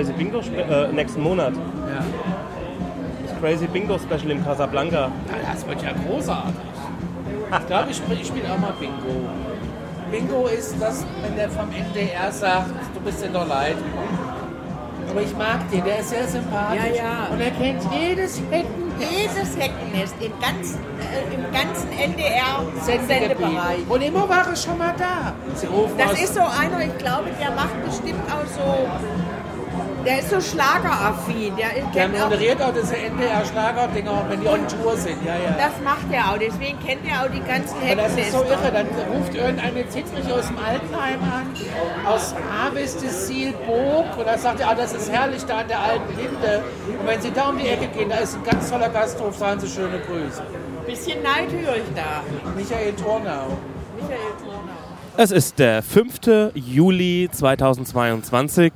Crazy 0.00 0.12
Bingo, 0.14 0.38
äh, 0.40 0.88
nächsten 0.94 1.20
Monat. 1.22 1.52
Ja. 1.54 1.98
Ist 3.26 3.38
Crazy 3.38 3.66
Bingo 3.66 3.98
Special 3.98 4.30
in 4.30 4.42
Casablanca. 4.42 4.96
Ja, 5.28 5.52
Das 5.52 5.66
wird 5.68 5.82
ja 5.82 5.90
großartig. 6.06 6.54
Ich 7.60 7.66
glaube, 7.66 7.90
ich 7.90 7.96
spiele 7.98 8.20
ich 8.22 8.26
spiel 8.28 8.42
auch 8.50 8.58
mal 8.58 8.72
Bingo. 8.80 9.28
Bingo 10.10 10.46
ist 10.46 10.74
das, 10.80 11.04
wenn 11.22 11.36
der 11.36 11.50
vom 11.50 11.68
NDR 11.70 12.32
sagt, 12.32 12.70
du 12.94 13.00
bist 13.00 13.22
dir 13.22 13.28
doch 13.28 13.46
leid. 13.46 13.76
Aber 15.10 15.20
ich 15.20 15.36
mag 15.36 15.70
den, 15.70 15.84
der 15.84 15.98
ist 15.98 16.08
sehr 16.08 16.26
sympathisch. 16.26 16.80
Ja, 16.96 17.02
ja. 17.04 17.26
Und 17.32 17.40
er 17.42 17.50
kennt 17.50 17.82
jedes 17.92 18.40
Hecken, 18.50 18.90
Jedes 19.00 19.56
Heckennest 19.58 20.14
im 20.20 20.32
ganzen, 20.40 20.78
äh, 21.00 21.34
im 21.34 21.42
ganzen. 21.52 21.88
NDR-Sendebereich. 21.92 23.80
Und 23.88 24.02
immer 24.02 24.26
war 24.28 24.46
er 24.48 24.56
schon 24.56 24.78
mal 24.78 24.94
da. 24.96 25.32
Sie 25.56 25.66
rufen 25.66 25.96
Das 25.98 26.12
aus- 26.12 26.20
ist 26.22 26.34
so 26.34 26.40
einer, 26.40 26.80
ich 26.84 26.96
glaube, 26.98 27.24
der 27.40 27.50
macht 27.50 27.84
bestimmt 27.84 28.20
auch 28.30 28.46
so, 28.46 28.88
der 30.04 30.18
ist 30.20 30.30
so 30.30 30.40
schlageraffin. 30.40 31.54
Der, 31.56 31.68
Der 31.74 31.84
kennt 31.92 32.16
auch, 32.16 32.28
moderiert 32.28 32.62
auch 32.62 32.72
diese 32.72 32.96
NDR-Schlager-Dinger, 32.96 34.24
wenn 34.28 34.40
die 34.40 34.46
on 34.46 34.66
Tour 34.68 34.96
sind. 34.96 35.24
Ja, 35.24 35.34
ja. 35.34 35.56
das 35.56 35.82
macht 35.84 36.10
er 36.12 36.30
auch, 36.30 36.38
deswegen 36.38 36.78
kennt 36.80 37.00
er 37.06 37.24
auch 37.24 37.30
die 37.30 37.40
ganzen 37.40 37.76
Und 37.76 37.96
das 37.96 38.16
ist 38.16 38.32
so 38.32 38.44
irre. 38.44 38.70
Dann 38.72 38.86
ruft 39.12 39.34
irgendeine 39.34 39.88
Zittrich 39.88 40.32
aus 40.32 40.46
dem 40.48 40.58
Altenheim 40.58 41.20
an, 41.22 41.54
aus 42.06 42.34
Harvest 42.50 43.02
des 43.02 43.26
Sielburg. 43.28 44.16
Und 44.18 44.26
dann 44.26 44.38
sagt 44.38 44.60
er, 44.60 44.70
ah, 44.70 44.74
das 44.74 44.92
ist 44.92 45.10
herrlich 45.10 45.44
da 45.44 45.58
an 45.58 45.68
der 45.68 45.80
alten 45.80 46.16
Linde. 46.16 46.62
Und 46.98 47.06
wenn 47.06 47.20
Sie 47.20 47.30
da 47.30 47.48
um 47.48 47.58
die 47.58 47.68
Ecke 47.68 47.88
gehen, 47.88 48.08
da 48.08 48.16
ist 48.16 48.36
ein 48.36 48.44
ganz 48.44 48.70
toller 48.70 48.88
Gasthof, 48.88 49.36
sagen 49.36 49.60
Sie 49.60 49.68
schöne 49.68 49.98
Grüße. 50.00 50.42
Bisschen 50.86 51.22
Neid 51.22 51.50
höre 51.50 51.76
ich 51.76 51.94
da. 51.94 52.22
Michael 52.56 52.92
Tornau. 52.94 53.58
Michael 53.96 54.18
Thurnau. 54.42 54.70
Es 55.16 55.32
ist 55.32 55.58
der 55.58 55.82
5. 55.82 56.52
Juli 56.54 57.28
2022. 57.30 58.72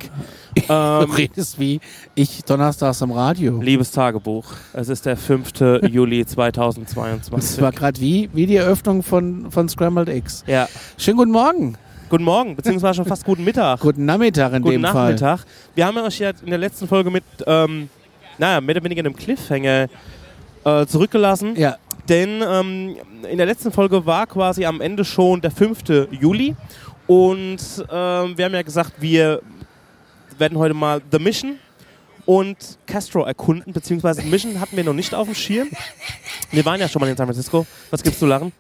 Du 0.55 0.63
Ähm, 0.69 1.11
redest 1.11 1.59
wie 1.59 1.81
ich 2.15 2.45
donnerstags 2.45 3.01
im 3.01 3.11
Radio. 3.11 3.61
liebes 3.61 3.91
Tagebuch, 3.91 4.45
es 4.73 4.89
ist 4.89 5.05
der 5.07 5.17
5. 5.17 5.51
Juli 5.91 6.25
Das 6.25 6.33
2022. 6.35 7.61
war 7.61 7.73
gerade 7.73 8.01
wie, 8.01 8.31
wie 8.33 8.47
die 8.47 8.57
Eröffnung 8.57 9.03
von, 9.03 9.51
von 9.51 9.69
Scrambled 9.69 10.09
Eggs. 10.09 10.45
Ja. 10.47 10.69
Schönen 10.97 11.17
guten 11.19 11.33
Morgen. 11.33 11.77
Guten 12.09 12.25
Morgen, 12.25 12.55
beziehungsweise 12.55 12.95
schon 12.95 13.07
fast 13.07 13.25
guten 13.25 13.45
Mittag. 13.45 13.81
Guten 13.81 14.05
Nachmittag 14.05 14.53
in 14.53 14.63
Guten 14.63 14.75
dem 14.75 14.83
Nachmittag. 14.83 15.45
Wir 15.75 15.87
haben 15.87 15.97
euch 15.99 16.19
ja 16.21 16.31
in 16.45 16.51
der 16.51 16.59
letzten 16.59 16.87
Folge 16.87 17.11
mit, 17.11 17.25
ähm, 17.47 17.89
naja, 18.39 18.61
mehr 18.61 18.77
oder 18.77 18.85
weniger 18.85 19.01
einem 19.01 19.17
Cliffhanger 19.17 19.89
äh, 20.65 20.87
zurückgelassen. 20.87 21.55
Fall. 21.55 21.63
Ja, 21.63 21.77
Denn 22.09 22.43
ähm, 22.47 22.97
in 23.29 23.39
der 23.39 23.47
letzten 23.47 23.73
Folge 23.73 24.05
war 24.07 24.27
quasi 24.27 24.65
am 24.65 24.81
Ende 24.81 25.05
schon 25.05 25.41
der 25.41 25.51
5. 25.51 26.09
Juli. 26.11 26.55
Und 27.07 27.59
ähm, 27.91 28.39
wir 28.39 28.45
haben 28.45 28.55
ja 28.55 28.63
gesagt, 28.63 28.93
wir 29.01 29.41
werden 30.39 30.59
heute 30.59 30.75
mal 30.75 31.01
The 31.11 31.19
Mission 31.19 31.59
und 32.27 32.57
Castro 32.87 33.25
erkunden, 33.25 33.73
beziehungsweise 33.73 34.23
Mission 34.23 34.61
hatten 34.61 34.77
wir 34.77 34.85
noch 34.85 34.95
nicht 34.95 35.15
auf 35.15 35.27
dem 35.27 35.35
Schirm. 35.35 35.69
Wir 36.51 36.65
waren 36.65 36.81
ja 36.81 36.89
schon 36.89 37.01
mal 37.01 37.09
in 37.09 37.17
San 37.17 37.27
Francisco. 37.27 37.67
Was 37.91 38.03
gibt's 38.03 38.19
zu 38.19 38.27
lachen? 38.27 38.53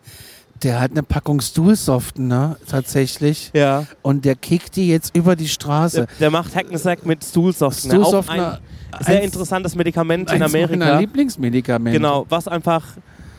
der 0.62 0.80
hat 0.80 0.92
eine 0.92 1.02
Packung 1.02 1.40
Stuhlsoften, 1.40 2.26
ne? 2.26 2.56
Tatsächlich. 2.68 3.50
Ja. 3.54 3.86
Und 4.02 4.24
der 4.24 4.34
kickt 4.34 4.76
die 4.76 4.88
jetzt 4.88 5.14
über 5.14 5.36
die 5.36 5.48
Straße. 5.48 6.06
Der, 6.06 6.16
der 6.20 6.30
macht 6.30 6.54
Hackensack 6.54 7.04
mit 7.04 7.22
Stuhlsoftener. 7.24 7.94
Auch 7.94 8.08
Stuhlsoftener, 8.08 8.60
ein 8.92 9.04
sehr 9.04 9.22
interessantes 9.22 9.74
Medikament 9.74 10.30
in 10.32 10.42
Eins 10.42 10.52
meiner 10.52 10.64
Amerika. 10.66 10.98
Lieblingsmedikamente. 10.98 11.98
Genau, 11.98 12.26
was 12.28 12.48
einfach 12.48 12.84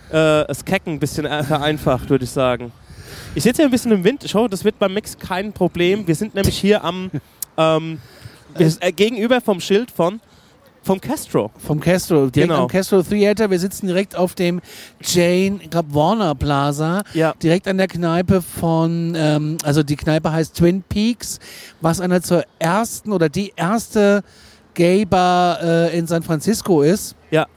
äh, 0.10 0.46
das 0.46 0.64
Kecken 0.64 0.94
ein 0.94 1.00
bisschen 1.00 1.26
äh, 1.26 1.44
vereinfacht, 1.44 2.10
würde 2.10 2.26
ich 2.26 2.32
sagen. 2.32 2.72
Ich 3.34 3.44
sitze 3.44 3.58
hier 3.58 3.66
ein 3.66 3.72
bisschen 3.72 3.92
im 3.92 4.04
Wind. 4.04 4.24
Ich 4.24 4.36
hoffe, 4.36 4.50
das 4.50 4.64
wird 4.64 4.78
beim 4.78 4.94
Mix 4.94 5.18
kein 5.18 5.52
Problem. 5.52 6.08
Wir 6.08 6.16
sind 6.16 6.36
nämlich 6.36 6.58
hier 6.58 6.84
am 6.84 7.10
ähm, 7.58 8.00
wir, 8.58 8.72
äh, 8.80 8.92
gegenüber 8.92 9.42
vom 9.42 9.60
Schild 9.60 9.92
von 9.92 10.20
vom 10.84 11.02
Castro. 11.02 11.50
Vom 11.58 11.80
Castro, 11.80 12.28
direkt 12.30 12.52
Genau. 12.52 12.64
am 12.64 12.68
Castro 12.68 13.02
Theater. 13.02 13.50
Wir 13.50 13.58
sitzen 13.60 13.88
direkt 13.88 14.16
auf 14.16 14.36
dem 14.36 14.62
Jane 15.02 15.58
Gab 15.72 15.88
Warner 15.92 16.36
Plaza. 16.36 17.02
Ja. 17.16 17.34
Direkt 17.42 17.68
an 17.68 17.78
der 17.80 17.88
Kneipe 17.88 18.44
von, 18.44 19.16
ähm, 19.18 19.58
also 19.64 19.82
die 19.82 19.96
Kneipe 19.96 20.32
heißt 20.32 20.56
Twin 20.56 20.84
Peaks, 20.88 21.40
was 21.82 22.00
einer 22.00 22.22
zur 22.22 22.44
ersten 22.60 23.12
oder 23.14 23.30
die 23.30 23.52
erste 23.56 24.24
Gay 24.76 25.06
Bar 25.06 25.60
äh, 25.64 25.98
in 25.98 26.06
San 26.06 26.22
Francisco 26.22 26.84
ist. 26.84 27.16
Ja, 27.32 27.48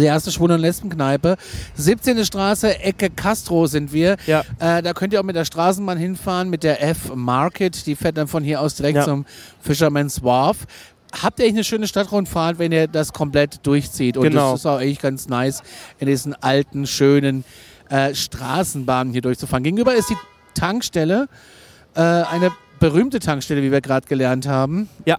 Die 0.00 0.04
erste 0.04 0.30
Schwulen- 0.30 0.54
und 0.56 0.60
Lesbenkneipe. 0.60 1.36
17. 1.76 2.24
Straße, 2.24 2.78
Ecke 2.80 3.10
Castro 3.10 3.66
sind 3.66 3.92
wir. 3.92 4.16
Ja. 4.26 4.42
Äh, 4.58 4.82
da 4.82 4.92
könnt 4.92 5.12
ihr 5.12 5.20
auch 5.20 5.24
mit 5.24 5.36
der 5.36 5.44
Straßenbahn 5.44 5.98
hinfahren, 5.98 6.50
mit 6.50 6.62
der 6.62 6.82
F-Market. 6.82 7.86
Die 7.86 7.96
fährt 7.96 8.16
dann 8.16 8.28
von 8.28 8.44
hier 8.44 8.60
aus 8.60 8.74
direkt 8.74 8.96
Ja. 8.98 9.04
zum 9.04 9.24
Fisherman's 9.60 10.22
Wharf. 10.22 10.58
Habt 11.22 11.38
ihr 11.38 11.46
echt 11.46 11.54
eine 11.54 11.64
schöne 11.64 11.86
Stadtrundfahrt, 11.86 12.58
wenn 12.58 12.72
ihr 12.72 12.88
das 12.88 13.12
komplett 13.12 13.66
durchzieht. 13.66 14.16
Und 14.16 14.24
Genau. 14.24 14.52
das 14.52 14.60
ist 14.60 14.66
auch 14.66 14.80
echt 14.80 15.00
ganz 15.00 15.28
nice, 15.28 15.62
in 15.98 16.08
diesen 16.08 16.34
alten, 16.34 16.86
schönen 16.86 17.44
äh, 17.88 18.14
Straßenbahnen 18.14 19.12
hier 19.12 19.22
durchzufahren. 19.22 19.62
Gegenüber 19.62 19.94
ist 19.94 20.10
die 20.10 20.16
Tankstelle, 20.54 21.28
äh, 21.94 22.00
eine 22.00 22.50
berühmte 22.80 23.20
Tankstelle, 23.20 23.62
wie 23.62 23.70
wir 23.72 23.80
gerade 23.80 24.06
gelernt 24.06 24.46
haben. 24.48 24.88
ja. 25.04 25.16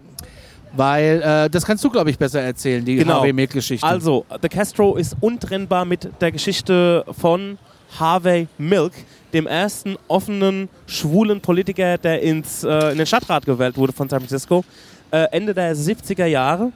Weil, 0.73 1.21
äh, 1.21 1.49
das 1.49 1.65
kannst 1.65 1.83
du, 1.83 1.89
glaube 1.89 2.09
ich, 2.09 2.17
besser 2.17 2.41
erzählen, 2.41 2.83
die 2.83 2.97
Genau. 2.97 3.15
Harvey 3.15 3.33
Milk-Geschichte. 3.33 3.85
Also, 3.85 4.25
The 4.41 4.49
Castro 4.49 4.95
ist 4.95 5.15
untrennbar 5.21 5.85
mit 5.85 6.09
der 6.21 6.31
Geschichte 6.31 7.05
von 7.17 7.57
Harvey 7.99 8.47
Milk, 8.57 8.91
dem 9.33 9.47
ersten 9.47 9.95
offenen 10.07 10.69
schwulen 10.85 11.41
Politiker, 11.41 11.97
der 11.97 12.21
ins, 12.21 12.63
äh, 12.63 12.91
in 12.91 12.97
den 12.97 13.05
Stadtrat 13.07 13.45
gewählt 13.45 13.77
wurde 13.77 13.93
von 13.93 14.09
San 14.09 14.19
Francisco, 14.19 14.63
äh, 15.11 15.25
Ende 15.31 15.53
der 15.53 15.75
70er 15.75 16.25
Jahre. 16.25 16.71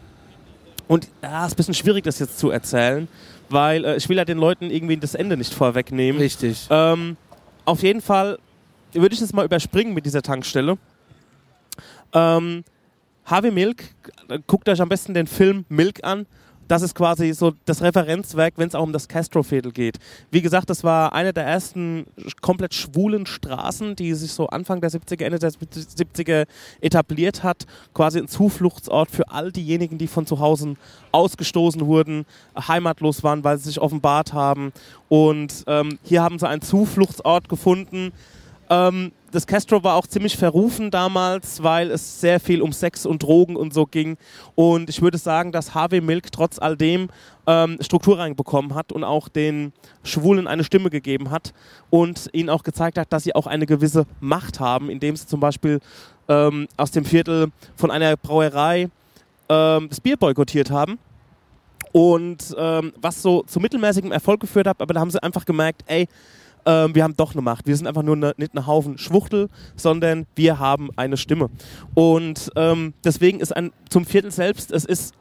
Und 0.88 1.08
ja, 1.22 1.46
ist 1.46 1.54
ein 1.54 1.56
bisschen 1.58 1.74
schwierig, 1.74 2.04
das 2.04 2.20
jetzt 2.20 2.40
zu 2.40 2.50
erzählen, 2.50 3.08
weil 3.50 3.84
äh, 3.86 3.98
ich 3.98 4.08
will 4.10 4.18
ja 4.18 4.26
den 4.26 4.38
Leuten 4.38 4.70
irgendwie 4.72 4.98
das 4.98 5.16
Ende 5.16 5.38
nicht 5.38 5.54
vorwegnehmen. 5.54 6.20
Richtig. 6.20 6.68
Ähm, 6.70 7.18
auf 7.66 7.84
jeden 7.84 8.02
Fall 8.02 8.40
würde 8.94 9.14
ich 9.16 9.22
es 9.22 9.32
mal 9.34 9.46
überspringen 9.46 9.94
mit 9.94 10.06
dieser 10.06 10.22
Tankstelle. 10.22 10.78
Ähm, 12.14 12.64
Harvey 13.32 13.50
Milk, 13.52 13.86
guckt 14.46 14.68
euch 14.68 14.82
am 14.82 14.90
besten 14.90 15.14
den 15.14 15.26
Film 15.26 15.64
Milk 15.70 16.04
an. 16.04 16.26
Das 16.68 16.82
ist 16.82 16.94
quasi 16.96 17.32
so 17.32 17.54
das 17.64 17.82
Referenzwerk, 17.82 18.56
wenn 18.58 18.68
es 18.68 18.76
auch 18.76 18.84
um 18.84 18.92
das 18.92 19.08
Castro-Viertel 19.08 19.72
geht. 19.72 20.00
Wie 20.32 20.42
gesagt, 20.42 20.70
das 20.70 20.84
war 20.84 21.14
eine 21.14 21.32
der 21.32 21.46
ersten 21.46 22.08
komplett 22.42 22.74
schwulen 22.74 23.26
Straßen, 23.26 23.96
die 23.96 24.14
sich 24.16 24.34
so 24.34 24.48
Anfang 24.48 24.82
der 24.82 24.92
70er, 24.92 25.24
Ende 25.24 25.40
der 25.40 25.52
70er 25.52 26.46
etabliert 26.82 27.42
hat. 27.42 27.66
Quasi 27.94 28.20
ein 28.20 28.28
Zufluchtsort 28.28 29.10
für 29.10 29.30
all 29.30 29.54
diejenigen, 29.54 29.98
die 29.98 30.08
von 30.08 30.26
zu 30.26 30.40
Hause 30.40 30.76
ausgestoßen 31.14 31.86
wurden, 31.86 32.26
heimatlos 32.68 33.24
waren, 33.24 33.46
weil 33.46 33.58
sie 33.58 33.70
sich 33.70 33.80
offenbart 33.80 34.34
haben. 34.34 34.74
Und 35.08 35.64
ähm, 35.68 36.00
hier 36.04 36.22
haben 36.22 36.38
sie 36.38 36.50
einen 36.50 36.62
Zufluchtsort 36.62 37.48
gefunden. 37.48 38.12
Ähm, 38.70 39.14
das 39.32 39.48
Castro 39.48 39.84
war 39.84 39.96
auch 39.96 40.08
ziemlich 40.08 40.38
verrufen 40.38 40.92
damals, 40.92 41.64
weil 41.64 41.90
es 41.90 42.20
sehr 42.20 42.40
viel 42.40 42.62
um 42.62 42.74
Sex 42.74 43.06
und 43.06 43.24
Drogen 43.24 43.56
und 43.56 43.74
so 43.74 43.86
ging. 43.86 44.18
Und 44.56 44.90
ich 44.90 45.02
würde 45.02 45.18
sagen, 45.18 45.52
dass 45.52 45.74
Harvey 45.74 46.02
Milk 46.02 46.32
trotz 46.32 46.60
all 46.60 46.76
dem 46.76 47.10
ähm, 47.48 47.78
Struktur 47.82 48.20
reinbekommen 48.20 48.76
hat 48.76 48.92
und 48.92 49.04
auch 49.04 49.30
den 49.30 49.74
Schwulen 50.04 50.48
eine 50.48 50.64
Stimme 50.64 50.90
gegeben 50.90 51.32
hat 51.32 51.54
und 51.90 52.30
ihnen 52.34 52.50
auch 52.50 52.64
gezeigt 52.64 52.98
hat, 52.98 53.12
dass 53.14 53.24
sie 53.24 53.34
auch 53.34 53.48
eine 53.48 53.66
gewisse 53.66 54.06
Macht 54.20 54.60
haben, 54.60 54.90
indem 54.90 55.16
sie 55.16 55.26
zum 55.26 55.40
Beispiel 55.40 55.80
ähm, 56.28 56.68
aus 56.78 56.92
dem 56.92 57.06
Viertel 57.06 57.52
von 57.76 57.90
einer 57.90 58.18
Brauerei 58.18 58.90
ähm, 59.50 59.88
das 59.90 60.02
Bier 60.02 60.18
boykottiert 60.18 60.70
haben. 60.72 61.00
Und 61.94 62.56
ähm, 62.58 62.94
was 63.02 63.22
so 63.22 63.44
zu 63.44 63.60
mittelmäßigem 63.60 64.12
Erfolg 64.12 64.40
geführt 64.40 64.68
hat, 64.68 64.80
aber 64.80 64.94
da 64.94 65.02
haben 65.02 65.12
sie 65.12 65.22
einfach 65.22 65.44
gemerkt, 65.44 65.84
ey, 65.88 66.08
ähm, 66.66 66.96
wir 66.96 67.04
haben 67.04 67.16
doch 67.16 67.34
eine 67.34 67.42
Macht. 67.42 67.68
Wir 67.68 67.76
sind 67.76 67.88
einfach 67.88 68.04
nur 68.04 68.16
ne, 68.16 68.34
nicht 68.38 68.56
ein 68.56 68.68
Haufen 68.68 68.98
Schwuchtel, 68.98 69.50
sondern 69.76 70.26
wir 70.36 70.60
haben 70.60 70.90
eine 70.96 71.18
Stimme. 71.18 71.50
Und 71.94 72.52
ähm, 72.56 72.94
deswegen 73.04 73.40
ist 73.40 73.56
ein 73.56 73.72
zum 73.90 74.06
Viertel 74.06 74.32
selbst, 74.32 74.72
es 74.72 74.86
ist 74.86 75.14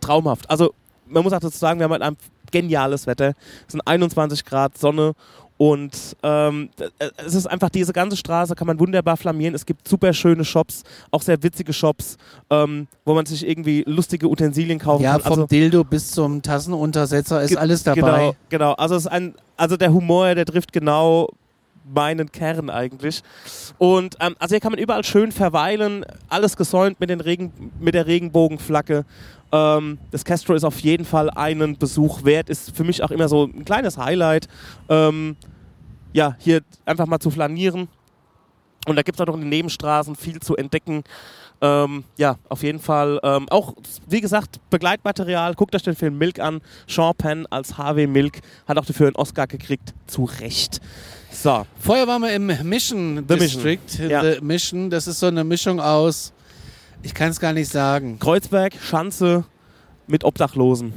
traumhaft. 0.00 0.48
Also 0.50 0.74
man 1.06 1.22
muss 1.22 1.32
auch 1.32 1.40
dazu 1.40 1.58
sagen, 1.58 1.80
wir 1.80 1.84
haben 1.84 1.92
halt 1.92 2.02
ein 2.02 2.16
geniales 2.50 3.06
Wetter. 3.06 3.34
Es 3.66 3.72
sind 3.72 3.86
21 3.86 4.44
Grad 4.44 4.78
Sonne 4.78 5.14
und 5.60 6.16
ähm, 6.22 6.70
äh, 6.78 7.10
es 7.18 7.34
ist 7.34 7.44
einfach 7.46 7.68
diese 7.68 7.92
ganze 7.92 8.16
Straße 8.16 8.54
kann 8.54 8.66
man 8.66 8.80
wunderbar 8.80 9.18
flamieren. 9.18 9.54
Es 9.54 9.66
gibt 9.66 9.86
super 9.86 10.14
schöne 10.14 10.42
Shops, 10.42 10.84
auch 11.10 11.20
sehr 11.20 11.42
witzige 11.42 11.74
Shops, 11.74 12.16
ähm, 12.48 12.86
wo 13.04 13.12
man 13.12 13.26
sich 13.26 13.46
irgendwie 13.46 13.84
lustige 13.86 14.26
Utensilien 14.30 14.78
kaufen 14.78 15.02
Ja, 15.02 15.12
kann. 15.12 15.20
vom 15.20 15.32
Also- 15.32 15.46
Dildo 15.48 15.84
bis 15.84 16.12
zum 16.12 16.40
Tassenuntersetzer 16.40 17.42
ist 17.42 17.58
alles 17.58 17.82
dabei. 17.82 18.00
Genau, 18.00 18.36
genau. 18.48 18.72
Also 18.72 18.94
es 18.94 19.02
ist 19.02 19.08
ein, 19.12 19.34
also 19.58 19.76
der 19.76 19.92
Humor, 19.92 20.34
der 20.34 20.46
trifft 20.46 20.72
genau 20.72 21.28
meinen 21.84 22.30
Kern 22.30 22.70
eigentlich. 22.70 23.22
Und 23.78 24.16
ähm, 24.20 24.36
also 24.38 24.54
hier 24.54 24.60
kann 24.60 24.72
man 24.72 24.78
überall 24.78 25.04
schön 25.04 25.32
verweilen, 25.32 26.04
alles 26.28 26.56
gesäumt 26.56 27.00
mit, 27.00 27.10
den 27.10 27.20
Regen, 27.20 27.72
mit 27.78 27.94
der 27.94 28.06
Regenbogenflagge. 28.06 29.04
Ähm, 29.52 29.98
das 30.10 30.24
Castro 30.24 30.54
ist 30.54 30.64
auf 30.64 30.80
jeden 30.80 31.04
Fall 31.04 31.30
einen 31.30 31.76
Besuch 31.76 32.24
wert, 32.24 32.48
ist 32.48 32.76
für 32.76 32.84
mich 32.84 33.02
auch 33.02 33.10
immer 33.10 33.28
so 33.28 33.44
ein 33.44 33.64
kleines 33.64 33.98
Highlight. 33.98 34.48
Ähm, 34.88 35.36
ja, 36.12 36.36
hier 36.38 36.62
einfach 36.84 37.06
mal 37.06 37.18
zu 37.18 37.30
flanieren. 37.30 37.88
Und 38.86 38.96
da 38.96 39.02
gibt 39.02 39.16
es 39.16 39.20
auch 39.20 39.26
noch 39.26 39.34
in 39.34 39.42
den 39.42 39.50
Nebenstraßen 39.50 40.16
viel 40.16 40.40
zu 40.40 40.56
entdecken. 40.56 41.04
Ähm, 41.60 42.04
ja, 42.16 42.36
auf 42.48 42.62
jeden 42.62 42.78
Fall. 42.78 43.20
Ähm, 43.22 43.46
auch, 43.50 43.74
wie 44.06 44.20
gesagt, 44.20 44.58
Begleitmaterial. 44.70 45.54
Guckt 45.54 45.74
euch 45.74 45.82
den 45.82 45.94
Film 45.94 46.16
Milk 46.16 46.38
an. 46.40 46.62
Sean 46.86 47.14
Penn 47.14 47.46
als 47.50 47.76
Harvey 47.76 48.06
Milk 48.06 48.40
hat 48.66 48.78
auch 48.78 48.86
dafür 48.86 49.08
einen 49.08 49.16
Oscar 49.16 49.46
gekriegt. 49.46 49.94
Zu 50.06 50.24
Recht. 50.24 50.80
So. 51.32 51.64
Vorher 51.78 52.06
waren 52.06 52.22
wir 52.22 52.32
im 52.34 52.46
Mission 52.68 53.24
The 53.28 53.36
District. 53.36 53.78
Mission. 53.88 54.10
Ja. 54.10 54.22
The 54.22 54.40
Mission, 54.40 54.90
das 54.90 55.06
ist 55.06 55.20
so 55.20 55.26
eine 55.26 55.44
Mischung 55.44 55.80
aus, 55.80 56.32
ich 57.02 57.14
kann 57.14 57.30
es 57.30 57.40
gar 57.40 57.52
nicht 57.52 57.70
sagen. 57.70 58.18
Kreuzberg, 58.18 58.74
Schanze 58.82 59.44
mit 60.06 60.24
Obdachlosen. 60.24 60.92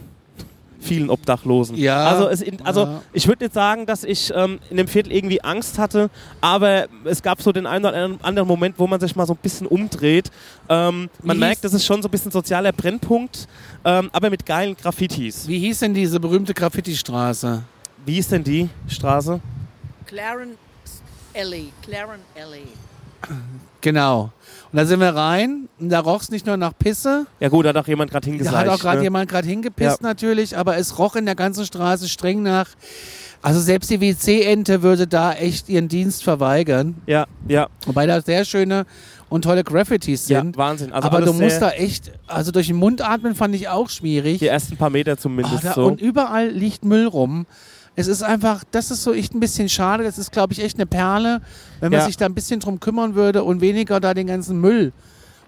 Vielen 0.81 1.09
Obdachlosen. 1.09 1.77
Ja. 1.77 2.07
Also, 2.07 2.27
es, 2.27 2.43
also 2.65 2.81
Ja. 2.81 3.01
ich 3.13 3.25
würde 3.29 3.45
nicht 3.45 3.53
sagen, 3.53 3.85
dass 3.85 4.03
ich 4.03 4.33
ähm, 4.35 4.59
in 4.69 4.75
dem 4.75 4.89
Viertel 4.89 5.13
irgendwie 5.13 5.41
Angst 5.41 5.77
hatte, 5.77 6.09
aber 6.41 6.87
es 7.05 7.21
gab 7.23 7.41
so 7.41 7.53
den 7.53 7.65
einen 7.65 7.85
oder 7.85 8.17
anderen 8.21 8.47
Moment, 8.49 8.75
wo 8.77 8.85
man 8.87 8.99
sich 8.99 9.15
mal 9.15 9.25
so 9.25 9.31
ein 9.33 9.39
bisschen 9.41 9.65
umdreht. 9.65 10.29
Ähm, 10.67 11.09
man 11.21 11.37
Wie 11.37 11.39
merkt, 11.39 11.59
hieß- 11.59 11.63
das 11.63 11.73
ist 11.75 11.85
schon 11.85 12.01
so 12.01 12.09
ein 12.09 12.11
bisschen 12.11 12.31
sozialer 12.31 12.73
Brennpunkt, 12.73 13.47
ähm, 13.85 14.09
aber 14.11 14.29
mit 14.29 14.45
geilen 14.45 14.75
Graffitis. 14.75 15.47
Wie 15.47 15.59
hieß 15.59 15.79
denn 15.79 15.93
diese 15.93 16.19
berühmte 16.19 16.53
Graffiti-Straße? 16.53 17.63
Wie 18.05 18.17
ist 18.17 18.33
denn 18.33 18.43
die 18.43 18.67
Straße? 18.89 19.39
Clarence 20.07 20.57
Alley. 21.35 21.71
Clarence 21.81 22.23
Alley. 22.35 22.67
Genau. 23.81 24.31
Und 24.71 24.77
da 24.77 24.85
sind 24.85 24.99
wir 24.99 25.15
rein 25.15 25.67
und 25.79 25.89
da 25.89 25.99
roch 25.99 26.21
es 26.21 26.29
nicht 26.31 26.45
nur 26.45 26.57
nach 26.57 26.73
Pisse, 26.77 27.25
Ja 27.39 27.49
gut, 27.49 27.65
da 27.65 27.69
hat 27.69 27.77
auch 27.77 27.87
jemand 27.87 28.11
gerade 28.11 28.25
da 28.25 28.29
hingesagt. 28.31 28.55
hat 28.57 28.67
auch 28.69 28.79
gerade 28.79 28.97
ne? 28.99 29.03
jemand 29.03 29.29
gerade 29.29 29.47
hingepisst 29.47 30.01
Ja. 30.01 30.07
natürlich, 30.07 30.57
aber 30.57 30.77
es 30.77 30.97
roch 30.97 31.15
in 31.15 31.25
der 31.25 31.35
ganzen 31.35 31.65
Straße 31.65 32.09
streng 32.09 32.41
nach. 32.43 32.69
Also 33.41 33.59
selbst 33.59 33.89
die 33.89 33.99
WC-Ente 33.99 34.81
würde 34.83 35.05
da 35.05 35.33
echt 35.33 35.67
ihren 35.67 35.89
Dienst 35.89 36.23
verweigern, 36.23 36.95
Ja, 37.05 37.25
ja, 37.47 37.67
wobei 37.85 38.05
da 38.07 38.21
sehr 38.21 38.45
schöne 38.45 38.85
und 39.29 39.43
tolle 39.43 39.63
Graffitis 39.65 40.29
ja, 40.29 40.39
sind. 40.41 40.55
Wahnsinn. 40.57 40.93
Also 40.93 41.07
aber 41.07 41.21
du 41.21 41.33
musst 41.33 41.61
da 41.61 41.71
echt, 41.71 42.11
also 42.27 42.51
durch 42.51 42.67
den 42.67 42.77
Mund 42.77 43.01
atmen 43.01 43.35
fand 43.35 43.53
ich 43.55 43.67
auch 43.67 43.89
schwierig. 43.89 44.39
die 44.39 44.47
ersten 44.47 44.77
paar 44.77 44.89
Meter 44.89 45.17
zumindest 45.17 45.65
da, 45.65 45.73
so. 45.73 45.85
Und 45.85 45.99
überall 46.01 46.49
liegt 46.49 46.85
Müll 46.85 47.05
rum. 47.07 47.45
Es 47.95 48.07
ist 48.07 48.23
einfach, 48.23 48.63
das 48.71 48.89
ist 48.89 49.03
so 49.03 49.13
echt 49.13 49.35
ein 49.35 49.39
bisschen 49.39 49.69
schade. 49.69 50.03
Das 50.03 50.17
ist, 50.17 50.31
glaube 50.31 50.53
ich, 50.53 50.63
echt 50.63 50.77
eine 50.77 50.85
Perle, 50.87 51.41
wenn 51.79 51.91
man 51.91 52.01
Ja. 52.01 52.05
sich 52.07 52.17
da 52.17 52.25
ein 52.25 52.33
bisschen 52.33 52.59
drum 52.59 52.79
kümmern 52.79 53.13
würde 53.15 53.43
und 53.43 53.61
weniger 53.61 53.99
da 53.99 54.13
den 54.13 54.27
ganzen 54.27 54.59
Müll 54.59 54.93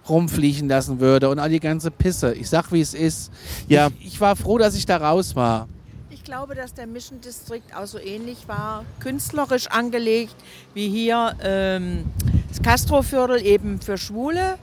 rumfliegen 0.08 0.70
lassen 0.70 1.00
würde 1.00 1.30
und 1.30 1.40
all 1.40 1.50
die 1.50 1.60
ganze 1.60 1.90
Pisse. 1.90 2.34
Ich 2.36 2.48
sag, 2.50 2.72
wie 2.72 2.82
es 2.82 2.94
ist. 2.94 3.32
Ja. 3.68 3.88
Ich, 4.00 4.08
ich 4.08 4.22
war 4.22 4.36
froh, 4.36 4.60
dass 4.60 4.76
ich 4.76 4.86
da 4.86 4.98
raus 4.98 5.36
war. 5.36 5.68
Ich 6.12 6.24
glaube, 6.24 6.54
dass 6.54 6.74
der 6.76 6.86
Mission 6.86 7.20
District 7.22 7.64
auch 7.76 7.88
so 7.88 7.98
ähnlich 8.00 8.48
war, 8.48 8.86
künstlerisch 9.00 9.68
angelegt, 9.68 10.36
wie 10.76 10.90
hier 10.90 11.34
ähm, 11.42 12.04
das 12.50 12.62
Castroviertel 12.62 13.44
eben 13.44 13.82
für 13.82 13.98
Schwule 13.98 14.58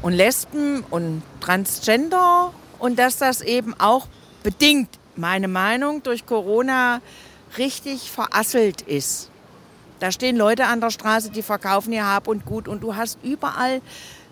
und 0.00 0.14
Lesben 0.14 0.82
und 0.90 1.22
Transgender 1.40 2.52
und 2.78 2.98
dass 2.98 3.18
das 3.18 3.40
eben 3.42 3.74
auch 3.78 4.06
bedingt, 4.42 4.88
meine 5.16 5.48
Meinung, 5.48 6.02
durch 6.02 6.26
Corona 6.26 7.00
richtig 7.58 8.10
verasselt 8.10 8.82
ist. 8.82 9.30
Da 10.00 10.12
stehen 10.12 10.36
Leute 10.36 10.66
an 10.66 10.80
der 10.80 10.90
Straße, 10.90 11.30
die 11.30 11.42
verkaufen 11.42 11.92
ihr 11.92 12.06
Hab 12.06 12.28
und 12.28 12.44
Gut 12.44 12.68
und 12.68 12.82
du 12.82 12.96
hast 12.96 13.18
überall 13.22 13.80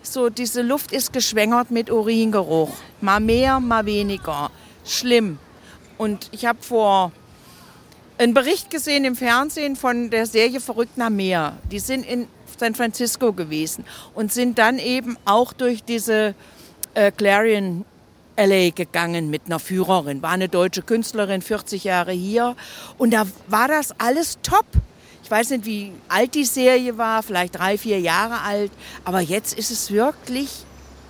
so, 0.03 0.29
diese 0.29 0.61
Luft 0.61 0.91
ist 0.91 1.13
geschwängert 1.13 1.71
mit 1.71 1.89
Uringeruch. 1.89 2.69
Mal 3.01 3.19
mehr, 3.19 3.59
mal 3.59 3.85
weniger. 3.85 4.51
Schlimm. 4.85 5.39
Und 5.97 6.29
ich 6.31 6.45
habe 6.45 6.61
vor 6.61 7.11
einen 8.17 8.33
Bericht 8.33 8.69
gesehen 8.69 9.03
im 9.03 9.15
Fernsehen 9.15 9.75
von 9.75 10.11
der 10.11 10.27
Serie 10.27 10.59
Verrückt 10.59 10.97
nach 10.97 11.09
Meer. 11.09 11.57
Die 11.71 11.79
sind 11.79 12.05
in 12.05 12.27
San 12.57 12.75
Francisco 12.75 13.33
gewesen 13.33 13.83
und 14.13 14.31
sind 14.31 14.59
dann 14.59 14.77
eben 14.77 15.17
auch 15.25 15.53
durch 15.53 15.83
diese 15.83 16.35
äh, 16.93 17.11
Clarion 17.11 17.83
LA 18.37 18.69
gegangen 18.69 19.29
mit 19.29 19.43
einer 19.45 19.59
Führerin. 19.59 20.21
War 20.21 20.31
eine 20.31 20.49
deutsche 20.49 20.81
Künstlerin, 20.81 21.41
40 21.41 21.83
Jahre 21.83 22.11
hier. 22.11 22.55
Und 22.97 23.13
da 23.13 23.25
war 23.47 23.67
das 23.67 23.93
alles 23.99 24.39
top. 24.41 24.65
Ich 25.23 25.31
weiß 25.31 25.51
nicht, 25.51 25.65
wie 25.65 25.91
alt 26.07 26.35
die 26.35 26.45
Serie 26.45 26.97
war, 26.97 27.23
vielleicht 27.23 27.57
drei, 27.57 27.77
vier 27.77 27.99
Jahre 27.99 28.41
alt. 28.41 28.71
Aber 29.03 29.21
jetzt 29.21 29.57
ist 29.57 29.71
es 29.71 29.91
wirklich 29.91 30.49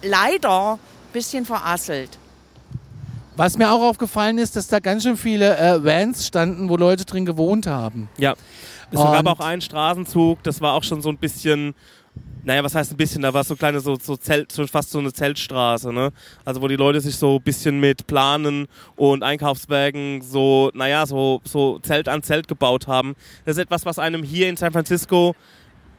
leider 0.02 0.74
ein 0.74 0.80
bisschen 1.14 1.46
verasselt. 1.46 2.18
Was 3.36 3.58
mir 3.58 3.70
auch 3.72 3.82
aufgefallen 3.82 4.38
ist, 4.38 4.56
dass 4.56 4.68
da 4.68 4.80
ganz 4.80 5.04
schön 5.04 5.18
viele 5.18 5.58
äh, 5.58 5.84
Vans 5.84 6.26
standen, 6.26 6.70
wo 6.70 6.78
Leute 6.78 7.04
drin 7.04 7.26
gewohnt 7.26 7.68
haben. 7.68 8.08
Ja. 8.18 8.36
Es 8.92 9.00
gab 9.00 9.26
auch 9.26 9.40
einen 9.42 9.62
Straßenzug, 9.62 10.44
das 10.44 10.62
war 10.62 10.74
auch 10.74 10.84
schon 10.84 11.02
so 11.02 11.10
ein 11.10 11.18
bisschen, 11.18 11.76
naja, 12.46 12.64
was 12.64 12.76
heißt 12.76 12.92
ein 12.92 12.98
bisschen, 12.98 13.24
da 13.24 13.34
war 13.34 13.44
so 13.44 13.56
kleine, 13.56 13.80
so, 13.80 13.98
so 14.02 14.16
Zelt, 14.16 14.52
so 14.52 14.66
fast 14.68 14.92
so 14.92 15.00
eine 15.00 15.12
Zeltstraße, 15.12 15.92
ne? 15.92 16.12
Also 16.46 16.62
wo 16.62 16.68
die 16.68 16.76
Leute 16.76 17.02
sich 17.02 17.16
so 17.16 17.38
ein 17.38 17.42
bisschen 17.42 17.80
mit 17.80 18.06
Planen 18.06 18.68
und 18.96 19.24
Einkaufswagen 19.24 20.22
so, 20.22 20.70
naja, 20.76 21.06
so, 21.08 21.42
so 21.44 21.80
Zelt 21.80 22.08
an 22.08 22.22
Zelt 22.22 22.48
gebaut 22.48 22.88
haben. 22.88 23.16
Das 23.46 23.58
ist 23.58 23.64
etwas, 23.64 23.86
was 23.86 23.98
einem 23.98 24.22
hier 24.22 24.48
in 24.48 24.58
San 24.58 24.72
Francisco 24.72 25.36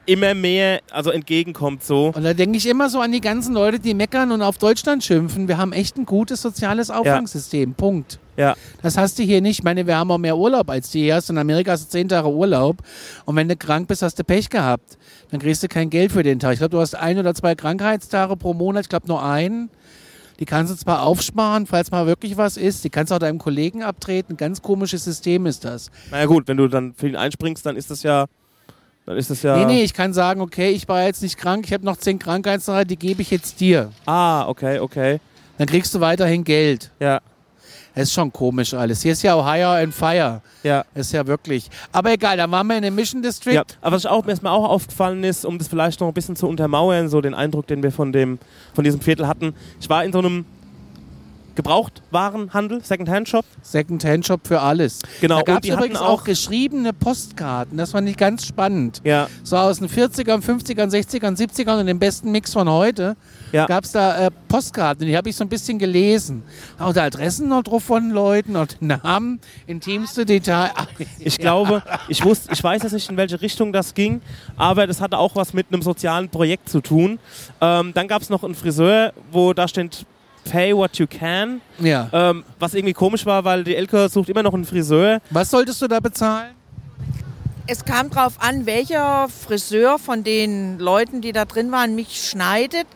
immer 0.06 0.35
mehr, 0.35 0.81
also 0.91 1.11
entgegenkommt 1.11 1.82
so. 1.82 2.12
Und 2.14 2.23
da 2.23 2.35
denke 2.35 2.56
ich 2.56 2.67
immer 2.67 2.88
so 2.88 3.00
an 3.00 3.12
die 3.12 3.20
ganzen 3.20 3.55
Leute, 3.55 3.79
die 3.79 3.94
meckern 3.94 4.32
und 4.32 4.43
auf 4.43 4.58
Deutschland 4.58 5.05
schimpfen. 5.05 5.49
Wir 5.49 5.58
haben 5.58 5.73
echt 5.73 5.97
ein 5.97 6.06
gutes 6.06 6.43
soziales 6.43 6.91
Auffangsystem. 6.91 7.75
Punkt. 7.75 8.19
Ja. 8.37 8.55
Das 8.82 8.97
hast 8.97 9.19
du 9.19 9.23
hier 9.23 9.41
nicht. 9.41 9.58
Ich 9.58 9.64
meine, 9.64 9.87
wir 9.87 9.97
haben 9.97 10.11
auch 10.11 10.19
mehr 10.19 10.37
Urlaub 10.37 10.70
als 10.70 10.91
die 10.91 11.03
hier. 11.03 11.17
hast. 11.17 11.31
In 11.31 11.38
Amerika 11.38 11.73
hast 11.73 11.87
du 11.87 11.91
zehn 11.91 12.08
Tage 12.08 12.29
Urlaub. 12.29 12.79
Und 13.25 13.37
wenn 13.37 13.49
du 13.49 13.56
krank 13.56 13.88
bist, 13.88 14.03
hast 14.03 14.19
du 14.19 14.25
Pech 14.25 14.50
gehabt. 14.50 14.99
Dann 15.31 15.41
kriegst 15.41 15.62
du 15.62 15.69
kein 15.69 15.91
Geld 15.91 16.12
für 16.12 16.23
den 16.23 16.38
Tag. 16.38 16.53
Ich 16.53 16.58
glaube, 16.58 16.70
du 16.70 16.81
hast 16.81 16.94
ein 16.94 17.19
oder 17.19 17.35
zwei 17.35 17.55
Krankheitstage 17.55 18.37
pro 18.37 18.55
Monat. 18.55 18.85
Ich 18.85 18.88
glaube, 18.88 19.08
nur 19.08 19.23
einen. 19.23 19.70
Die 20.38 20.44
kannst 20.44 20.70
du 20.70 20.76
zwar 20.76 21.03
aufsparen, 21.03 21.67
falls 21.67 21.91
mal 21.91 22.06
wirklich 22.06 22.36
was 22.36 22.58
ist. 22.58 22.84
Die 22.84 22.91
kannst 22.91 23.10
du 23.10 23.15
auch 23.15 23.19
deinem 23.19 23.39
Kollegen 23.39 23.82
abtreten. 23.82 24.34
Ein 24.34 24.36
ganz 24.36 24.60
komisches 24.60 25.05
System 25.05 25.46
ist 25.46 25.65
das. 25.65 25.91
Naja 26.10 26.27
gut, 26.27 26.46
wenn 26.46 26.58
du 26.58 26.69
dann 26.69 26.93
für 26.94 27.08
ihn 27.08 27.17
einspringst, 27.17 27.65
dann 27.65 27.77
ist 27.77 27.91
das 27.91 28.03
ja, 28.03 28.27
dann 29.06 29.17
ist 29.17 29.31
das 29.31 29.43
ja... 29.43 29.56
Nee, 29.56 29.65
nee, 29.65 29.82
ich 29.84 29.94
kann 29.94 30.13
sagen, 30.13 30.41
okay, 30.41 30.70
ich 30.70 30.86
war 30.89 31.05
jetzt 31.05 31.22
nicht 31.22 31.36
krank. 31.39 31.65
Ich 31.67 31.72
habe 31.72 31.84
noch 31.84 31.96
zehn 31.96 32.19
Krankheitstage, 32.19 32.86
die 32.86 32.96
gebe 32.96 33.22
ich 33.22 33.31
jetzt 33.31 33.60
dir. 33.60 33.91
Ah, 34.05 34.46
okay, 34.48 34.81
okay. 34.81 35.20
Dann 35.58 35.67
kriegst 35.67 35.94
du 35.94 36.01
weiterhin 36.01 36.44
Geld. 36.44 36.91
Ja, 37.01 37.20
Das 37.94 38.05
ist 38.08 38.13
schon 38.13 38.31
komisch 38.32 38.75
alles. 38.75 39.01
Hier 39.03 39.13
ist 39.13 39.22
ja 39.22 39.34
Hire 39.43 39.79
and 39.82 39.94
Fire. 39.94 40.43
ja. 40.63 40.84
Ist 40.94 41.13
ja 41.13 41.27
wirklich. 41.27 41.70
Aber 41.93 42.13
egal, 42.13 42.36
dann 42.36 42.51
waren 42.51 42.67
wir 42.67 42.77
in 42.77 42.82
dem 42.82 42.94
Mission 42.94 43.22
District. 43.22 43.55
Ja, 43.55 43.63
aber 43.81 43.96
was 43.96 44.05
auch, 44.05 44.25
mir 44.25 44.32
erstmal 44.32 44.53
auch 44.53 44.69
aufgefallen 44.69 45.25
ist, 45.25 45.46
um 45.46 45.56
das 45.56 45.69
vielleicht 45.69 46.01
noch 46.01 46.08
ein 46.08 46.13
bisschen 46.15 46.36
zu 46.36 46.46
untermauern, 46.46 47.08
so 47.08 47.20
den 47.22 47.32
Eindruck, 47.32 47.67
den 47.69 47.82
wir 47.82 47.93
von, 47.93 48.13
dem, 48.13 48.39
von 48.75 48.84
diesem 48.84 49.01
Viertel 49.01 49.27
hatten. 49.27 49.55
Ich 49.81 49.89
war 49.89 50.05
in 50.05 50.13
so 50.13 50.19
einem 50.19 50.44
Gebrauchtwarenhandel, 51.56 52.82
Second-Hand-Shop. 52.84 53.44
Second-Hand-Shop 53.63 54.46
für 54.46 54.60
alles. 54.60 55.01
Genau, 55.20 55.39
Da 55.39 55.43
gab 55.43 55.65
es 55.65 55.70
übrigens 55.70 55.98
auch 55.98 56.20
auch- 56.20 56.25
geschriebene 56.25 56.93
Postkarten. 56.93 57.77
Das 57.79 57.91
fand 57.93 58.08
ich 58.08 58.17
ganz 58.17 58.46
spannend. 58.46 59.01
Ja, 59.05 59.29
So 59.43 59.56
aus 59.56 59.79
den 59.79 59.89
40ern, 59.89 60.43
50ern, 60.43 60.91
60ern, 60.91 61.36
70ern 61.36 61.81
und 61.81 61.86
dem 61.86 61.98
besten 61.98 62.31
Mix 62.31 62.53
von 62.53 62.69
heute 62.69 63.17
ja. 63.53 63.67
gab 63.67 63.84
es 63.84 63.93
da 63.93 64.27
äh, 64.27 64.31
Postkarten. 64.48 65.06
Die 65.06 65.17
habe 65.17 65.29
ich 65.29 65.36
so 65.36 65.44
ein 65.44 65.48
bisschen 65.48 65.79
gelesen. 65.79 66.43
Auch 66.79 66.93
da 66.93 67.05
Adressen 67.05 67.48
noch 67.48 67.63
drauf 67.63 67.84
von 67.84 68.10
Leuten 68.10 68.56
und 68.56 68.81
Namen, 68.81 69.41
intimste 69.67 70.25
Detail. 70.27 70.70
Ich 71.19 71.39
glaube, 71.39 71.82
ich, 72.08 72.25
wusste, 72.25 72.53
ich 72.53 72.63
weiß 72.63 72.82
jetzt 72.82 72.93
nicht, 72.93 73.08
in 73.10 73.17
welche 73.17 73.41
Richtung 73.41 73.72
das 73.72 73.94
ging, 73.94 74.20
aber 74.56 74.86
das 74.86 75.01
hatte 75.01 75.19
auch 75.19 75.34
was 75.36 75.53
mit 75.55 75.67
einem 75.72 75.82
sozialen 75.82 76.29
Projekt 76.29 76.69
zu 76.69 76.81
tun. 76.81 77.19
Ähm, 77.60 77.93
dann 77.94 78.08
gab 78.08 78.22
es 78.22 78.31
noch 78.31 78.44
einen 78.44 78.55
Friseur, 78.55 79.13
wo 79.32 79.53
da 79.53 79.67
steht 79.69 80.05
Pay 80.50 80.74
what 80.76 80.96
you 80.98 81.06
can, 81.06 81.60
ja. 81.79 82.08
ähm, 82.12 82.44
was 82.58 82.74
irgendwie 82.74 82.93
komisch 82.94 83.26
war, 83.26 83.44
weil 83.44 83.65
die 83.65 83.74
Elke 83.76 84.08
sucht 84.08 84.29
immer 84.29 84.43
noch 84.43 84.55
einen 84.55 84.65
Friseur. 84.65 85.20
Was 85.31 85.50
solltest 85.50 85.81
du 85.82 85.88
da 85.88 86.00
bezahlen? 86.00 86.55
Es 87.67 87.84
kam 87.84 88.10
drauf 88.10 88.34
an, 88.38 88.65
welcher 88.67 89.29
Friseur 89.29 89.98
von 89.98 90.22
den 90.22 90.79
Leuten, 90.79 91.20
die 91.20 91.32
da 91.32 91.44
drin 91.44 91.72
waren, 91.72 91.94
mich 91.94 92.29
schneidet. 92.29 92.86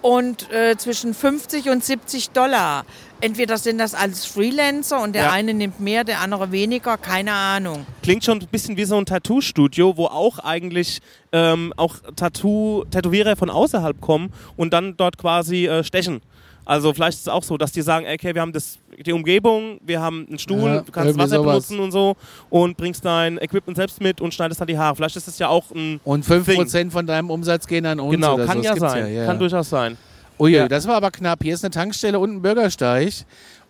Und 0.00 0.48
äh, 0.52 0.76
zwischen 0.76 1.12
50 1.12 1.70
und 1.70 1.84
70 1.84 2.30
Dollar. 2.30 2.84
Entweder 3.20 3.58
sind 3.58 3.78
das 3.78 3.94
alles 3.96 4.26
Freelancer 4.26 5.02
und 5.02 5.12
der 5.12 5.24
Ja. 5.24 5.32
eine 5.32 5.54
nimmt 5.54 5.80
mehr, 5.80 6.04
der 6.04 6.20
andere 6.20 6.52
weniger, 6.52 6.96
keine 6.96 7.32
Ahnung. 7.32 7.84
Klingt 8.04 8.24
schon 8.24 8.38
ein 8.38 8.46
bisschen 8.46 8.76
wie 8.76 8.84
so 8.84 8.96
ein 8.96 9.06
Tattoo-Studio, 9.06 9.96
wo 9.96 10.06
auch 10.06 10.38
eigentlich 10.38 11.00
ähm, 11.32 11.72
auch 11.76 11.96
Tattoo 12.14 12.84
Tätowierer 12.92 13.34
von 13.34 13.50
außerhalb 13.50 14.00
kommen 14.00 14.32
und 14.56 14.72
dann 14.72 14.96
dort 14.96 15.18
quasi 15.18 15.66
äh, 15.66 15.82
stechen. 15.82 16.20
Also 16.68 16.92
vielleicht 16.92 17.16
ist 17.16 17.22
es 17.22 17.28
auch 17.28 17.42
so, 17.42 17.56
dass 17.56 17.72
die 17.72 17.80
sagen, 17.80 18.04
okay, 18.06 18.34
wir 18.34 18.42
haben 18.42 18.52
das, 18.52 18.78
die 19.04 19.12
Umgebung, 19.14 19.80
wir 19.86 20.02
haben 20.02 20.26
einen 20.28 20.38
Stuhl, 20.38 20.70
Ja, 20.70 20.80
du 20.82 20.92
kannst 20.92 21.16
Wasser 21.18 21.36
sowas. 21.36 21.66
benutzen 21.66 21.80
und 21.80 21.92
so 21.92 22.14
und 22.50 22.76
bringst 22.76 23.04
dein 23.06 23.38
Equipment 23.38 23.76
selbst 23.78 24.02
mit 24.02 24.20
und 24.20 24.34
schneidest 24.34 24.60
dann 24.60 24.68
die 24.68 24.76
Haare. 24.76 24.94
Vielleicht 24.94 25.16
ist 25.16 25.26
das 25.26 25.38
ja 25.38 25.48
auch 25.48 25.70
ein 25.70 25.98
Und 26.04 26.26
5% 26.26 26.90
von 26.90 27.06
deinem 27.06 27.30
Umsatz 27.30 27.66
gehen 27.66 27.86
an 27.86 27.98
uns. 28.00 28.12
genau, 28.14 28.36
kann 28.36 28.58
so. 28.58 28.64
ja 28.64 28.76
sein, 28.76 29.04
Ja, 29.04 29.08
ja. 29.22 29.24
kann 29.26 29.38
durchaus 29.38 29.70
sein. 29.70 29.96
Ui, 30.38 30.52
Ja. 30.52 30.68
das 30.68 30.86
war 30.86 30.96
aber 30.96 31.10
knapp. 31.10 31.42
Hier 31.42 31.54
ist 31.54 31.64
eine 31.64 31.70
Tankstelle 31.70 32.18
und 32.18 32.32
ein 32.36 32.42
Bürgersteig. 32.42 33.12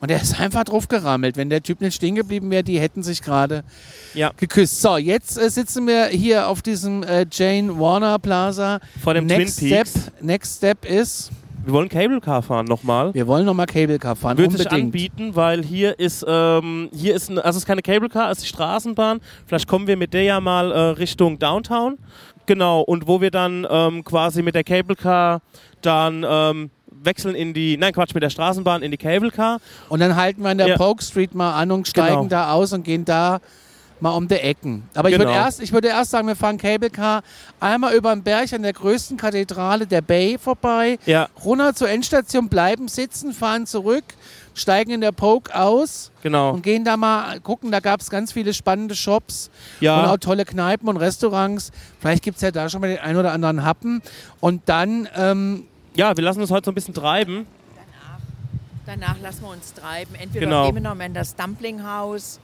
Und 0.01 0.11
der 0.11 0.21
ist 0.21 0.39
einfach 0.41 0.65
drauf 0.65 0.89
gerammelt. 0.89 1.37
Wenn 1.37 1.51
der 1.51 1.63
Typ 1.63 1.81
nicht 1.81 1.95
stehen 1.95 2.17
geblieben 2.17 2.51
wäre, 2.51 2.63
die 2.65 2.79
hätten 2.81 3.03
sich 3.05 3.23
gerade 3.23 3.63
Ja. 4.13 4.33
geküsst. 4.37 4.81
So, 4.83 4.97
jetzt 4.97 5.39
äh, 5.39 5.49
sitzen 5.51 5.87
wir 5.87 6.07
hier 6.07 6.49
auf 6.49 6.63
diesem 6.63 7.05
äh, 7.05 7.27
Jane 7.31 7.79
Warner 7.79 8.19
Plaza. 8.19 8.81
Vor 9.03 9.15
dem 9.15 9.27
Next 9.27 9.61
Twin 9.61 9.71
Peaks. 9.71 9.91
Step, 9.93 10.23
Next 10.23 10.57
Step 10.59 10.85
ist, 10.85 11.31
Wir 11.65 11.73
wollen 11.75 11.89
Cable 11.89 12.21
Car 12.21 12.43
fahren 12.43 12.67
nochmal. 12.67 13.13
wir 13.13 13.27
wollen 13.27 13.45
nochmal 13.45 13.67
Cable 13.67 13.99
Car 13.99 14.17
fahren. 14.17 14.39
Würde 14.39 14.51
unbedingt. 14.51 14.73
anbieten, 14.73 15.37
weil 15.37 15.63
hier 15.63 15.99
ist, 15.99 16.25
ähm, 16.27 16.89
hier 16.95 17.15
ist, 17.15 17.31
also 17.31 17.41
es 17.51 17.57
ist 17.57 17.67
keine 17.67 17.83
Cable 17.83 18.09
Car, 18.09 18.31
es 18.31 18.39
ist 18.39 18.45
die 18.45 18.49
Straßenbahn. 18.49 19.21
Vielleicht 19.47 19.69
kommen 19.69 19.87
wir 19.87 19.97
mit 19.97 20.15
der 20.15 20.23
ja 20.23 20.41
mal 20.41 20.71
äh, 20.73 20.79
Richtung 20.91 21.39
Downtown. 21.39 21.99
Genau, 22.47 22.81
und 22.81 23.07
wo 23.07 23.21
wir 23.21 23.31
dann 23.31 23.67
ähm, 23.71 24.03
quasi 24.05 24.43
mit 24.43 24.55
der 24.55 24.65
Cable 24.65 24.97
Car 24.97 25.43
dann 25.83 26.25
ähm, 26.27 26.71
wechseln 26.91 27.35
in 27.35 27.53
die, 27.53 27.77
nein 27.77 27.93
Quatsch, 27.93 28.15
mit 28.15 28.23
der 28.23 28.31
Straßenbahn 28.31 28.83
in 28.83 28.91
die 28.91 28.97
Cable 28.97 29.31
Car. 29.31 29.59
Und 29.91 30.01
dann 30.01 30.17
halten 30.17 30.43
wir 30.43 30.51
in 30.53 30.59
der 30.59 30.69
Ja. 30.69 30.77
Polk 30.77 31.03
Street 31.03 31.35
mal 31.35 31.53
an 31.55 31.71
und 31.71 31.87
steigen 31.87 32.17
Genau. 32.17 32.29
da 32.29 32.53
aus 32.53 32.73
und 32.73 32.85
gehen 32.85 33.05
da 33.05 33.41
mal 34.01 34.11
um 34.13 34.29
die 34.29 34.35
Ecken. 34.37 34.89
Aber 34.95 35.09
ich 35.09 35.15
Genau. 35.17 35.29
würde 35.29 35.39
erst, 35.39 35.61
ich 35.61 35.73
würde 35.73 35.89
erst 35.89 36.11
sagen, 36.11 36.27
wir 36.29 36.37
fahren 36.37 36.59
Cable 36.59 36.91
Car 36.91 37.23
einmal 37.61 37.95
über 37.95 38.15
den 38.15 38.23
Berg 38.23 38.53
an 38.53 38.63
der 38.63 38.73
größten 38.73 39.17
Kathedrale 39.17 39.87
der 39.87 40.01
Bay 40.03 40.39
vorbei, 40.39 40.99
Ja, 41.07 41.29
runter 41.45 41.75
zur 41.75 41.89
Endstation, 41.89 42.49
bleiben 42.49 42.89
sitzen, 42.89 43.33
fahren 43.33 43.67
zurück, 43.67 44.05
steigen 44.55 44.91
in 44.91 45.01
der 45.01 45.13
Polk 45.13 45.55
aus 45.55 46.11
genau. 46.23 46.51
und 46.53 46.63
gehen 46.63 46.85
da 46.85 46.97
mal 46.97 47.41
gucken. 47.41 47.71
Da 47.71 47.81
gab 47.81 48.01
es 48.01 48.11
ganz 48.11 48.33
viele 48.33 48.53
spannende 48.55 48.95
Shops 48.95 49.51
und 49.81 49.85
Ja, 49.85 50.13
auch 50.13 50.17
tolle 50.19 50.45
Kneipen 50.45 50.89
und 50.89 50.97
Restaurants. 50.97 51.71
Vielleicht 52.01 52.23
gibt 52.23 52.37
es 52.37 52.43
ja 52.43 52.51
da 52.51 52.69
schon 52.69 52.81
mal 52.81 52.89
den 52.89 52.99
einen 52.99 53.19
oder 53.19 53.33
anderen 53.33 53.65
Happen. 53.65 54.03
Und 54.41 54.63
dann 54.69 55.09
ähm, 55.17 55.65
ja, 55.95 56.17
wir 56.17 56.23
lassen 56.23 56.41
uns 56.41 56.51
heute 56.51 56.67
so 56.67 56.71
ein 56.71 56.75
bisschen 56.77 56.95
treiben. 56.95 57.47
Danach 58.87 59.17
lassen 59.21 59.43
wir 59.43 59.51
uns 59.51 59.75
treiben. 59.75 60.15
Entweder 60.15 60.47
Genau. 60.47 60.65
gehen 60.67 60.77
wir 60.77 60.83
noch 60.83 60.95
mal 60.95 61.05
in 61.05 61.15
das 61.15 61.37
Dumplinghaus 61.37 62.41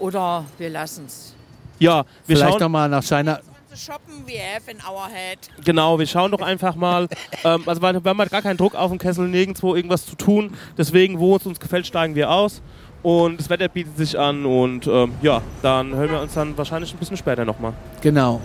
oder 0.00 0.44
wir 0.58 0.70
lassen 0.70 1.04
es. 1.06 1.34
Ja, 1.78 2.04
wir 2.26 2.36
vielleicht 2.36 2.52
schauen, 2.52 2.60
nochmal 2.60 2.88
nach 2.88 3.02
China. 3.02 3.40
Shoppen 3.74 4.26
we 4.26 4.32
have 4.32 4.68
in 4.68 4.78
our 4.78 5.08
head. 5.08 5.38
Genau, 5.64 5.98
wir 5.98 6.06
schauen 6.06 6.32
doch 6.32 6.42
einfach 6.42 6.74
mal. 6.74 7.06
ähm, 7.44 7.62
also 7.66 7.80
wir 7.80 7.88
haben 7.88 8.18
halt 8.18 8.30
gar 8.30 8.42
keinen 8.42 8.56
Druck 8.56 8.74
auf 8.74 8.90
dem 8.90 8.98
Kessel, 8.98 9.28
nirgendwo 9.28 9.76
irgendwas 9.76 10.04
zu 10.04 10.16
tun. 10.16 10.54
Deswegen, 10.76 11.20
wo 11.20 11.36
es 11.36 11.46
uns 11.46 11.60
gefällt, 11.60 11.86
steigen 11.86 12.14
wir 12.16 12.30
aus. 12.30 12.60
Und 13.02 13.40
das 13.40 13.48
Wetter 13.48 13.68
bietet 13.68 13.96
sich 13.96 14.18
an 14.18 14.44
und 14.44 14.86
ähm, 14.86 15.14
ja, 15.22 15.40
dann 15.62 15.94
hören 15.94 16.10
wir 16.10 16.20
uns 16.20 16.34
dann 16.34 16.56
wahrscheinlich 16.58 16.92
ein 16.92 16.98
bisschen 16.98 17.16
später 17.16 17.44
nochmal. 17.44 17.72
Genau. 18.02 18.40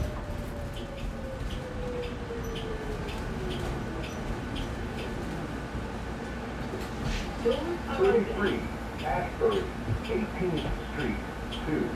Thirty-three, 7.98 8.60
Ashbury, 9.04 9.62
18th 10.04 10.60
Street, 10.94 11.16
to 11.65 11.89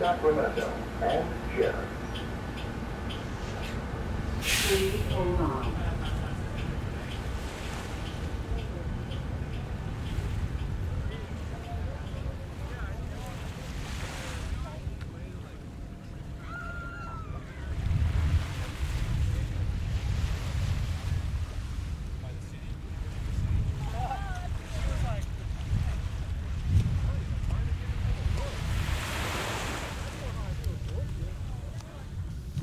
Sacramento 0.00 0.72
and 1.00 1.28
Sharon. 1.54 1.88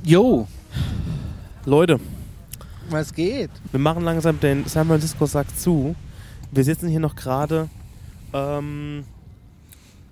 Jo, 0.10 0.48
Leute, 1.66 2.00
was 2.90 3.14
geht? 3.14 3.52
wir 3.72 3.80
machen 3.80 4.04
langsam 4.04 4.40
den 4.40 4.66
San 4.66 4.88
Francisco 4.88 5.28
Sack 5.28 5.56
zu. 5.56 5.96
Wir 6.52 6.64
sitzen 6.64 6.88
hier 6.90 7.00
noch 7.00 7.16
gerade 7.16 7.70
ähm, 8.34 9.04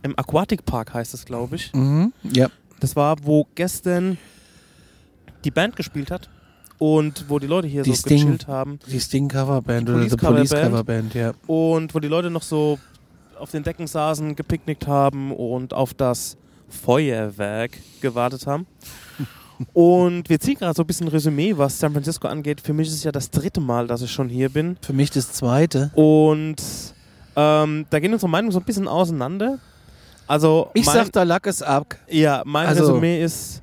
im 0.03 0.19
Aquatic 0.19 0.65
Park, 0.65 0.93
heißt 0.93 1.15
es, 1.15 1.25
glaube 1.25 1.55
ich. 1.55 1.73
Mhm. 1.73 2.13
Ja. 2.31 2.49
Das 2.79 2.95
war, 2.95 3.15
wo 3.23 3.47
gestern 3.55 4.19
die 5.43 5.49
Band 5.49 5.75
gespielt 5.75 6.11
hat 6.11 6.29
und 6.77 7.25
wo 7.27 7.39
die 7.39 7.47
Leute 7.47 7.67
hier 7.67 7.81
Die 7.81 7.89
so 7.89 7.95
Sting. 7.95 8.19
gechillt 8.19 8.47
haben. 8.47 8.77
Die 8.85 8.99
Sting 8.99 9.27
Coverband 9.27 9.87
Die 9.87 9.93
oder 9.93 10.01
Police 10.01 10.11
die 10.11 10.17
Police 10.27 10.49
Coverband. 10.51 11.11
Coverband, 11.11 11.13
ja. 11.15 11.31
und 11.47 11.95
wo 11.95 11.99
die 11.99 12.07
Leute 12.07 12.29
noch 12.29 12.43
so 12.43 12.77
auf 13.39 13.49
den 13.49 13.63
Decken 13.63 13.87
saßen, 13.87 14.35
gepicknickt 14.35 14.85
haben 14.85 15.31
und 15.31 15.73
auf 15.73 15.95
das 15.95 16.37
Feuerwerk 16.69 17.71
gewartet 17.99 18.45
haben. 18.45 18.67
Und 19.73 20.29
wir 20.29 20.39
ziehen 20.39 20.55
gerade 20.55 20.73
so 20.75 20.83
ein 20.83 20.87
bisschen 20.87 21.07
Resümee, 21.07 21.57
was 21.57 21.79
San 21.79 21.91
Francisco 21.93 22.27
angeht. 22.27 22.61
Für 22.61 22.73
mich 22.73 22.87
ist 22.87 22.93
es 22.95 23.03
ja 23.03 23.11
das 23.11 23.29
dritte 23.31 23.59
Mal, 23.61 23.87
dass 23.87 24.01
ich 24.01 24.11
schon 24.11 24.29
hier 24.29 24.49
bin. 24.49 24.77
Für 24.81 24.93
mich 24.93 25.09
das 25.11 25.31
zweite. 25.33 25.91
Und 25.95 26.55
ähm, 27.35 27.85
da 27.89 27.99
gehen 27.99 28.13
unsere 28.13 28.29
Meinungen 28.29 28.51
so 28.51 28.59
ein 28.59 28.65
bisschen 28.65 28.87
auseinander. 28.87 29.59
Also 30.27 30.69
Ich 30.73 30.85
mein, 30.85 30.95
sag, 30.95 31.11
der 31.13 31.25
Lack 31.25 31.45
ist 31.47 31.63
ab. 31.63 31.95
ja, 32.09 32.43
mein 32.45 32.67
also- 32.67 32.83
Resümee 32.87 33.23
ist, 33.23 33.61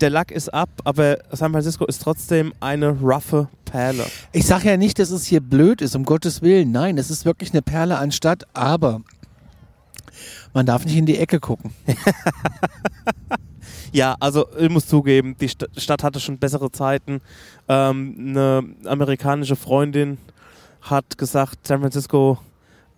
der 0.00 0.10
Lack 0.10 0.30
ist 0.30 0.52
ab, 0.54 0.68
aber 0.84 1.18
San 1.32 1.50
Francisco 1.52 1.84
ist 1.86 2.00
trotzdem 2.02 2.52
eine 2.60 2.90
roughe 2.90 3.48
Perle. 3.64 4.04
Ich 4.32 4.46
sag 4.46 4.64
ja 4.64 4.76
nicht, 4.76 4.98
dass 5.00 5.10
es 5.10 5.24
hier 5.26 5.40
blöd 5.40 5.82
ist, 5.82 5.96
um 5.96 6.04
Gottes 6.04 6.40
Willen. 6.40 6.70
Nein, 6.70 6.98
es 6.98 7.10
ist 7.10 7.24
wirklich 7.24 7.50
eine 7.52 7.62
Perle 7.62 7.98
an 7.98 8.12
Stadt, 8.12 8.44
aber 8.54 9.00
man 10.54 10.66
darf 10.66 10.84
nicht 10.84 10.96
in 10.96 11.04
die 11.06 11.18
Ecke 11.18 11.40
gucken. 11.40 11.72
Ja, 13.92 14.16
also 14.20 14.46
ich 14.58 14.70
muss 14.70 14.86
zugeben, 14.86 15.36
die 15.40 15.48
St 15.48 15.66
Stadt 15.76 16.02
hatte 16.02 16.20
schon 16.20 16.38
bessere 16.38 16.70
Zeiten. 16.70 17.20
Ähm, 17.68 18.16
eine 18.18 18.64
amerikanische 18.84 19.56
Freundin 19.56 20.18
hat 20.82 21.18
gesagt, 21.18 21.66
San 21.66 21.80
Francisco 21.80 22.38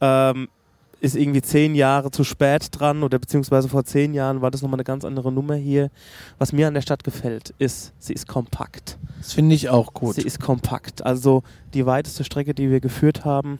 ähm, 0.01 0.49
ist 1.01 1.17
irgendwie 1.17 1.43
zehn 1.43 1.75
Jahre 1.75 2.11
zu 2.11 2.25
spät 2.25 2.69
dran 2.73 3.03
oder 3.03 3.19
beziehungsweise 3.19 3.69
vor 3.69 3.85
zehn 3.85 4.13
Jahren 4.15 4.43
war 4.43 4.51
das 4.51 4.63
nochmal 4.63 4.77
eine 4.77 4.85
ganz 4.85 5.05
andere 5.05 5.33
Nummer 5.33 5.55
hier. 5.55 5.91
Was 6.39 6.53
mir 6.53 6.69
an 6.69 6.75
der 6.75 6.83
Stadt 6.83 7.05
gefällt, 7.05 7.55
ist, 7.59 7.93
sie 7.99 8.13
ist 8.13 8.29
kompakt. 8.29 8.99
Das 9.19 9.33
finde 9.33 9.55
ich 9.55 9.71
auch 9.71 9.95
gut. 9.95 10.17
Sie 10.17 10.23
ist 10.23 10.41
kompakt. 10.41 11.05
Also 11.05 11.43
die 11.75 11.87
weiteste 11.87 12.25
Strecke, 12.25 12.55
die 12.55 12.71
wir 12.71 12.81
geführt 12.81 13.25
haben, 13.25 13.59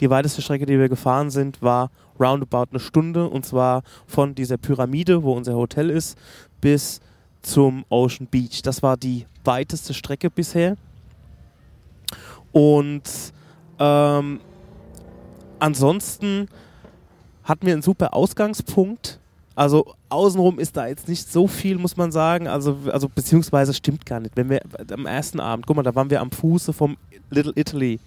die 0.00 0.10
weiteste 0.10 0.42
Strecke, 0.42 0.66
die 0.66 0.78
wir 0.78 0.88
gefahren 0.88 1.30
sind, 1.30 1.62
war 1.62 1.90
roundabout 2.18 2.66
eine 2.70 2.80
Stunde 2.80 3.28
und 3.28 3.44
zwar 3.44 3.82
von 4.06 4.34
dieser 4.34 4.56
Pyramide, 4.56 5.22
wo 5.22 5.32
unser 5.32 5.54
Hotel 5.54 5.90
ist, 5.90 6.18
bis 6.60 7.00
zum 7.42 7.84
Ocean 7.88 8.26
Beach. 8.26 8.62
Das 8.62 8.82
war 8.82 8.96
die 8.96 9.26
weiteste 9.44 9.94
Strecke 9.94 10.30
bisher. 10.30 10.76
Und 12.52 13.02
ähm, 13.78 14.40
ansonsten 15.58 16.48
hatten 17.44 17.66
wir 17.66 17.74
einen 17.74 17.82
super 17.82 18.14
Ausgangspunkt. 18.14 19.20
Also 19.54 19.94
außenrum 20.10 20.58
ist 20.58 20.76
da 20.76 20.86
jetzt 20.86 21.08
nicht 21.08 21.30
so 21.30 21.46
viel, 21.46 21.78
muss 21.78 21.96
man 21.96 22.12
sagen. 22.12 22.48
Also, 22.48 22.76
also 22.92 23.08
beziehungsweise 23.08 23.72
stimmt 23.72 24.04
gar 24.04 24.20
nicht. 24.20 24.36
Wenn 24.36 24.50
wir 24.50 24.60
am 24.92 25.06
ersten 25.06 25.40
Abend, 25.40 25.66
guck 25.66 25.76
mal, 25.76 25.82
da 25.82 25.94
waren 25.94 26.10
wir 26.10 26.20
am 26.20 26.30
Fuße 26.30 26.72
vom 26.72 26.96
Little 27.30 27.52
Italy. 27.54 27.98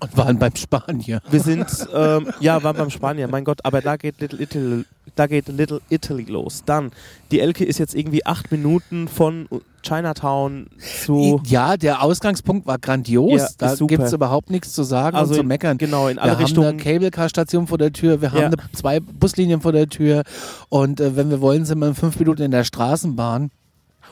Und 0.00 0.16
waren 0.16 0.38
beim 0.38 0.54
Spanier. 0.54 1.20
Wir 1.30 1.40
sind, 1.40 1.66
ähm, 1.94 2.28
ja, 2.40 2.62
waren 2.62 2.76
beim 2.76 2.90
Spanier, 2.90 3.26
mein 3.28 3.44
Gott, 3.44 3.60
aber 3.64 3.80
da 3.80 3.96
geht 3.96 4.20
Little 4.20 4.40
Italy, 4.40 4.84
da 5.16 5.26
geht 5.26 5.48
Little 5.48 5.80
Italy 5.90 6.24
los. 6.24 6.62
Dann, 6.64 6.92
die 7.32 7.40
Elke 7.40 7.64
ist 7.64 7.78
jetzt 7.78 7.94
irgendwie 7.94 8.24
acht 8.24 8.52
Minuten 8.52 9.08
von 9.08 9.48
Chinatown 9.82 10.66
zu, 11.04 11.40
Ja, 11.46 11.76
der 11.76 12.02
Ausgangspunkt 12.02 12.66
war 12.66 12.78
grandios. 12.78 13.40
Ja, 13.40 13.48
da 13.58 13.74
gibt 13.86 14.02
es 14.02 14.12
überhaupt 14.12 14.50
nichts 14.50 14.72
zu 14.72 14.82
sagen 14.84 15.16
also 15.16 15.34
und 15.34 15.40
zu 15.40 15.44
meckern. 15.44 15.78
genau, 15.78 16.08
in 16.08 16.16
Wir 16.16 16.22
alle 16.22 16.32
haben 16.32 16.42
Richtungen. 16.44 16.68
eine 16.68 16.76
Cable-Car-Station 16.82 17.66
vor 17.66 17.78
der 17.78 17.92
Tür, 17.92 18.20
wir 18.20 18.30
haben 18.32 18.38
Ja. 18.40 18.46
eine, 18.46 18.56
zwei 18.74 19.00
Buslinien 19.00 19.60
vor 19.60 19.72
der 19.72 19.88
Tür 19.88 20.22
und 20.68 21.00
äh, 21.00 21.16
wenn 21.16 21.30
wir 21.30 21.40
wollen, 21.40 21.64
sind 21.64 21.78
wir 21.78 21.88
in 21.88 21.94
fünf 21.94 22.18
Minuten 22.18 22.42
in 22.42 22.50
der 22.50 22.64
Straßenbahn. 22.64 23.50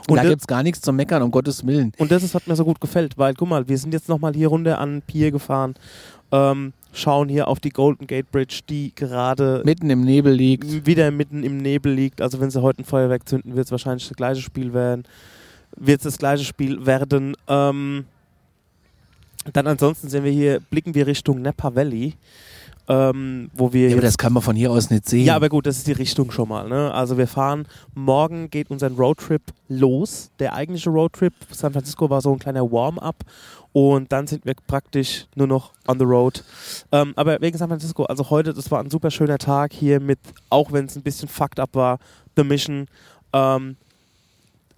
Und 0.08 0.16
da 0.16 0.24
gibt 0.24 0.40
es 0.40 0.46
gar 0.46 0.62
nichts 0.62 0.80
zu 0.80 0.92
meckern, 0.92 1.22
um 1.22 1.30
Gottes 1.30 1.66
Willen. 1.66 1.92
Und 1.98 2.10
das 2.10 2.22
ist, 2.22 2.34
was 2.34 2.46
mir 2.46 2.56
so 2.56 2.64
gut 2.64 2.80
gefällt, 2.80 3.18
weil 3.18 3.34
guck 3.34 3.48
mal, 3.48 3.68
wir 3.68 3.78
sind 3.78 3.92
jetzt 3.92 4.08
nochmal 4.08 4.34
hier 4.34 4.48
runter 4.48 4.78
an 4.78 5.02
Pier 5.02 5.30
gefahren, 5.30 5.74
ähm, 6.32 6.72
schauen 6.92 7.28
hier 7.28 7.48
auf 7.48 7.60
die 7.60 7.70
Golden 7.70 8.06
Gate 8.06 8.30
Bridge, 8.30 8.60
die 8.68 8.92
gerade 8.94 9.62
Mitten 9.64 9.90
im 9.90 10.02
Nebel 10.02 10.32
liegt. 10.32 10.86
wieder 10.86 11.10
mitten 11.10 11.42
im 11.42 11.58
Nebel 11.58 11.92
liegt. 11.92 12.20
Also 12.20 12.40
wenn 12.40 12.50
sie 12.50 12.62
heute 12.62 12.82
ein 12.82 12.84
Feuerwerk 12.84 13.28
zünden, 13.28 13.56
wird 13.56 13.66
es 13.66 13.72
wahrscheinlich 13.72 14.08
das 14.08 14.16
gleiche 14.16 14.42
Spiel 14.42 14.72
werden. 14.72 15.04
Wird 15.76 15.98
es 16.00 16.04
das 16.04 16.18
gleiche 16.18 16.44
Spiel 16.44 16.86
werden. 16.86 17.36
Ähm, 17.48 18.06
dann 19.52 19.66
ansonsten 19.66 20.08
sehen 20.08 20.24
wir 20.24 20.32
hier, 20.32 20.60
blicken 20.70 20.94
wir 20.94 21.06
Richtung 21.06 21.42
Napa 21.42 21.74
Valley. 21.74 22.14
Ähm, 22.88 23.50
wo 23.54 23.72
wir 23.72 23.88
Ja, 23.88 23.94
aber 23.94 24.02
das 24.02 24.18
kann 24.18 24.32
man 24.32 24.42
von 24.42 24.56
hier 24.56 24.70
aus 24.70 24.90
nicht 24.90 25.08
sehen. 25.08 25.24
ja, 25.24 25.34
aber 25.36 25.48
gut, 25.48 25.66
das 25.66 25.78
ist 25.78 25.86
die 25.86 25.92
Richtung 25.92 26.30
schon 26.30 26.48
mal. 26.48 26.68
Ne? 26.68 26.92
Also 26.92 27.18
wir 27.18 27.26
fahren, 27.26 27.66
morgen 27.94 28.50
geht 28.50 28.70
unser 28.70 28.90
Roadtrip 28.90 29.42
los. 29.68 30.30
Der 30.38 30.54
eigentliche 30.54 30.90
Roadtrip, 30.90 31.32
San 31.50 31.72
Francisco 31.72 32.08
war 32.10 32.20
so 32.20 32.32
ein 32.32 32.38
kleiner 32.38 32.70
Warm-up 32.70 33.16
und 33.72 34.10
dann 34.12 34.26
sind 34.26 34.46
wir 34.46 34.54
praktisch 34.66 35.26
nur 35.34 35.46
noch 35.46 35.72
on 35.86 35.98
the 35.98 36.04
road. 36.04 36.44
Ähm, 36.92 37.12
aber 37.16 37.40
wegen 37.40 37.58
San 37.58 37.68
Francisco, 37.68 38.04
also 38.04 38.30
heute, 38.30 38.54
das 38.54 38.70
war 38.70 38.80
ein 38.80 38.88
super 38.90 39.10
schöner 39.10 39.38
Tag 39.38 39.72
hier 39.72 40.00
mit, 40.00 40.18
auch 40.48 40.72
wenn 40.72 40.86
es 40.86 40.96
ein 40.96 41.02
bisschen 41.02 41.28
fucked 41.28 41.60
up 41.60 41.70
war, 41.74 41.98
The 42.36 42.44
Mission. 42.44 42.86
Ähm, 43.32 43.76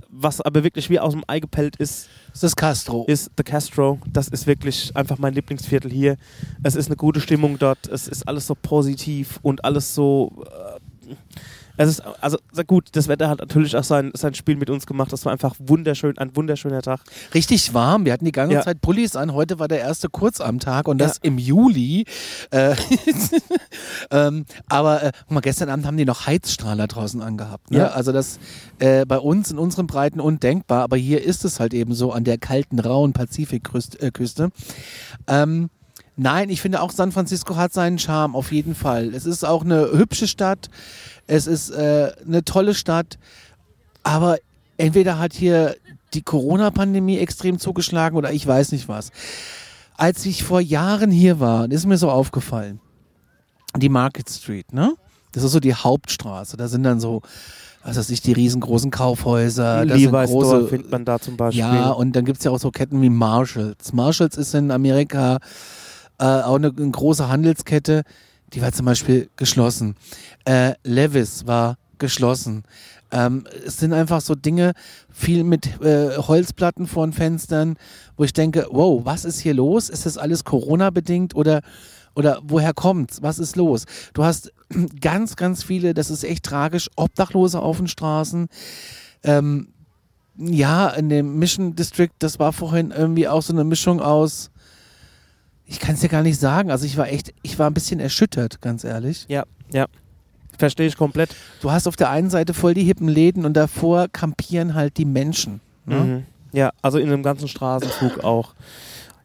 was 0.09 0.41
aber 0.41 0.65
wirklich 0.65 0.91
wie 0.91 0.99
aus 0.99 1.13
dem 1.13 1.25
Ei 1.27 1.41
gepellt 1.41 1.77
ist, 1.77 2.09
das 2.33 2.43
ist 2.43 2.57
Castro. 2.57 3.05
ist 3.07 3.31
The 3.37 3.45
Castro. 3.45 3.99
Das 4.11 4.29
ist 4.29 4.47
wirklich 4.47 4.95
einfach 4.97 5.19
mein 5.19 5.35
Lieblingsviertel 5.35 5.91
hier. 5.91 6.17
Es 6.63 6.75
ist 6.75 6.87
eine 6.87 6.97
gute 6.97 7.21
Stimmung 7.21 7.59
dort. 7.59 7.87
Es 7.89 8.09
ist 8.09 8.27
alles 8.27 8.47
so 8.47 8.55
positiv 8.55 9.39
und 9.43 9.65
alles 9.65 9.95
so. 9.95 10.45
Äh, 10.47 11.15
es 11.79 11.89
ist, 11.89 12.03
also 12.21 12.39
gut, 12.67 12.89
das 12.93 13.07
Wetter 13.09 13.29
hat 13.29 13.39
natürlich 13.39 13.77
auch 13.77 13.85
sein, 13.85 14.11
sein 14.15 14.35
Spiel 14.35 14.57
mit 14.57 14.69
uns 14.69 14.85
gemacht. 14.85 15.13
Das 15.13 15.25
war 15.25 15.33
einfach 15.33 15.55
wunderschön, 15.59 16.19
ein 16.19 16.35
wunderschöner 16.35 16.83
Tag. 16.83 17.01
Richtig 17.35 17.73
warm. 17.73 18.05
Wir 18.05 18.13
hatten 18.13 18.25
die 18.25 18.33
ganze 18.33 18.55
Ja. 18.57 18.63
Zeit 18.63 18.81
Pullis 18.81 19.15
an. 19.17 19.33
Heute 19.33 19.59
war 19.61 19.69
der 19.69 19.79
erste 19.81 20.09
Kurz 20.09 20.41
am 20.41 20.59
Tag 20.59 20.89
und 20.89 21.01
Ja. 21.01 21.07
das 21.07 21.19
im 21.23 21.39
Juli. 21.39 22.05
Äh, 22.51 22.75
ähm, 24.11 24.45
aber 24.69 25.03
äh, 25.05 25.13
guck 25.23 25.31
mal, 25.31 25.41
gestern 25.41 25.69
Abend 25.71 25.87
haben 25.87 25.97
die 25.97 26.05
noch 26.05 26.27
Heizstrahler 26.27 26.89
draußen 26.89 27.23
angehabt. 27.23 27.71
Ne? 27.71 27.79
Ja. 27.79 27.87
Also 27.89 28.13
das 28.13 28.39
äh, 28.81 29.07
bei 29.07 29.19
uns 29.19 29.51
in 29.51 29.59
unseren 29.59 29.87
Breiten 29.87 30.21
undenkbar, 30.21 30.83
aber 30.83 30.97
hier 30.97 31.23
ist 31.23 31.45
es 31.45 31.61
halt 31.61 31.75
eben 31.75 31.95
so 31.95 32.13
an 32.13 32.25
der 32.25 32.39
kalten, 32.39 32.79
rauen 32.81 33.13
Pazifikküste. 33.13 34.51
Äh, 35.27 35.43
ähm, 35.43 35.71
Nein, 36.21 36.51
ich 36.51 36.61
finde 36.61 36.83
auch 36.83 36.91
San 36.91 37.13
Francisco 37.13 37.55
hat 37.55 37.73
seinen 37.73 37.99
Charme, 37.99 38.35
auf 38.35 38.51
jeden 38.51 38.75
Fall. 38.75 39.15
Es 39.15 39.25
ist 39.25 39.45
auch 39.45 39.65
eine 39.65 39.93
hübsche 39.93 40.27
Stadt, 40.27 40.69
es 41.29 41.47
ist 41.47 41.71
äh, 41.71 42.11
eine 42.27 42.45
tolle 42.45 42.75
Stadt, 42.75 43.19
aber 44.03 44.39
entweder 44.79 45.21
hat 45.21 45.33
hier 45.33 45.77
die 46.15 46.23
Corona-Pandemie 46.23 47.19
extrem 47.19 47.61
zugeschlagen 47.61 48.17
oder 48.17 48.33
ich 48.33 48.45
weiß 48.45 48.73
nicht 48.73 48.89
was. 48.89 49.11
Als 49.97 50.27
ich 50.27 50.43
vor 50.43 50.61
Jahren 50.61 51.13
hier 51.13 51.39
war, 51.39 51.71
ist 51.71 51.87
mir 51.87 51.99
so 51.99 52.11
aufgefallen, 52.11 52.81
die 53.77 53.89
Market 53.89 54.29
Street, 54.29 54.73
ne? 54.73 54.95
Das 55.31 55.45
ist 55.45 55.53
so 55.53 55.61
die 55.61 55.75
Hauptstraße. 55.75 56.57
Da 56.57 56.67
sind 56.67 56.83
dann 56.83 56.99
so, 56.99 57.23
was 57.85 57.97
weiß 57.97 58.11
ich, 58.11 58.23
die 58.23 58.33
riesengroßen 58.33 58.91
Kaufhäuser. 58.91 59.85
Levi's 59.85 60.31
große, 60.31 60.67
findet 60.67 60.91
man 60.91 61.05
da 61.05 61.21
zum 61.21 61.37
Beispiel. 61.37 61.61
ja, 61.61 61.91
und 61.91 62.17
dann 62.17 62.25
gibt 62.25 62.39
es 62.39 62.45
ja 62.45 62.51
auch 62.51 62.59
so 62.59 62.73
Ketten 62.73 63.03
wie 63.03 63.11
Marshalls. 63.11 63.93
Marshalls 63.93 64.37
ist 64.37 64.55
in 64.55 64.73
Amerika 64.73 65.39
äh, 66.19 66.25
auch 66.25 66.57
eine, 66.57 66.73
eine 66.77 66.91
große 66.91 67.29
Handelskette, 67.29 68.03
die 68.53 68.63
war 68.63 68.73
zum 68.73 68.87
Beispiel 68.87 69.29
geschlossen. 69.37 69.97
Äh, 70.45 70.75
Levis 70.83 71.47
war 71.47 71.77
geschlossen. 71.99 72.65
Ähm, 73.11 73.45
es 73.67 73.79
sind 73.79 73.93
einfach 73.93 74.21
so 74.21 74.35
Dinge, 74.35 74.73
viel 75.11 75.45
mit 75.45 75.81
äh, 75.81 76.17
Holzplatten 76.17 76.87
vor 76.87 77.07
den 77.07 77.13
Fenstern, 77.13 77.77
wo 78.17 78.25
ich 78.25 78.33
denke, 78.33 78.67
wow, 78.71 79.05
was 79.05 79.25
ist 79.25 79.41
hier 79.41 79.55
los? 79.55 79.89
Ist 79.89 80.07
das 80.07 80.19
alles 80.19 80.45
Corona-bedingt 80.45 81.35
oder, 81.35 81.63
oder 82.15 82.41
woher 82.43 82.75
kommt's? 82.75 83.23
Was 83.23 83.39
ist 83.39 83.57
los? 83.57 83.85
Du 84.13 84.25
hast 84.25 84.53
ganz, 85.01 85.37
ganz 85.37 85.63
viele, 85.63 85.95
das 85.95 86.11
ist 86.11 86.25
echt 86.25 86.45
tragisch, 86.45 86.91
Obdachlose 86.97 87.61
auf 87.61 87.79
den 87.79 87.89
Straßen. 87.89 88.49
Ähm, 89.23 89.69
ja, 90.37 90.89
in 90.91 91.09
dem 91.09 91.39
Mission 91.39 91.75
District, 91.75 92.13
das 92.19 92.39
war 92.39 92.53
vorhin 92.53 92.93
irgendwie 92.93 93.27
auch 93.27 93.43
so 93.43 93.53
eine 93.53 93.65
Mischung 93.65 94.01
aus, 94.01 94.51
ich 95.69 95.79
kann 95.79 95.95
es 95.95 96.01
dir 96.01 96.09
gar 96.09 96.23
nicht 96.23 96.41
sagen. 96.41 96.71
Also 96.71 96.87
ich 96.87 96.97
war 96.97 97.09
echt, 97.09 97.35
ich 97.43 97.59
war 97.59 97.69
ein 97.69 97.75
bisschen 97.75 98.01
erschüttert, 98.01 98.61
ganz 98.61 98.85
ehrlich. 98.85 99.27
Ja, 99.29 99.45
ja. 99.71 99.87
Verstehe 100.59 100.89
ich 100.89 100.97
komplett. 100.97 101.37
Du 101.61 101.71
hast 101.71 101.87
auf 101.87 101.95
der 101.95 102.11
einen 102.11 102.31
Seite 102.31 102.53
voll 102.53 102.75
die 102.75 102.83
hippen 102.83 103.07
Läden 103.07 103.45
und 103.45 103.55
davor 103.55 104.09
kampieren 104.09 104.75
halt 104.75 104.97
die 104.97 105.05
Menschen. 105.05 105.61
Ne? 105.85 105.97
Mhm. 105.97 106.27
Ja, 106.53 106.73
also 106.83 106.99
in 106.99 107.09
einem 107.09 107.23
ganzen 107.23 107.47
Straßenzug 107.47 108.25
auch. 108.25 108.55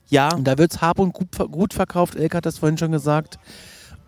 Ja, 0.09 0.35
Und 0.35 0.43
da 0.43 0.57
wird's 0.59 0.81
hab 0.81 0.99
und 0.99 1.13
gut, 1.13 1.29
gut 1.51 1.73
verkauft. 1.73 2.15
Elke 2.15 2.37
hat 2.37 2.45
das 2.45 2.59
vorhin 2.59 2.77
schon 2.77 2.91
gesagt. 2.91 3.39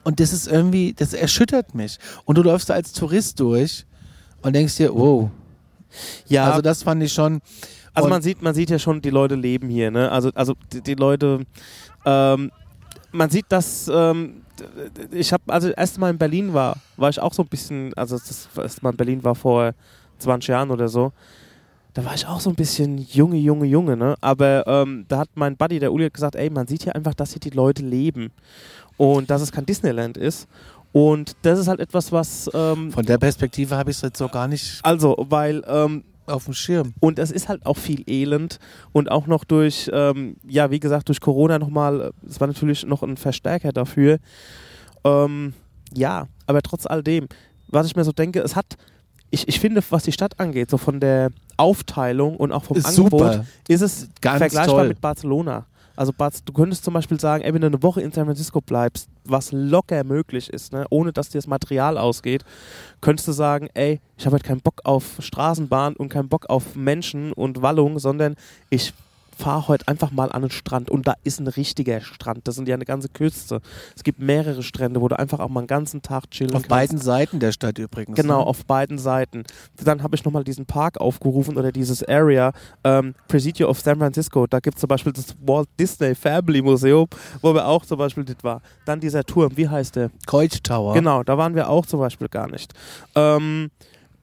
Und 0.04 0.20
das 0.20 0.34
ist 0.34 0.48
irgendwie, 0.48 0.94
das 0.94 1.14
erschüttert 1.14 1.74
mich. 1.74 1.98
Und 2.26 2.38
du 2.38 2.44
läufst 2.44 2.70
da 2.70 2.76
als 2.76 2.94
Tourist 2.94 3.40
durch 3.40 3.86
und 4.44 4.54
denkst 4.54 4.76
dir, 4.76 4.94
wow. 4.94 5.32
ja. 6.28 6.46
Also 6.46 6.62
das 6.62 6.84
fand 6.84 7.02
ich 7.02 7.12
schon. 7.12 7.42
Also 7.96 8.10
man 8.10 8.22
sieht, 8.22 8.42
man 8.42 8.54
sieht 8.54 8.70
ja 8.70 8.78
schon, 8.78 9.02
die 9.02 9.10
Leute 9.10 9.36
leben 9.36 9.70
hier, 9.70 9.90
ne? 9.90 10.12
Also, 10.12 10.30
also 10.36 10.54
die, 10.72 10.82
die 10.82 10.96
Leute, 10.96 11.46
ähm, 12.06 12.52
man 13.12 13.30
sieht, 13.30 13.46
dass 13.50 13.90
ähm, 13.94 14.42
ich 15.12 15.34
habe, 15.34 15.44
also 15.48 15.68
das 15.68 15.78
erste 15.78 16.00
Mal 16.00 16.12
in 16.12 16.18
Berlin 16.18 16.54
war, 16.54 16.78
war 16.98 17.10
ich 17.10 17.20
auch 17.20 17.34
so 17.34 17.44
ein 17.44 17.48
bisschen, 17.48 17.94
also 17.96 18.18
das 18.18 18.50
erste 18.58 18.82
Mal 18.84 18.92
in 18.92 18.98
Berlin 18.98 19.24
war 19.24 19.36
vor 19.36 19.74
20 20.20 20.48
Jahren 20.50 20.72
oder 20.72 20.88
so. 20.88 21.12
Da 21.94 22.04
war 22.04 22.14
ich 22.14 22.28
auch 22.28 22.42
so 22.42 22.50
ein 22.50 22.56
bisschen 22.56 22.98
Junge, 22.98 23.38
Junge, 23.38 23.66
Junge, 23.66 23.96
ne? 23.96 24.16
Aber 24.20 24.68
ähm, 24.68 25.06
da 25.08 25.20
hat 25.20 25.30
mein 25.36 25.56
Buddy, 25.56 25.80
der 25.80 25.94
Uli, 25.94 26.10
gesagt, 26.10 26.36
ey, 26.36 26.50
man 26.50 26.68
sieht 26.68 26.84
hier 26.84 26.96
einfach, 26.96 27.14
dass 27.14 27.32
hier 27.32 27.40
die 27.40 27.52
Leute 27.52 27.84
leben 27.84 28.32
und 28.98 29.30
dass 29.30 29.42
es 29.42 29.52
kein 29.52 29.66
Disneyland 29.66 30.18
ist. 30.18 30.48
Und 30.92 31.36
das 31.42 31.60
ist 31.60 31.68
halt 31.68 31.80
etwas, 31.80 32.12
was, 32.12 32.50
ähm, 32.54 32.92
Von 32.92 33.06
der 33.06 33.18
Perspektive 33.18 33.76
habe 33.76 33.92
ich 33.92 33.98
es 33.98 34.02
jetzt 34.02 34.18
so 34.18 34.28
gar 34.30 34.48
nicht 34.48 34.80
also, 34.84 35.16
weil 35.30 35.62
ähm, 35.68 36.04
auf 36.28 36.46
dem 36.46 36.54
Schirm. 36.54 36.94
und 37.00 37.20
es 37.20 37.32
ist 37.32 37.50
halt 37.50 37.66
auch 37.66 37.78
viel 37.78 38.04
Elend 38.10 38.60
und 38.92 39.12
auch 39.12 39.28
noch 39.28 39.44
durch, 39.44 39.90
ähm, 39.94 40.38
ja, 40.48 40.72
wie 40.72 40.80
gesagt, 40.80 41.08
durch 41.10 41.20
Corona 41.22 41.60
nochmal, 41.60 42.02
äh, 42.02 42.12
es 42.28 42.40
war 42.40 42.48
natürlich 42.48 42.86
noch 42.86 43.04
ein 43.04 43.18
Verstärker 43.18 43.72
dafür. 43.72 44.18
Ähm, 45.04 45.54
ja, 45.94 46.28
aber 46.48 46.62
trotz 46.62 46.86
all 46.86 47.04
dem, 47.04 47.28
was 47.68 47.88
ich 47.88 47.96
mir 47.96 48.04
so 48.04 48.12
denke, 48.12 48.40
es 48.42 48.56
hat, 48.56 48.76
ich, 49.30 49.48
ich 49.48 49.60
finde, 49.60 49.82
was 49.90 50.04
die 50.04 50.12
Stadt 50.12 50.40
angeht, 50.40 50.70
so 50.70 50.78
von 50.78 51.00
der 51.00 51.32
Aufteilung 51.58 52.36
und 52.38 52.52
auch 52.52 52.64
vom 52.64 52.78
Ist 52.78 52.86
Angebot, 52.86 53.20
super. 53.34 53.46
ist 53.68 53.82
es 53.82 54.10
Ganz 54.22 54.38
vergleichbar 54.40 54.78
toll. 54.78 54.88
mit 54.90 55.02
Barcelona. 55.02 55.66
Also 55.96 56.12
Barz- 56.14 56.44
du 56.44 56.54
könntest 56.54 56.84
zum 56.84 56.94
Beispiel 56.94 57.20
sagen, 57.20 57.44
ey, 57.44 57.54
wenn 57.54 57.62
du 57.62 57.68
eine 57.68 57.82
Woche 57.84 58.02
in 58.02 58.12
San 58.12 58.26
Francisco 58.26 58.62
bleibst, 58.62 59.10
was 59.24 59.52
locker 59.52 60.04
möglich 60.04 60.50
ist, 60.50 60.74
ne, 60.74 60.86
ohne 60.90 61.12
dass 61.14 61.30
dir 61.30 61.38
das 61.38 61.48
Material 61.48 61.98
ausgeht, 61.98 62.44
könntest 63.02 63.28
du 63.28 63.32
sagen, 63.32 63.70
ey, 63.74 64.00
ich 64.18 64.26
habe 64.26 64.36
halt 64.36 64.44
keinen 64.44 64.62
Bock 64.62 64.82
auf 64.84 65.18
Straßenbahn 65.20 65.96
und 65.96 66.10
keinen 66.10 66.30
Bock 66.30 66.50
auf 66.50 66.76
Menschen 66.76 67.34
und 67.34 67.62
Wallung, 67.62 68.00
sondern 68.00 68.36
ich 68.70 68.94
fahre 69.36 69.68
heute 69.68 69.88
einfach 69.88 70.12
mal 70.12 70.32
an 70.32 70.42
den 70.44 70.52
Strand 70.52 70.90
und 70.90 71.08
da 71.08 71.14
ist 71.24 71.40
ein 71.40 71.48
richtiger 71.48 72.02
Strand. 72.02 72.48
Das 72.48 72.56
sind 72.56 72.68
ja 72.68 72.76
eine 72.76 72.86
ganze 72.86 73.10
Küste. 73.10 73.62
Es 73.96 74.04
gibt 74.04 74.20
mehrere 74.20 74.64
Strände, 74.64 75.02
wo 75.02 75.08
du 75.08 75.20
einfach 75.20 75.40
auch 75.40 75.50
mal 75.50 75.60
einen 75.62 75.68
ganzen 75.68 76.02
Tag 76.02 76.32
chillen 76.32 76.52
Auf 76.52 76.64
kannst. 76.64 76.70
beiden 76.70 76.98
Seiten 76.98 77.40
der 77.40 77.52
Stadt 77.52 77.78
übrigens. 77.78 78.16
Genau, 78.16 78.40
Ne? 78.40 78.46
auf 78.48 78.66
beiden 78.66 78.98
Seiten. 78.98 79.44
Dann 79.84 80.02
habe 80.04 80.16
ich 80.16 80.24
nochmal 80.26 80.44
diesen 80.44 80.66
Park 80.66 81.00
aufgerufen 81.00 81.58
oder 81.58 81.72
dieses 81.72 82.04
Area, 82.08 82.54
ähm, 82.84 83.14
Presidio 83.28 83.70
of 83.70 83.80
San 83.82 83.98
Francisco. 84.00 84.48
Da 84.48 84.60
gibt 84.60 84.78
es 84.78 84.82
zum 84.82 84.88
Beispiel 84.88 85.14
das 85.14 85.36
Walt 85.46 85.68
Disney 85.80 86.16
Family 86.16 86.62
Museum, 86.62 87.08
wo 87.42 87.54
wir 87.54 87.68
auch 87.68 87.86
zum 87.86 87.98
Beispiel 87.98 88.24
das 88.24 88.38
war. 88.42 88.62
Dann 88.86 89.00
dieser 89.00 89.24
Turm, 89.24 89.56
wie 89.58 89.68
heißt 89.68 89.96
der? 89.96 90.12
Coit 90.26 90.64
Tower. 90.64 90.94
Genau, 90.94 91.24
da 91.24 91.38
waren 91.38 91.56
wir 91.56 91.70
auch 91.70 91.86
zum 91.86 92.00
Beispiel 92.00 92.30
gar 92.30 92.50
nicht. 92.50 92.74
Ähm, 93.16 93.70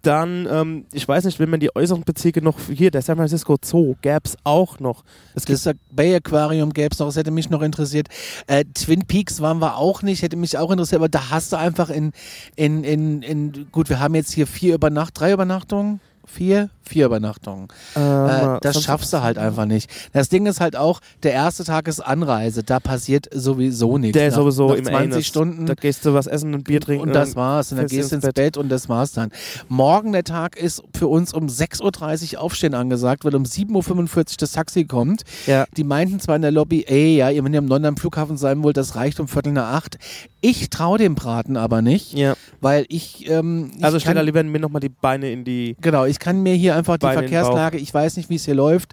dann, 0.02 0.46
ähm, 0.50 0.86
ich 0.92 1.06
weiß 1.06 1.24
nicht, 1.24 1.38
wenn 1.38 1.50
man 1.50 1.60
die 1.60 1.74
äußeren 1.74 2.02
Bezirke 2.02 2.42
noch, 2.42 2.58
hier, 2.68 2.90
der 2.90 3.02
San 3.02 3.16
Francisco 3.16 3.56
Zoo 3.62 3.94
gäbe 4.02 4.22
es 4.24 4.36
auch 4.44 4.80
noch. 4.80 5.04
Es 5.34 5.44
Das 5.44 5.68
Bay 5.90 6.14
Aquarium 6.14 6.72
gäbe 6.72 6.90
es 6.92 6.98
noch, 6.98 7.06
das 7.06 7.16
hätte 7.16 7.30
mich 7.30 7.50
noch 7.50 7.62
interessiert. 7.62 8.08
Äh, 8.46 8.64
Twin 8.74 9.06
Peaks 9.06 9.40
waren 9.40 9.60
wir 9.60 9.76
auch 9.76 10.02
nicht, 10.02 10.22
hätte 10.22 10.36
mich 10.36 10.58
auch 10.58 10.70
interessiert, 10.70 11.00
aber 11.00 11.08
da 11.08 11.30
hast 11.30 11.52
du 11.52 11.56
einfach 11.56 11.88
in, 11.90 12.12
in, 12.56 12.84
in, 12.84 13.22
in 13.22 13.66
gut, 13.70 13.88
wir 13.88 14.00
haben 14.00 14.14
jetzt 14.14 14.32
hier 14.32 14.46
vier 14.46 14.74
Übernacht, 14.74 15.18
drei 15.18 15.32
Übernachtungen, 15.32 16.00
vier, 16.32 16.70
vier 16.82 17.06
Übernachtungen. 17.06 17.68
Äh, 17.94 18.00
ähm, 18.00 18.58
das 18.62 18.82
schaffst 18.82 19.12
du 19.12 19.22
halt 19.22 19.38
einfach 19.38 19.66
nicht. 19.66 19.90
Das 20.12 20.28
Ding 20.28 20.46
ist 20.46 20.60
halt 20.60 20.76
auch, 20.76 21.00
der 21.22 21.32
erste 21.32 21.64
Tag 21.64 21.88
ist 21.88 22.00
Anreise, 22.00 22.62
da 22.62 22.80
passiert 22.80 23.28
sowieso 23.32 23.98
nichts. 23.98 24.14
Der 24.16 24.28
ist 24.28 24.32
Nach- 24.36 24.42
sowieso 24.42 24.68
nach 24.70 24.76
im 24.76 24.84
20 24.84 25.10
Ernest. 25.12 25.28
Stunden. 25.28 25.66
Da 25.66 25.74
gehst 25.74 26.04
du 26.06 26.14
was 26.14 26.26
essen 26.26 26.54
und 26.54 26.64
Bier 26.64 26.80
trinken. 26.80 27.02
Und 27.08 27.14
das 27.14 27.36
war's. 27.36 27.70
Und 27.72 27.78
dann 27.78 27.86
gehst 27.86 28.10
du 28.12 28.16
ins 28.16 28.28
Bett. 28.32 28.56
und 28.56 28.68
das 28.70 28.88
war's 28.88 29.12
dann. 29.12 29.30
Morgen 29.68 30.12
der 30.12 30.24
Tag 30.24 30.56
ist 30.56 30.82
für 30.94 31.06
uns 31.08 31.32
um 31.34 31.46
6.30 31.48 32.34
Uhr 32.34 32.40
Aufstehen 32.42 32.74
angesagt, 32.74 33.24
weil 33.24 33.34
um 33.34 33.44
7.45 33.44 34.16
Uhr 34.16 34.24
das 34.38 34.52
Taxi 34.52 34.84
kommt. 34.84 35.22
Ja. 35.46 35.66
Die 35.76 35.84
meinten 35.84 36.18
zwar 36.20 36.36
in 36.36 36.42
der 36.42 36.50
Lobby, 36.50 36.84
ey, 36.88 37.16
ja, 37.16 37.30
ihr 37.30 37.44
wenn 37.44 37.52
ihr 37.52 37.58
am 37.58 37.68
London 37.68 37.90
am 37.90 37.96
Flughafen 37.96 38.36
sein 38.36 38.62
wollt, 38.62 38.76
das 38.76 38.94
reicht 38.96 39.20
um 39.20 39.28
Viertel 39.28 39.52
nach 39.52 39.72
acht. 39.74 39.98
Ich 40.40 40.70
traue 40.70 40.98
dem 40.98 41.14
Braten 41.14 41.56
aber 41.56 41.82
nicht, 41.82 42.14
Ja. 42.14 42.34
weil 42.60 42.84
ich, 42.88 43.28
ähm, 43.30 43.70
ich 43.76 43.84
Also 43.84 43.98
stell 44.00 44.14
da 44.14 44.20
lieber 44.22 44.42
mir 44.42 44.58
nochmal 44.58 44.80
die 44.80 44.88
Beine 44.88 45.30
in 45.30 45.44
die. 45.44 45.76
Genau, 45.80 46.04
ich 46.04 46.18
kann 46.22 46.42
mir 46.44 46.54
hier 46.54 46.76
einfach 46.76 46.98
die 46.98 47.06
Verkehrslage, 47.06 47.78
ich 47.78 47.92
weiß 47.92 48.16
nicht, 48.16 48.30
wie 48.30 48.36
es 48.36 48.44
hier 48.44 48.54
läuft, 48.54 48.92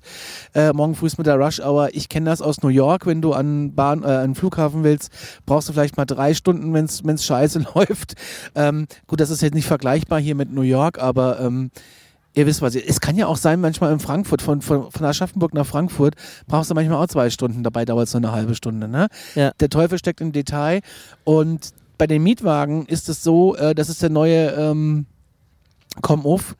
äh, 0.56 0.74
morgen 0.74 0.96
früh 0.96 1.06
ist 1.06 1.20
mit 1.20 1.28
der 1.28 1.36
Rush 1.36 1.60
Hour, 1.60 1.89
ich 1.94 2.10
kenne 2.10 2.28
das 2.28 2.42
aus 2.42 2.63
New 2.63 2.70
York, 2.70 3.06
wenn 3.06 3.22
du 3.22 3.34
an 3.34 3.76
Bahn, 3.76 4.02
äh, 4.02 4.08
an 4.08 4.32
den 4.32 4.36
Flughafen 4.36 4.84
willst, 4.84 5.12
brauchst 5.46 5.70
du 5.70 5.74
vielleicht 5.74 5.96
mal 5.96 6.06
drei 6.06 6.34
Stunden, 6.34 6.74
wenn 6.74 6.86
es 6.86 7.26
scheiße 7.26 7.63
läuft. 7.76 8.15
Ähm, 8.56 8.88
gut, 9.06 9.20
das 9.20 9.30
ist 9.30 9.42
jetzt 9.44 9.54
nicht 9.54 9.68
vergleichbar 9.68 10.20
hier 10.20 10.34
mit 10.34 10.52
New 10.52 10.63
York, 10.63 10.98
aber 11.00 11.39
ähm, 11.39 11.70
Ihr 12.36 12.46
wisst 12.46 12.62
was, 12.62 12.76
es 12.76 13.02
kann 13.02 13.15
ja 13.15 13.26
auch 13.26 13.38
sein, 13.38 13.60
manchmal 13.60 13.92
in 13.92 14.00
Frankfurt, 14.00 14.42
von, 14.42 14.62
von, 14.62 14.92
von 14.92 15.06
Aschaffenburg 15.06 15.54
nach 15.54 15.65
Frankfurt, 15.65 16.13
brauchst 16.48 16.70
du 16.70 16.76
manchmal 16.76 17.04
auch 17.04 17.08
zwei 17.08 17.30
Stunden, 17.32 17.63
dabei 17.63 17.86
dauert 17.86 18.08
es 18.08 18.13
nur 18.13 18.24
eine 18.24 18.32
halbe 18.32 18.56
Stunde. 18.56 18.88
Ne? 18.88 19.08
Ja. 19.34 19.52
Der 19.60 19.70
Teufel 19.70 19.98
steckt 19.98 20.22
im 20.22 20.32
Detail 20.32 20.82
und 21.24 21.74
bei 21.98 22.08
den 22.08 22.24
Mietwagen 22.24 22.86
ist 22.86 23.10
es 23.10 23.24
so, 23.24 23.56
äh, 23.56 23.74
das 23.74 23.89
ist 23.89 24.02
der 24.02 24.10
neue 24.10 24.52
ähm, 24.52 25.08
Komm-Off. 26.02 26.56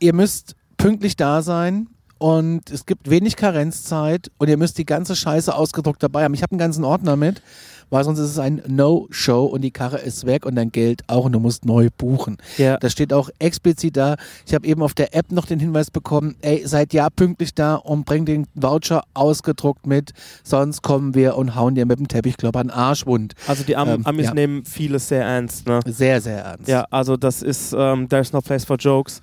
Ihr 0.00 0.14
müsst 0.14 0.54
pünktlich 0.76 1.16
da 1.16 1.42
sein 1.42 1.88
und 2.18 2.70
es 2.70 2.86
gibt 2.86 3.10
wenig 3.10 3.36
Karenzzeit 3.36 4.30
und 4.38 4.48
ihr 4.48 4.56
müsst 4.56 4.78
die 4.78 4.86
ganze 4.86 5.16
Scheiße 5.16 5.54
ausgedruckt 5.54 6.02
dabei 6.02 6.24
haben. 6.24 6.34
Ich 6.34 6.42
habe 6.42 6.52
einen 6.52 6.58
ganzen 6.60 6.84
Ordner 6.84 7.16
mit, 7.16 7.42
weil 7.90 8.04
sonst 8.04 8.18
ist 8.18 8.30
es 8.30 8.38
ein 8.38 8.62
No-Show 8.66 9.44
und 9.46 9.62
die 9.62 9.70
Karre 9.70 9.98
ist 9.98 10.26
weg 10.26 10.46
und 10.46 10.54
dein 10.56 10.70
Geld 10.70 11.02
auch 11.08 11.24
und 11.24 11.32
du 11.32 11.40
musst 11.40 11.64
neu 11.64 11.88
buchen. 11.96 12.36
Ja. 12.58 12.76
Das 12.76 12.92
steht 12.92 13.12
auch 13.12 13.30
explizit 13.40 13.96
da. 13.96 14.16
Ich 14.46 14.54
habe 14.54 14.66
eben 14.68 14.82
auf 14.82 14.94
der 14.94 15.16
App 15.16 15.32
noch 15.32 15.46
den 15.46 15.58
Hinweis 15.58 15.90
bekommen, 15.90 16.36
ey, 16.42 16.64
seid 16.66 16.92
ja 16.92 17.08
pünktlich 17.10 17.54
da 17.54 17.74
und 17.76 18.04
bringt 18.04 18.28
den 18.28 18.46
Voucher 18.54 19.02
ausgedruckt 19.14 19.86
mit, 19.86 20.12
sonst 20.44 20.82
kommen 20.82 21.14
wir 21.14 21.36
und 21.36 21.54
hauen 21.56 21.74
dir 21.74 21.86
mit 21.86 21.98
dem 21.98 22.06
Teppichklopper 22.08 22.60
einen 22.60 22.70
Arschwund. 22.70 23.34
Also 23.48 23.64
die 23.64 23.74
Am 23.76 23.88
Ähm, 23.88 24.06
Amis 24.06 24.26
ja. 24.26 24.34
nehmen 24.34 24.64
vieles 24.64 25.08
sehr 25.08 25.24
ernst. 25.24 25.66
Ne? 25.66 25.80
Sehr, 25.86 26.20
sehr 26.20 26.44
ernst. 26.44 26.68
Ja, 26.68 26.84
also 26.90 27.16
das 27.16 27.42
ist, 27.42 27.74
ähm, 27.76 28.08
there's 28.08 28.32
no 28.32 28.40
place 28.40 28.64
for 28.64 28.76
jokes. 28.76 29.20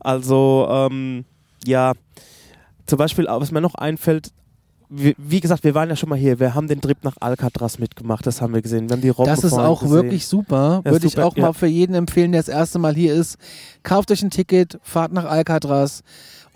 Also, 0.00 0.66
ähm, 0.70 1.24
ja, 1.64 1.92
zum 2.86 2.98
Beispiel, 2.98 3.26
was 3.28 3.50
mir 3.52 3.60
noch 3.60 3.74
einfällt, 3.74 4.32
wie, 4.90 5.14
wie 5.18 5.40
gesagt, 5.40 5.64
wir 5.64 5.74
waren 5.74 5.90
ja 5.90 5.96
schon 5.96 6.08
mal 6.08 6.16
hier, 6.18 6.40
wir 6.40 6.54
haben 6.54 6.66
den 6.66 6.80
Trip 6.80 6.96
nach 7.02 7.16
Alcatraz 7.20 7.78
mitgemacht, 7.78 8.26
das 8.26 8.40
haben 8.40 8.54
wir 8.54 8.62
gesehen. 8.62 8.88
Wir 8.88 8.96
haben 8.96 9.02
die 9.02 9.10
Robben 9.10 9.28
Das 9.28 9.44
ist 9.44 9.52
auch 9.52 9.80
gesehen. 9.82 9.94
wirklich 9.94 10.26
super. 10.26 10.80
Ja, 10.84 10.90
Würde 10.90 11.06
ich 11.06 11.12
super, 11.12 11.26
auch 11.26 11.36
ja. 11.36 11.42
mal 11.42 11.52
für 11.52 11.66
jeden 11.66 11.94
empfehlen, 11.94 12.32
der 12.32 12.40
das 12.40 12.48
erste 12.48 12.78
Mal 12.78 12.94
hier 12.94 13.14
ist. 13.14 13.36
Kauft 13.82 14.10
euch 14.10 14.22
ein 14.22 14.30
Ticket, 14.30 14.78
fahrt 14.82 15.12
nach 15.12 15.26
Alcatraz 15.26 16.02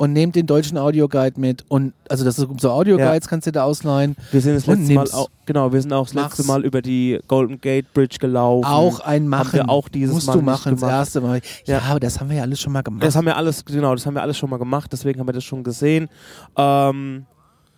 und 0.02 0.12
nehmt 0.12 0.34
den 0.34 0.46
deutschen 0.46 0.78
Audioguide 0.78 1.38
mit. 1.38 1.64
Und 1.68 1.92
also 2.08 2.24
das 2.24 2.36
ist 2.36 2.48
so 2.60 2.70
Audioguides 2.72 3.28
kannst 3.28 3.46
du 3.46 3.52
da 3.52 3.62
ausleihen. 3.62 4.16
Wir 4.32 4.40
sind 4.40 4.56
das 4.56 4.66
letzte 4.66 4.94
Mal 4.94 5.08
auch, 5.12 5.28
genau, 5.46 5.72
wir 5.72 5.80
sind 5.80 5.92
auch 5.92 6.06
das 6.06 6.14
Mach's. 6.14 6.38
letzte 6.38 6.50
Mal 6.52 6.64
über 6.64 6.82
die 6.82 7.20
Golden 7.28 7.60
Gate 7.60 7.86
Bridge 7.94 8.16
gelaufen. 8.18 8.64
Auch 8.66 8.98
ein 8.98 9.28
Machen. 9.28 9.52
wir 9.52 9.68
auch 9.68 9.88
dieses 9.88 10.12
Musst 10.14 10.26
Mal 10.26 10.32
du 10.32 10.42
machen, 10.42 10.72
das 10.76 10.82
erste 10.90 11.20
Mal. 11.20 11.40
Ja, 11.66 11.76
Ja. 11.78 11.82
aber 11.88 12.00
das 12.00 12.18
haben 12.18 12.30
wir 12.30 12.38
ja 12.38 12.42
alles 12.42 12.60
schon 12.60 12.72
mal 12.72 12.82
gemacht. 12.82 13.04
Das 13.04 13.14
haben 13.14 13.26
wir 13.26 13.36
alles, 13.36 13.64
genau, 13.64 13.94
das 13.94 14.04
haben 14.04 14.14
wir 14.14 14.22
alles 14.22 14.36
schon 14.36 14.50
mal 14.50 14.56
gemacht, 14.58 14.92
deswegen 14.92 15.20
haben 15.20 15.28
wir 15.28 15.34
das 15.34 15.44
schon 15.44 15.62
gesehen. 15.62 16.08
Ähm, 16.56 17.26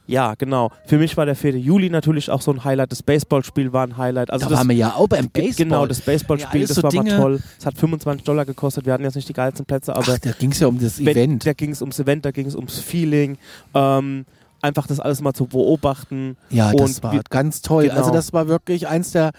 ja, 0.06 0.34
genau. 0.34 0.70
Für 0.86 0.98
mich 0.98 1.16
war 1.16 1.24
der 1.26 1.34
4. 1.36 1.58
Juli 1.58 1.88
natürlich 1.90 2.30
auch 2.30 2.42
so 2.42 2.52
ein 2.52 2.62
Highlight. 2.64 2.92
Das 2.92 3.02
Baseballspiel 3.02 3.72
war 3.72 3.86
ein 3.86 3.96
Highlight. 3.96 4.30
Also 4.30 4.44
da 4.46 4.50
das, 4.50 4.58
waren 4.58 4.68
wir 4.68 4.76
ja 4.76 4.94
auch 4.94 5.08
beim 5.08 5.30
Baseball. 5.30 5.54
Genau, 5.64 5.86
das 5.86 6.00
Baseballspiel, 6.02 6.60
Ja, 6.62 6.66
das 6.66 6.76
so 6.76 6.82
war 6.82 6.90
Dinge- 6.90 7.12
mal 7.12 7.20
toll. 7.20 7.40
Es 7.58 7.64
hat 7.66 7.78
25 7.78 8.24
Dollar 8.24 8.44
gekostet. 8.44 8.84
Wir 8.86 8.92
hatten 8.92 9.04
jetzt 9.04 9.14
nicht 9.16 9.28
die 9.28 9.32
geilsten 9.32 9.64
Plätze, 9.64 9.94
aber 9.96 10.04
Ach, 10.14 10.18
da 10.18 10.32
ging 10.32 10.52
es 10.52 10.60
ja 10.60 10.66
um 10.66 10.78
das 10.78 11.00
Event. 11.00 11.46
da 11.46 11.52
ging 11.54 11.70
es 11.70 11.80
ums 11.80 11.98
Event, 11.98 12.24
da 12.24 12.30
ging 12.32 12.46
es 12.46 12.54
ums 12.54 12.78
Feeling. 12.78 13.38
Ähm, 13.74 14.26
einfach 14.60 14.86
das 14.86 15.00
alles 15.00 15.20
mal 15.20 15.32
zu 15.32 15.46
beobachten. 15.46 16.36
Ja, 16.50 16.72
das 16.72 16.98
Und 16.98 17.02
war 17.02 17.12
wir- 17.12 17.22
ganz 17.30 17.62
toll. 17.62 17.84
Genau. 17.84 17.96
Also 17.96 18.10
das 18.12 18.32
war 18.32 18.48
wirklich 18.48 18.88
eins 18.88 19.12
der 19.12 19.30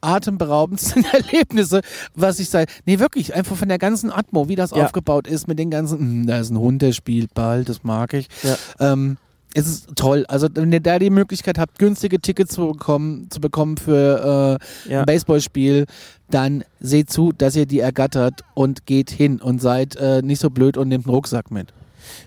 atemberaubendsten 0.00 1.04
Erlebnisse, 1.12 1.80
was 2.14 2.38
ich 2.38 2.48
sage. 2.50 2.70
Nee, 2.86 2.98
wirklich, 2.98 3.34
einfach 3.34 3.56
von 3.56 3.68
der 3.68 3.78
ganzen 3.78 4.12
Atmo, 4.12 4.48
wie 4.48 4.54
das 4.56 4.70
Ja. 4.70 4.84
aufgebaut 4.84 5.26
ist 5.26 5.48
mit 5.48 5.58
den 5.58 5.70
ganzen, 5.70 5.98
hm, 5.98 6.26
da 6.26 6.38
ist 6.38 6.50
ein 6.50 6.58
Hund, 6.58 6.82
der 6.82 6.92
spielt 6.92 7.34
Ball, 7.34 7.64
das 7.64 7.82
mag 7.82 8.14
ich. 8.14 8.28
Ja. 8.44 8.92
Ähm, 8.92 9.16
es 9.58 9.66
ist 9.68 9.96
toll. 9.96 10.24
Also 10.28 10.48
wenn 10.54 10.72
ihr 10.72 10.80
da 10.80 10.98
die 10.98 11.10
Möglichkeit 11.10 11.58
habt, 11.58 11.78
günstige 11.78 12.20
Tickets 12.20 12.54
zu 12.54 12.68
bekommen, 12.68 13.28
zu 13.30 13.40
bekommen 13.40 13.76
für 13.76 14.58
äh, 14.86 14.92
Ja. 14.92 15.00
ein 15.00 15.06
Baseballspiel, 15.06 15.86
dann 16.30 16.64
seht 16.80 17.10
zu, 17.10 17.32
dass 17.32 17.56
ihr 17.56 17.66
die 17.66 17.80
ergattert 17.80 18.42
und 18.54 18.86
geht 18.86 19.10
hin 19.10 19.40
und 19.40 19.60
seid 19.60 19.96
äh, 19.96 20.22
nicht 20.22 20.40
so 20.40 20.50
blöd 20.50 20.76
und 20.76 20.88
nehmt 20.88 21.06
einen 21.06 21.14
Rucksack 21.14 21.50
mit. 21.50 21.72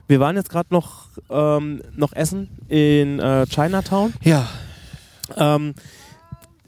Wir 0.08 0.20
waren 0.20 0.36
jetzt 0.36 0.50
gerade 0.50 0.67
noch, 0.72 1.08
ähm, 1.30 1.82
noch 1.96 2.13
essen 2.13 2.50
in 2.67 3.20
äh, 3.20 3.46
Chinatown. 3.48 4.13
Ja, 4.24 4.48
Ähm, 5.38 5.74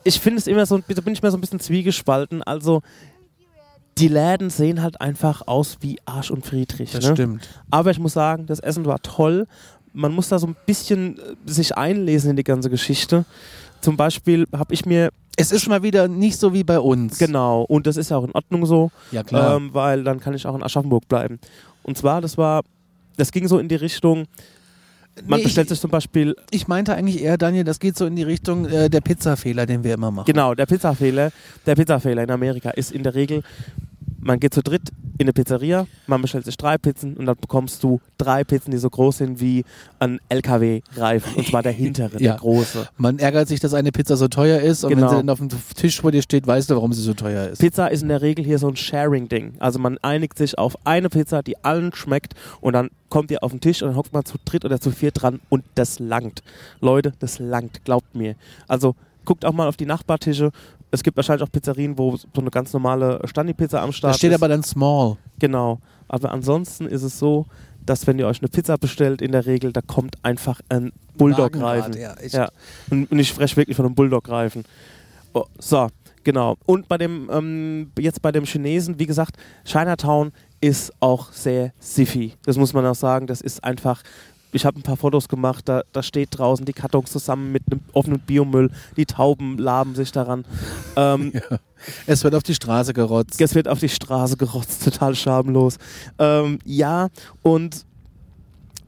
ich 0.05 0.19
finde 0.19 0.39
es 0.39 0.47
immer 0.47 0.65
so, 0.65 0.77
da 0.77 1.01
bin 1.01 1.13
ich 1.13 1.21
mir 1.21 1.31
so 1.31 1.37
ein 1.37 1.41
bisschen 1.41 1.59
zwiegespalten. 1.59 2.43
Also, 2.43 2.81
die 3.97 4.07
Läden 4.07 4.49
sehen 4.49 4.81
halt 4.81 4.99
einfach 5.01 5.47
aus 5.47 5.77
wie 5.81 5.97
Arsch 6.05 6.31
und 6.31 6.45
Friedrich. 6.45 6.91
das 6.91 7.05
ne? 7.05 7.13
stimmt. 7.13 7.47
Aber 7.71 7.91
ich 7.91 7.99
muss 7.99 8.13
sagen, 8.13 8.45
das 8.45 8.59
Essen 8.59 8.85
war 8.85 9.01
toll. 9.01 9.47
Man 9.93 10.11
muss 10.13 10.29
da 10.29 10.39
so 10.39 10.47
ein 10.47 10.55
bisschen 10.65 11.17
äh, 11.19 11.21
sich 11.45 11.77
einlesen 11.77 12.31
in 12.31 12.35
die 12.35 12.43
ganze 12.43 12.69
Geschichte. 12.69 13.25
Zum 13.81 13.95
Beispiel 13.97 14.45
habe 14.55 14.73
ich 14.73 14.85
mir, 14.85 15.09
Es 15.37 15.51
ist 15.51 15.67
mal 15.67 15.83
wieder 15.83 16.07
nicht 16.07 16.39
so 16.39 16.53
wie 16.53 16.63
bei 16.63 16.79
uns. 16.79 17.17
genau, 17.17 17.63
und 17.63 17.85
das 17.87 17.97
ist 17.97 18.09
ja 18.11 18.17
auch 18.17 18.23
in 18.23 18.31
Ordnung 18.33 18.65
so, 18.65 18.91
Ja, 19.11 19.23
klar. 19.23 19.55
ähm, 19.57 19.69
weil 19.73 20.03
dann 20.03 20.19
kann 20.19 20.33
ich 20.33 20.45
auch 20.47 20.55
in 20.55 20.63
Aschaffenburg 20.63 21.07
bleiben. 21.07 21.39
Und 21.83 21.97
zwar, 21.97 22.21
das 22.21 22.37
war, 22.37 22.63
das 23.17 23.31
ging 23.31 23.47
so 23.47 23.59
in 23.59 23.67
die 23.67 23.75
Richtung, 23.75 24.25
man 25.27 25.37
Nee, 25.39 25.43
bestellt 25.43 25.65
ich, 25.65 25.69
sich 25.71 25.79
zum 25.81 25.91
Beispiel 25.91 26.35
ich 26.49 26.67
meinte 26.67 26.95
eigentlich 26.95 27.21
eher, 27.21 27.37
Daniel, 27.37 27.63
das 27.65 27.79
geht 27.79 27.95
so 27.97 28.05
in 28.07 28.15
die 28.15 28.23
Richtung 28.23 28.65
äh, 28.65 28.89
der 28.89 29.01
Pizzafehler, 29.01 29.65
den 29.67 29.83
wir 29.83 29.93
immer 29.93 30.09
machen. 30.09 30.25
Genau, 30.25 30.55
der 30.55 30.65
Pizzafehler, 30.65 31.31
der 31.67 31.75
Pizzafehler 31.75 32.23
in 32.23 32.31
Amerika 32.31 32.71
ist 32.71 32.91
in 32.91 33.03
der 33.03 33.13
Regel, 33.13 33.43
man 34.23 34.39
geht 34.39 34.53
zu 34.53 34.61
dritt 34.63 34.89
in 35.17 35.25
eine 35.25 35.33
Pizzeria, 35.33 35.85
man 36.07 36.21
bestellt 36.21 36.45
sich 36.45 36.57
drei 36.57 36.77
Pizzen 36.77 37.15
und 37.15 37.25
dann 37.27 37.35
bekommst 37.39 37.83
du 37.83 38.01
drei 38.17 38.43
Pizzen, 38.43 38.71
die 38.71 38.77
so 38.77 38.89
groß 38.89 39.17
sind 39.19 39.39
wie 39.39 39.63
ein 39.99 40.19
LKW-Reifen. 40.29 41.35
Und 41.35 41.47
zwar 41.47 41.61
der 41.63 41.71
hintere, 41.83 42.13
Ja. 42.13 42.31
der 42.31 42.35
große. 42.39 42.87
Man 42.97 43.19
ärgert 43.19 43.47
sich, 43.47 43.59
dass 43.59 43.73
eine 43.73 43.91
Pizza 43.91 44.17
so 44.17 44.27
teuer 44.27 44.59
ist 44.61 44.83
und 44.83 44.91
wenn 44.91 44.97
Genau. 44.99 45.09
sie 45.09 45.15
dann 45.17 45.29
auf 45.29 45.39
dem 45.39 45.49
Tisch 45.75 46.01
vor 46.01 46.11
dir 46.11 46.21
steht, 46.21 46.47
weißt 46.47 46.69
du, 46.69 46.75
warum 46.75 46.93
sie 46.93 47.01
so 47.01 47.13
teuer 47.13 47.47
ist. 47.49 47.59
Pizza 47.59 47.87
ist 47.91 48.01
in 48.01 48.09
der 48.09 48.21
Regel 48.21 48.43
hier 48.45 48.59
so 48.59 48.67
ein 48.67 48.75
Sharing-Ding. 48.75 49.55
Also 49.59 49.79
man 49.79 49.97
einigt 50.01 50.37
sich 50.37 50.57
auf 50.57 50.75
eine 50.85 51.09
Pizza, 51.09 51.43
die 51.43 51.63
allen 51.63 51.93
schmeckt 51.93 52.33
und 52.61 52.73
dann 52.73 52.89
kommt 53.09 53.29
ihr 53.31 53.43
auf 53.43 53.51
den 53.51 53.61
Tisch 53.61 53.81
und 53.83 53.89
dann 53.89 53.97
hockt 53.97 54.13
man 54.13 54.25
zu 54.25 54.37
dritt 54.45 54.65
oder 54.65 54.79
zu 54.79 54.91
viert 54.91 55.21
dran 55.21 55.39
und 55.49 55.63
das 55.75 55.99
langt. 55.99 56.41
Leute, 56.81 57.13
das 57.19 57.39
langt, 57.39 57.83
glaubt 57.85 58.15
mir. 58.15 58.35
Also 58.67 58.95
guckt 59.25 59.45
auch 59.45 59.53
mal 59.53 59.67
auf 59.67 59.77
die 59.77 59.85
Nachbartische. 59.85 60.51
Es 60.93 61.01
gibt 61.01 61.17
wahrscheinlich 61.17 61.47
auch 61.47 61.51
Pizzerien, 61.51 61.97
wo 61.97 62.15
so 62.15 62.27
eine 62.35 62.51
ganz 62.51 62.71
normale 62.71 63.19
Standi-Pizza 63.25 63.81
am 63.81 63.91
Start 63.91 64.13
da 64.13 64.17
steht 64.19 64.29
ist. 64.29 64.35
aber 64.35 64.47
dann 64.47 64.61
Small. 64.61 65.17
Genau. 65.39 65.79
Aber 66.07 66.31
ansonsten 66.31 66.85
ist 66.85 67.01
es 67.01 67.17
so, 67.17 67.47
dass 67.83 68.05
wenn 68.05 68.19
ihr 68.19 68.27
euch 68.27 68.41
eine 68.41 68.47
Pizza 68.47 68.77
bestellt, 68.77 69.19
in 69.19 69.31
der 69.31 69.47
Regel, 69.47 69.73
da 69.73 69.81
kommt 69.81 70.17
einfach 70.21 70.61
ein 70.69 70.91
Bulldog-Reifen. 71.17 71.97
Ja. 71.97 72.13
Ja. 72.29 72.49
Und, 72.91 73.11
und 73.11 73.17
ich 73.17 73.29
spreche 73.29 73.57
wirklich 73.57 73.75
von 73.75 73.87
einem 73.87 73.95
Bulldog-Reifen. 73.95 74.65
Oh, 75.33 75.45
so, 75.57 75.87
genau. 76.23 76.57
Und 76.67 76.87
bei 76.87 76.99
dem, 76.99 77.27
ähm, 77.33 77.91
jetzt 77.97 78.21
bei 78.21 78.31
dem 78.31 78.45
Chinesen, 78.45 78.99
wie 78.99 79.07
gesagt, 79.07 79.37
Chinatown 79.65 80.31
ist 80.61 80.93
auch 80.99 81.31
sehr 81.31 81.73
siffy. 81.79 82.33
Das 82.45 82.57
muss 82.57 82.71
man 82.73 82.85
auch 82.85 82.93
sagen. 82.95 83.25
Das 83.25 83.41
ist 83.41 83.63
einfach. 83.63 84.03
Ich 84.53 84.65
habe 84.65 84.79
ein 84.79 84.83
paar 84.83 84.97
Fotos 84.97 85.27
gemacht, 85.27 85.67
da, 85.67 85.83
da 85.91 86.03
steht 86.03 86.29
draußen 86.37 86.65
die 86.65 86.73
Kartons 86.73 87.11
zusammen 87.11 87.51
mit 87.51 87.63
einem 87.69 87.81
offenen 87.91 88.19
Biomüll, 88.19 88.69
die 88.95 89.05
Tauben 89.05 89.57
laben 89.57 89.95
sich 89.95 90.11
daran. 90.11 90.45
Ähm, 90.95 91.33
Es 92.05 92.23
wird 92.23 92.35
auf 92.35 92.43
die 92.43 92.53
Straße 92.53 92.93
gerotzt. 92.93 93.41
es 93.41 93.55
wird 93.55 93.67
auf 93.67 93.79
die 93.79 93.89
Straße 93.89 94.37
gerotzt, 94.37 94.83
total 94.85 95.15
schamlos. 95.15 95.77
Ähm, 96.19 96.59
ja, 96.65 97.09
und 97.41 97.85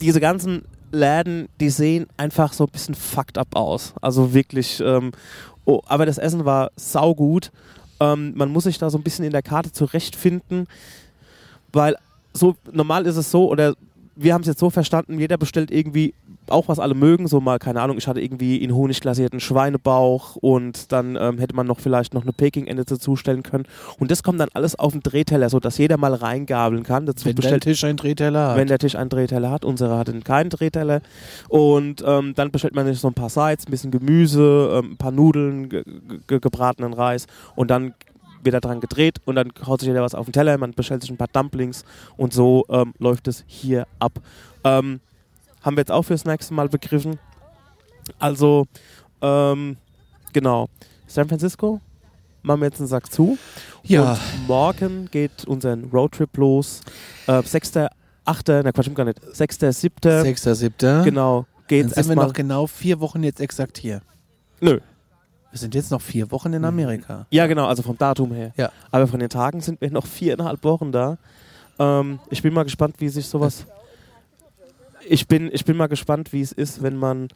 diese 0.02 0.20
ganzen 0.20 0.62
Läden, 0.92 1.50
die 1.60 1.72
sehen 1.72 2.06
einfach 2.16 2.54
so 2.54 2.66
ein 2.66 2.70
bisschen 2.72 2.94
fucked 2.94 3.40
up 3.40 3.56
aus. 3.56 3.94
Also 4.02 4.34
wirklich, 4.36 4.80
ähm, 4.86 5.12
oh, 5.66 5.82
aber 5.88 6.06
das 6.06 6.20
Essen 6.20 6.46
war 6.46 6.72
saugut. 6.76 7.52
Ähm, 8.00 8.34
man 8.36 8.50
muss 8.50 8.66
sich 8.66 8.78
da 8.78 8.90
so 8.92 9.00
ein 9.00 9.04
bisschen 9.04 9.26
in 9.26 9.32
der 9.32 9.42
Karte 9.42 9.72
zurechtfinden, 9.72 10.68
weil 11.74 11.96
so 12.34 12.56
normal 12.72 13.08
ist 13.08 13.18
es 13.18 13.32
so, 13.32 13.50
oder 13.50 13.74
wir 14.16 14.34
haben 14.34 14.42
es 14.42 14.48
jetzt 14.48 14.60
so 14.60 14.70
verstanden, 14.70 15.20
jeder 15.20 15.38
bestellt 15.38 15.72
irgendwie 15.72 16.14
auch 16.48 16.68
was 16.68 16.80
alle 16.80 16.94
mögen, 16.94 17.28
so 17.28 17.40
mal, 17.42 17.60
keine 17.60 17.82
Ahnung, 17.82 17.98
ich 17.98 18.08
hatte 18.08 18.22
irgendwie 18.22 18.58
in 18.58 18.74
Honig 18.74 19.02
glasierten 19.02 19.40
Schweinebauch 19.40 20.36
und 20.36 20.92
dann 20.92 21.18
ähm, 21.20 21.40
hätte 21.40 21.56
man 21.56 21.66
noch 21.68 21.80
vielleicht 21.80 22.14
noch 22.14 22.22
eine 22.22 22.34
Peking-Ente 22.34 22.86
dazustellen 22.86 23.44
können. 23.44 23.66
Und 24.00 24.12
das 24.12 24.24
kommt 24.24 24.40
dann 24.40 24.50
alles 24.54 24.78
auf 24.78 24.92
den 24.92 25.02
Drehteller, 25.02 25.50
sodass 25.50 25.78
jeder 25.78 25.98
mal 25.98 26.14
reingabeln 26.14 26.84
kann. 26.84 27.06
Dazu 27.06 27.26
wenn 27.26 27.36
der 27.36 27.42
bestellt 27.42 27.64
Tisch 27.64 27.84
einen 27.84 27.98
Drehteller 27.98 28.50
hat. 28.50 28.58
wenn 28.58 28.68
der 28.68 28.80
Tisch 28.80 28.96
einen 28.96 29.10
Drehteller 29.10 29.50
hat. 29.50 29.66
Unsere 29.66 29.98
hatte 29.98 30.14
keinen 30.22 30.50
Drehteller. 30.50 31.02
Und 31.50 32.04
ähm, 32.06 32.34
dann 32.36 32.52
bestellt 32.52 32.76
man 32.76 32.86
sich 32.86 33.00
so 33.00 33.08
ein 33.08 33.14
paar 33.14 33.30
Sides, 33.30 33.68
ein 33.68 33.72
bisschen 33.72 33.92
Gemüse, 33.92 34.82
ähm, 34.84 34.92
ein 34.92 34.98
paar 34.98 35.12
Nudeln, 35.12 35.70
ge 35.70 35.84
ge 36.28 36.40
gebratenen 36.40 36.94
Reis 36.94 37.28
und 37.56 37.72
dann 37.72 37.94
wird 38.46 38.56
da 38.56 38.60
dran 38.60 38.80
gedreht 38.80 39.20
und 39.26 39.36
dann 39.36 39.52
haut 39.66 39.80
sich 39.82 39.88
jeder 39.88 40.02
was 40.02 40.16
auf 40.16 40.26
den 40.26 40.34
Teller, 40.34 40.58
man 40.58 40.72
bestellt 40.72 41.02
sich 41.02 41.12
ein 41.12 41.18
paar 41.18 41.28
Dumplings 41.28 41.84
und 42.18 42.34
so 42.34 42.66
ähm, 42.70 42.94
läuft 43.00 43.28
es 43.28 43.44
hier 43.48 43.88
ab. 44.00 44.20
Ähm, 44.64 45.00
haben 45.62 45.76
wir 45.76 45.82
jetzt 45.82 45.92
auch 45.92 46.04
fürs 46.04 46.26
nächste 46.26 46.54
Mal 46.54 46.70
begriffen. 46.70 47.20
Also, 48.20 48.68
ähm, 49.22 49.78
genau. 50.32 50.70
San 51.08 51.28
Francisco 51.28 51.82
machen 52.44 52.62
wir 52.62 52.68
jetzt 52.68 52.80
einen 52.80 52.88
Sack 52.88 53.12
zu. 53.12 53.38
Ja. 53.84 54.14
Und 54.14 54.48
morgen 54.48 55.10
geht 55.12 55.46
unser 55.46 55.78
Roadtrip 55.92 56.38
los. 56.38 56.82
Äh, 57.28 57.42
6., 57.42 57.78
8., 58.26 58.48
na 58.48 58.72
Quatsch, 58.72 58.94
gar 58.94 59.06
nicht. 59.06 59.20
6., 59.34 59.60
7., 59.60 60.24
Sechster, 60.24 60.56
siebter. 60.56 61.04
genau. 61.04 61.46
Dann 61.68 61.68
Geht's 61.68 61.96
sind 61.96 62.10
wir 62.10 62.16
noch 62.16 62.34
genau 62.34 62.68
vier 62.68 63.00
Wochen 63.00 63.24
jetzt 63.24 63.42
exakt 63.42 63.80
hier. 63.80 64.02
Nö. 64.62 64.80
Wir 65.56 65.60
sind 65.62 65.74
jetzt 65.74 65.90
noch 65.90 66.02
vier 66.02 66.32
Wochen 66.32 66.52
in 66.52 66.66
Amerika. 66.66 67.28
Ja, 67.30 67.48
genau, 67.48 67.66
also 67.66 67.82
vom 67.82 67.98
Datum 67.98 68.34
her. 68.34 68.52
Ja. 68.58 68.74
Aber 68.92 69.08
von 69.08 69.22
den 69.22 69.30
Tagen 69.30 69.62
sind 69.62 69.80
wir 69.80 69.90
noch 69.90 70.06
viereinhalb 70.06 70.62
Wochen 70.66 70.92
da. 70.92 71.18
Ähm, 71.80 72.20
ich 72.30 72.42
bin 72.42 72.54
mal 72.54 72.64
gespannt, 72.64 72.98
wie 73.00 73.08
sich 73.08 73.26
sowas. 73.28 73.66
Ich 75.08 75.30
bin, 75.30 75.50
ich 75.54 75.64
bin 75.64 75.78
mal 75.78 75.88
gespannt, 75.88 76.34
wie 76.34 76.42
es 76.42 76.52
ist, 76.52 76.84
wenn 76.84 76.98
man 76.98 77.30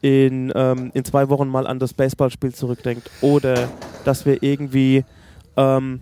in, 0.00 0.50
ähm, 0.54 0.90
in 0.94 1.04
zwei 1.04 1.28
Wochen 1.28 1.48
mal 1.48 1.66
an 1.66 1.78
das 1.78 1.92
Baseballspiel 1.92 2.54
zurückdenkt. 2.54 3.10
Oder 3.20 3.68
dass 4.06 4.24
wir 4.24 4.42
irgendwie. 4.42 5.04
Ähm, 5.58 6.00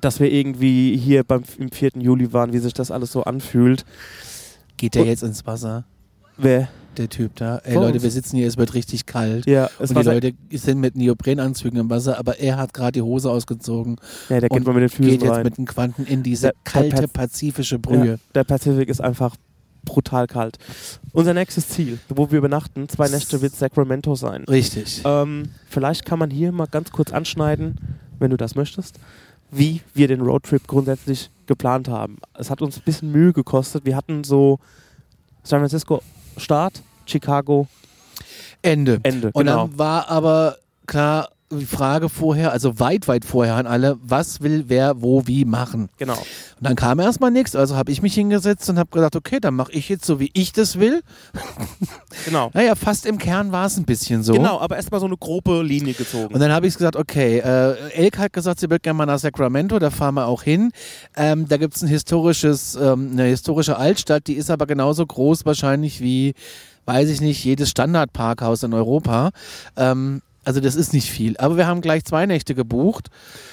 dass 0.00 0.18
wir 0.18 0.32
irgendwie 0.32 0.96
hier 0.96 1.22
beim, 1.22 1.44
im 1.58 1.70
4. 1.70 1.90
Juli 1.94 2.32
waren, 2.32 2.52
wie 2.52 2.58
sich 2.58 2.74
das 2.74 2.90
alles 2.90 3.12
so 3.12 3.22
anfühlt. 3.22 3.84
Geht 4.76 4.96
der 4.96 5.02
Und- 5.02 5.08
jetzt 5.10 5.22
ins 5.22 5.46
Wasser, 5.46 5.84
Wer? 6.36 6.68
Der 6.96 7.08
Typ 7.08 7.36
da? 7.36 7.58
Ey 7.58 7.72
Vor 7.74 7.82
Leute, 7.82 7.94
uns. 7.94 8.02
wir 8.02 8.10
sitzen 8.10 8.36
hier, 8.36 8.46
es 8.48 8.56
wird 8.56 8.74
richtig 8.74 9.06
kalt. 9.06 9.46
Ja, 9.46 9.68
es 9.78 9.90
und 9.90 9.98
die 9.98 10.04
Leute 10.08 10.32
sind 10.52 10.80
mit 10.80 10.96
Neoprenanzügen 10.96 11.78
im 11.78 11.90
Wasser, 11.90 12.18
aber 12.18 12.38
er 12.38 12.56
hat 12.56 12.72
gerade 12.74 12.92
die 12.92 13.02
Hose 13.02 13.30
ausgezogen 13.30 13.96
ja, 14.28 14.40
der 14.40 14.48
geht 14.48 14.64
mal 14.64 14.72
mit 14.74 14.82
den 14.82 14.88
Füßen 14.88 15.10
geht 15.10 15.22
jetzt 15.22 15.32
rein. 15.32 15.42
mit 15.44 15.58
den 15.58 15.66
Quanten 15.66 16.04
in 16.04 16.22
diese 16.22 16.48
Der- 16.48 16.52
der 16.52 16.72
kalte 16.72 17.02
Paz- 17.08 17.12
pazifische 17.12 17.78
Brühe. 17.78 18.06
Ja, 18.12 18.16
der 18.34 18.44
Pazifik 18.44 18.88
ist 18.88 19.00
einfach 19.00 19.36
brutal 19.84 20.26
kalt. 20.26 20.58
Unser 21.12 21.32
nächstes 21.32 21.68
Ziel, 21.68 21.98
wo 22.10 22.30
wir 22.30 22.38
übernachten, 22.38 22.88
zwei 22.88 23.08
Nächte 23.08 23.40
wird 23.40 23.54
Sacramento 23.54 24.14
sein. 24.14 24.44
Richtig. 24.44 25.00
Ähm, 25.06 25.48
vielleicht 25.68 26.04
kann 26.04 26.18
man 26.18 26.30
hier 26.30 26.52
mal 26.52 26.66
ganz 26.66 26.90
kurz 26.92 27.12
anschneiden, 27.12 27.76
wenn 28.18 28.30
du 28.30 28.36
das 28.36 28.54
möchtest, 28.56 28.96
wie 29.50 29.80
wir 29.94 30.06
den 30.06 30.20
Roadtrip 30.20 30.66
grundsätzlich 30.66 31.30
geplant 31.46 31.88
haben. 31.88 32.18
Es 32.38 32.50
hat 32.50 32.60
uns 32.60 32.76
ein 32.76 32.82
bisschen 32.84 33.10
Mühe 33.10 33.32
gekostet. 33.32 33.84
Wir 33.86 33.96
hatten 33.96 34.22
so 34.22 34.58
San 35.42 35.60
Francisco 35.60 36.02
Start, 36.40 36.82
Chicago 37.06 37.68
Ende. 38.62 39.00
Ende. 39.02 39.30
Und 39.32 39.46
genau. 39.46 39.68
dann 39.68 39.78
war 39.78 40.08
aber 40.08 40.56
klar 40.86 41.30
die 41.52 41.66
Frage 41.66 42.08
vorher, 42.08 42.52
also 42.52 42.78
weit, 42.78 43.08
weit 43.08 43.24
vorher 43.24 43.56
an 43.56 43.66
alle, 43.66 43.98
was 44.02 44.40
will 44.40 44.64
wer 44.68 45.02
wo 45.02 45.26
wie 45.26 45.44
machen. 45.44 45.88
genau. 45.98 46.14
Und 46.14 46.66
dann 46.66 46.76
kam 46.76 47.00
erstmal 47.00 47.30
nichts, 47.30 47.56
also 47.56 47.76
habe 47.76 47.90
ich 47.90 48.02
mich 48.02 48.14
hingesetzt 48.14 48.68
und 48.70 48.78
habe 48.78 48.90
gedacht, 48.90 49.16
okay, 49.16 49.40
dann 49.40 49.54
mache 49.54 49.72
ich 49.72 49.88
jetzt 49.88 50.04
so, 50.04 50.20
wie 50.20 50.30
ich 50.34 50.52
das 50.52 50.78
will. 50.78 51.02
Genau. 52.26 52.50
Naja, 52.52 52.74
fast 52.74 53.06
im 53.06 53.18
Kern 53.18 53.50
war 53.50 53.66
es 53.66 53.76
ein 53.76 53.84
bisschen 53.84 54.22
so. 54.22 54.32
Genau, 54.34 54.60
aber 54.60 54.76
erstmal 54.76 55.00
so 55.00 55.06
eine 55.06 55.16
grobe 55.16 55.62
Linie 55.62 55.94
gezogen. 55.94 56.34
Und 56.34 56.40
dann 56.40 56.52
habe 56.52 56.66
ich 56.66 56.74
gesagt, 56.76 56.96
okay, 56.96 57.38
äh, 57.38 57.90
Elke 57.92 58.18
hat 58.18 58.32
gesagt, 58.32 58.60
sie 58.60 58.68
wird 58.68 58.82
gerne 58.82 58.98
mal 58.98 59.06
nach 59.06 59.18
Sacramento, 59.18 59.78
da 59.78 59.90
fahren 59.90 60.14
wir 60.14 60.26
auch 60.26 60.42
hin. 60.42 60.72
Ähm, 61.16 61.48
da 61.48 61.56
gibt 61.56 61.76
es 61.76 61.82
ein 61.82 61.88
historisches, 61.88 62.74
ähm, 62.74 63.10
eine 63.12 63.24
historische 63.24 63.76
Altstadt, 63.76 64.26
die 64.26 64.34
ist 64.34 64.50
aber 64.50 64.66
genauso 64.66 65.06
groß 65.06 65.46
wahrscheinlich 65.46 66.00
wie, 66.00 66.34
weiß 66.84 67.08
ich 67.08 67.20
nicht, 67.20 67.42
jedes 67.42 67.70
Standardparkhaus 67.70 68.64
in 68.64 68.74
Europa. 68.74 69.30
Ähm, 69.76 70.20
also 70.44 70.60
das 70.60 70.74
ist 70.74 70.92
nicht 70.92 71.10
viel. 71.10 71.36
Aber 71.36 71.56
wir 71.56 71.66
haben 71.66 71.80
gleich 71.80 72.04
zwei 72.04 72.26
Nächte 72.26 72.54
gebucht. 72.54 73.08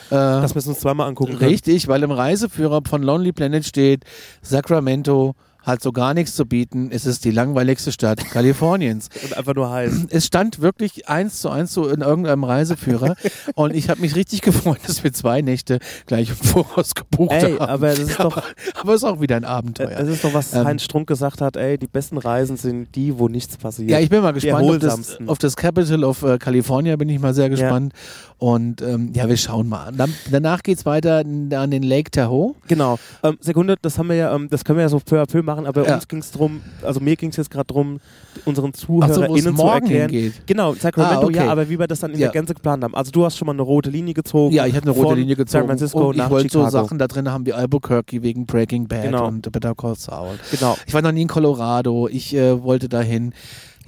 Äh, 0.10 0.16
dass 0.16 0.56
wir 0.56 0.60
es 0.60 0.68
uns 0.68 0.80
zweimal 0.80 1.08
angucken 1.08 1.38
können. 1.38 1.50
Richtig, 1.50 1.88
weil 1.88 2.04
im 2.04 2.12
Reiseführer 2.12 2.82
von 2.88 3.04
Lonely 3.04 3.34
Planet 3.34 3.66
steht, 3.66 4.06
Sacramento 4.42 5.36
hat 5.68 5.82
so 5.84 5.92
gar 5.92 6.14
nichts 6.14 6.36
zu 6.36 6.46
bieten. 6.46 6.90
Es 6.92 7.06
ist 7.06 7.26
die 7.26 7.32
langweiligste 7.32 7.92
Stadt 7.92 8.28
Kaliforniens. 8.32 9.10
Und 9.24 9.38
einfach 9.38 9.54
nur 9.54 9.70
heiß. 9.70 10.08
Es 10.10 10.26
stand 10.26 10.62
wirklich 10.62 11.08
eins 11.10 11.42
zu 11.42 11.50
eins 11.50 11.74
so 11.74 11.88
in 11.88 12.02
irgendeinem 12.02 12.44
Reiseführer 12.46 13.16
und 13.56 13.76
ich 13.76 13.90
habe 13.90 14.02
mich 14.02 14.16
richtig 14.16 14.42
gefreut, 14.42 14.80
dass 14.88 15.04
wir 15.04 15.12
zwei 15.14 15.42
Nächte 15.42 15.80
gleich 16.06 16.30
im 16.30 16.36
Voraus 16.38 16.96
gebucht 16.96 17.32
Ey, 17.34 17.58
haben. 17.58 17.60
aber 17.60 17.90
das 17.90 18.00
ist 18.00 18.20
doch, 18.20 18.42
aber 18.80 18.94
es 18.94 19.02
ist 19.02 19.08
auch 19.08 19.20
wieder 19.20 19.36
ein 19.36 19.46
Abenteuer. 19.46 19.92
es 20.00 20.08
ist 20.08 20.24
doch, 20.24 20.34
was 20.34 20.54
Ähm, 20.54 20.66
Heinz 20.66 20.84
Strunk 20.84 21.08
gesagt 21.08 21.42
hat, 21.42 21.58
ey, 21.58 21.78
die 21.78 21.88
besten 21.88 22.18
Reisen 22.18 22.56
sind 22.58 22.96
die, 22.96 23.18
wo 23.20 23.28
nichts 23.28 23.58
passiert. 23.58 23.90
ja, 23.90 24.00
ich 24.00 24.10
bin 24.10 24.22
mal 24.22 24.32
gespannt 24.32 24.70
auf 24.70 24.78
das, 24.80 25.18
auf 25.28 25.38
das 25.38 25.56
Capital 25.56 26.04
of 26.06 26.24
äh, 26.24 26.38
California, 26.38 26.96
bin 26.96 27.10
ich 27.10 27.20
mal 27.20 27.34
sehr 27.34 27.50
gespannt. 27.50 27.94
Und 28.40 28.82
ähm, 28.84 29.12
ja, 29.16 29.28
wir 29.28 29.36
schauen 29.38 29.68
mal. 29.68 29.92
Dann, 29.92 30.14
danach 30.30 30.62
geht's 30.62 30.86
weiter 30.86 31.20
an 31.26 31.72
den 31.72 31.82
Lake 31.82 32.12
Tahoe. 32.12 32.54
Genau. 32.68 33.00
Ähm, 33.24 33.38
Sekunde, 33.42 33.76
das 33.82 33.98
haben 33.98 34.10
wir 34.10 34.16
ja, 34.16 34.36
ähm, 34.36 34.48
das 34.50 34.64
können 34.64 34.78
wir 34.78 34.84
ja 34.84 34.90
so 34.90 35.00
peu 35.00 35.20
à 35.20 35.26
peu 35.26 35.42
machen, 35.42 35.57
aber 35.66 35.86
Ja. 35.88 35.96
uns 35.96 36.08
ging 36.08 36.20
es 36.20 36.32
drum, 36.32 36.62
also 36.84 37.00
mir 37.00 37.16
ging 37.16 37.30
es 37.30 37.38
jetzt 37.38 37.50
gerade 37.50 37.66
drum, 37.68 38.00
unseren 38.46 38.72
Ach 38.74 38.80
so, 38.80 38.86
ZuhörerInnen 39.02 39.56
zu 39.56 39.64
erklären. 39.64 40.10
hingeht. 40.12 40.34
Genau, 40.46 40.74
Sacramento, 40.76 41.22
Ah, 41.22 41.26
okay. 41.26 41.36
ja, 41.38 41.52
aber 41.52 41.70
wie 41.70 41.80
wir 41.80 41.88
das 41.88 42.00
dann 42.02 42.12
in 42.12 42.20
Ja. 42.20 42.28
der 42.28 42.34
Gänze 42.34 42.54
geplant 42.54 42.84
haben. 42.84 42.94
Also 42.96 43.12
du 43.12 43.26
hast 43.26 43.38
schon 43.38 43.46
mal 43.46 43.54
eine 43.54 43.62
rote 43.62 43.90
Linie 43.90 44.14
gezogen. 44.14 44.54
Ja, 44.54 44.66
ich 44.66 44.76
habe 44.76 44.84
eine 44.90 44.92
rote 44.92 45.16
Linie 45.16 45.36
gezogen. 45.36 45.62
San 45.62 45.66
Francisco 45.68 46.10
und 46.10 46.18
ich 46.18 46.30
wollte 46.30 46.50
so. 46.50 46.70
Sachen 46.70 46.98
da 47.00 47.08
drin 47.08 47.32
haben 47.32 47.46
wie 47.46 47.54
Albuquerque 47.54 48.22
wegen 48.22 48.46
Breaking 48.46 48.88
Bad 48.88 49.04
Genau. 49.04 49.28
und 49.28 49.52
Better 49.52 49.74
Call 49.74 49.96
Saul. 49.96 50.38
Genau. 50.52 50.78
Ich 50.86 50.94
war 50.94 51.02
noch 51.02 51.12
nie 51.12 51.22
in 51.24 51.28
Colorado. 51.28 52.08
Ich 52.08 52.36
äh, 52.36 52.62
wollte 52.62 52.90
dahin. 52.90 53.34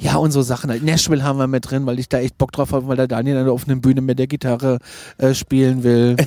Ja, 0.01 0.15
und 0.15 0.31
so 0.31 0.41
Sachen. 0.41 0.69
halt. 0.69 0.81
Nashville 0.83 1.23
haben 1.23 1.37
wir 1.39 1.47
mit 1.47 1.69
drin, 1.69 1.85
weil 1.85 1.99
ich 1.99 2.07
da 2.07 2.19
echt 2.19 2.37
Bock 2.37 2.53
drauf 2.53 2.71
habe, 2.71 2.87
weil 2.87 2.95
der 2.95 3.07
Daniel 3.09 3.37
an 3.37 3.43
der 3.45 3.53
offenen 3.53 3.81
Bühne 3.81 3.99
mit 4.01 4.17
der 4.17 4.27
Gitarre 4.27 4.79
äh, 5.17 5.33
spielen 5.33 5.83
will. 5.83 6.15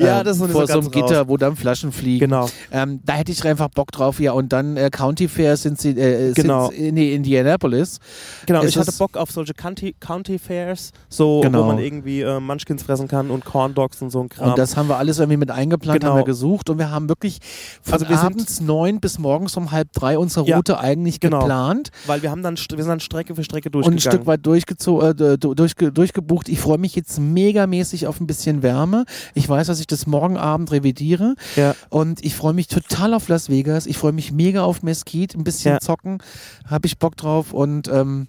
Ja, 0.00 0.20
Ähm, 0.20 0.24
das 0.26 0.36
ist 0.36 0.42
nicht 0.44 0.52
Vor 0.52 0.64
so 0.68 0.74
so 0.74 0.78
einem 0.78 0.90
Gitter, 0.92 1.18
raus. 1.22 1.28
wo 1.28 1.36
dann 1.36 1.56
Flaschen 1.56 1.90
fliegen. 1.90 2.20
Genau. 2.20 2.48
Ähm, 2.70 3.00
da 3.04 3.14
hätte 3.14 3.32
ich 3.32 3.44
einfach 3.44 3.68
Bock 3.68 3.90
drauf. 3.90 4.20
Ja, 4.20 4.30
und 4.30 4.52
dann 4.52 4.76
äh, 4.76 4.90
County 4.90 5.26
Fairs 5.26 5.62
sind 5.62 5.80
sie 5.80 5.90
äh, 5.90 6.32
Genau. 6.34 6.70
sind, 6.70 6.94
nee, 6.94 7.14
Indianapolis. 7.14 7.98
Genau, 8.46 8.62
Es 8.62 8.68
ich 8.70 8.78
hatte 8.78 8.92
Bock 8.92 9.16
auf 9.16 9.32
solche 9.32 9.54
County, 9.54 9.96
County 9.98 10.38
Fairs, 10.38 10.92
so 11.08 11.40
Genau. 11.40 11.62
wo 11.64 11.66
man 11.66 11.78
irgendwie 11.80 12.20
äh, 12.20 12.38
Munchkins 12.38 12.84
fressen 12.84 13.08
kann 13.08 13.28
und 13.30 13.44
Corn 13.44 13.74
Dogs 13.74 14.00
und 14.00 14.10
so 14.10 14.20
ein 14.20 14.28
Kram. 14.28 14.50
Und 14.50 14.58
das 14.58 14.76
haben 14.76 14.88
wir 14.88 14.98
alles 14.98 15.18
irgendwie 15.18 15.36
mit 15.38 15.50
eingeplant, 15.50 15.98
Genau. 16.00 16.12
haben 16.12 16.18
wir 16.20 16.24
gesucht 16.24 16.70
und 16.70 16.78
wir 16.78 16.92
haben 16.92 17.08
wirklich 17.08 17.40
von 17.82 17.94
Also 17.94 18.08
wir 18.08 18.20
abends 18.20 18.60
neun 18.60 19.00
bis 19.00 19.18
morgens 19.18 19.56
um 19.56 19.72
halb 19.72 19.92
drei 19.92 20.16
unsere 20.16 20.46
Ja, 20.46 20.56
Route 20.58 20.78
eigentlich 20.78 21.18
genau. 21.18 21.40
geplant. 21.40 21.90
weil 22.06 22.22
wir 22.22 22.27
haben 22.30 22.42
dann 22.42 22.56
wir 22.56 22.78
sind 22.78 22.88
dann 22.88 23.00
Strecke 23.00 23.34
für 23.34 23.44
Strecke 23.44 23.68
und 23.68 23.72
durchgegangen. 23.74 23.98
ein 23.98 24.00
Stück 24.00 24.26
weit 24.26 24.44
durchgezo 24.46 25.00
äh, 25.02 25.14
d- 25.14 25.36
d- 25.36 25.54
durchge 25.54 25.92
durchgebucht. 25.92 26.48
Ich 26.48 26.60
freue 26.60 26.78
mich 26.78 26.94
jetzt 26.94 27.18
megamäßig 27.18 28.06
auf 28.06 28.20
ein 28.20 28.26
bisschen 28.26 28.62
Wärme. 28.62 29.04
Ich 29.34 29.48
weiß, 29.48 29.66
dass 29.68 29.80
ich 29.80 29.86
das 29.86 30.06
morgen 30.06 30.36
Abend 30.36 30.70
revidiere. 30.72 31.34
Ja. 31.56 31.74
Und 31.90 32.24
ich 32.24 32.34
freue 32.34 32.52
mich 32.54 32.68
total 32.68 33.14
auf 33.14 33.28
Las 33.28 33.48
Vegas. 33.48 33.86
Ich 33.86 33.98
freue 33.98 34.12
mich 34.12 34.32
mega 34.32 34.62
auf 34.62 34.82
Mesquite. 34.82 35.36
Ein 35.38 35.44
bisschen 35.44 35.72
Ja. 35.74 35.80
zocken. 35.80 36.18
Habe 36.66 36.86
ich 36.86 36.98
Bock 36.98 37.16
drauf. 37.16 37.52
Und 37.52 37.88
ähm, 37.88 38.26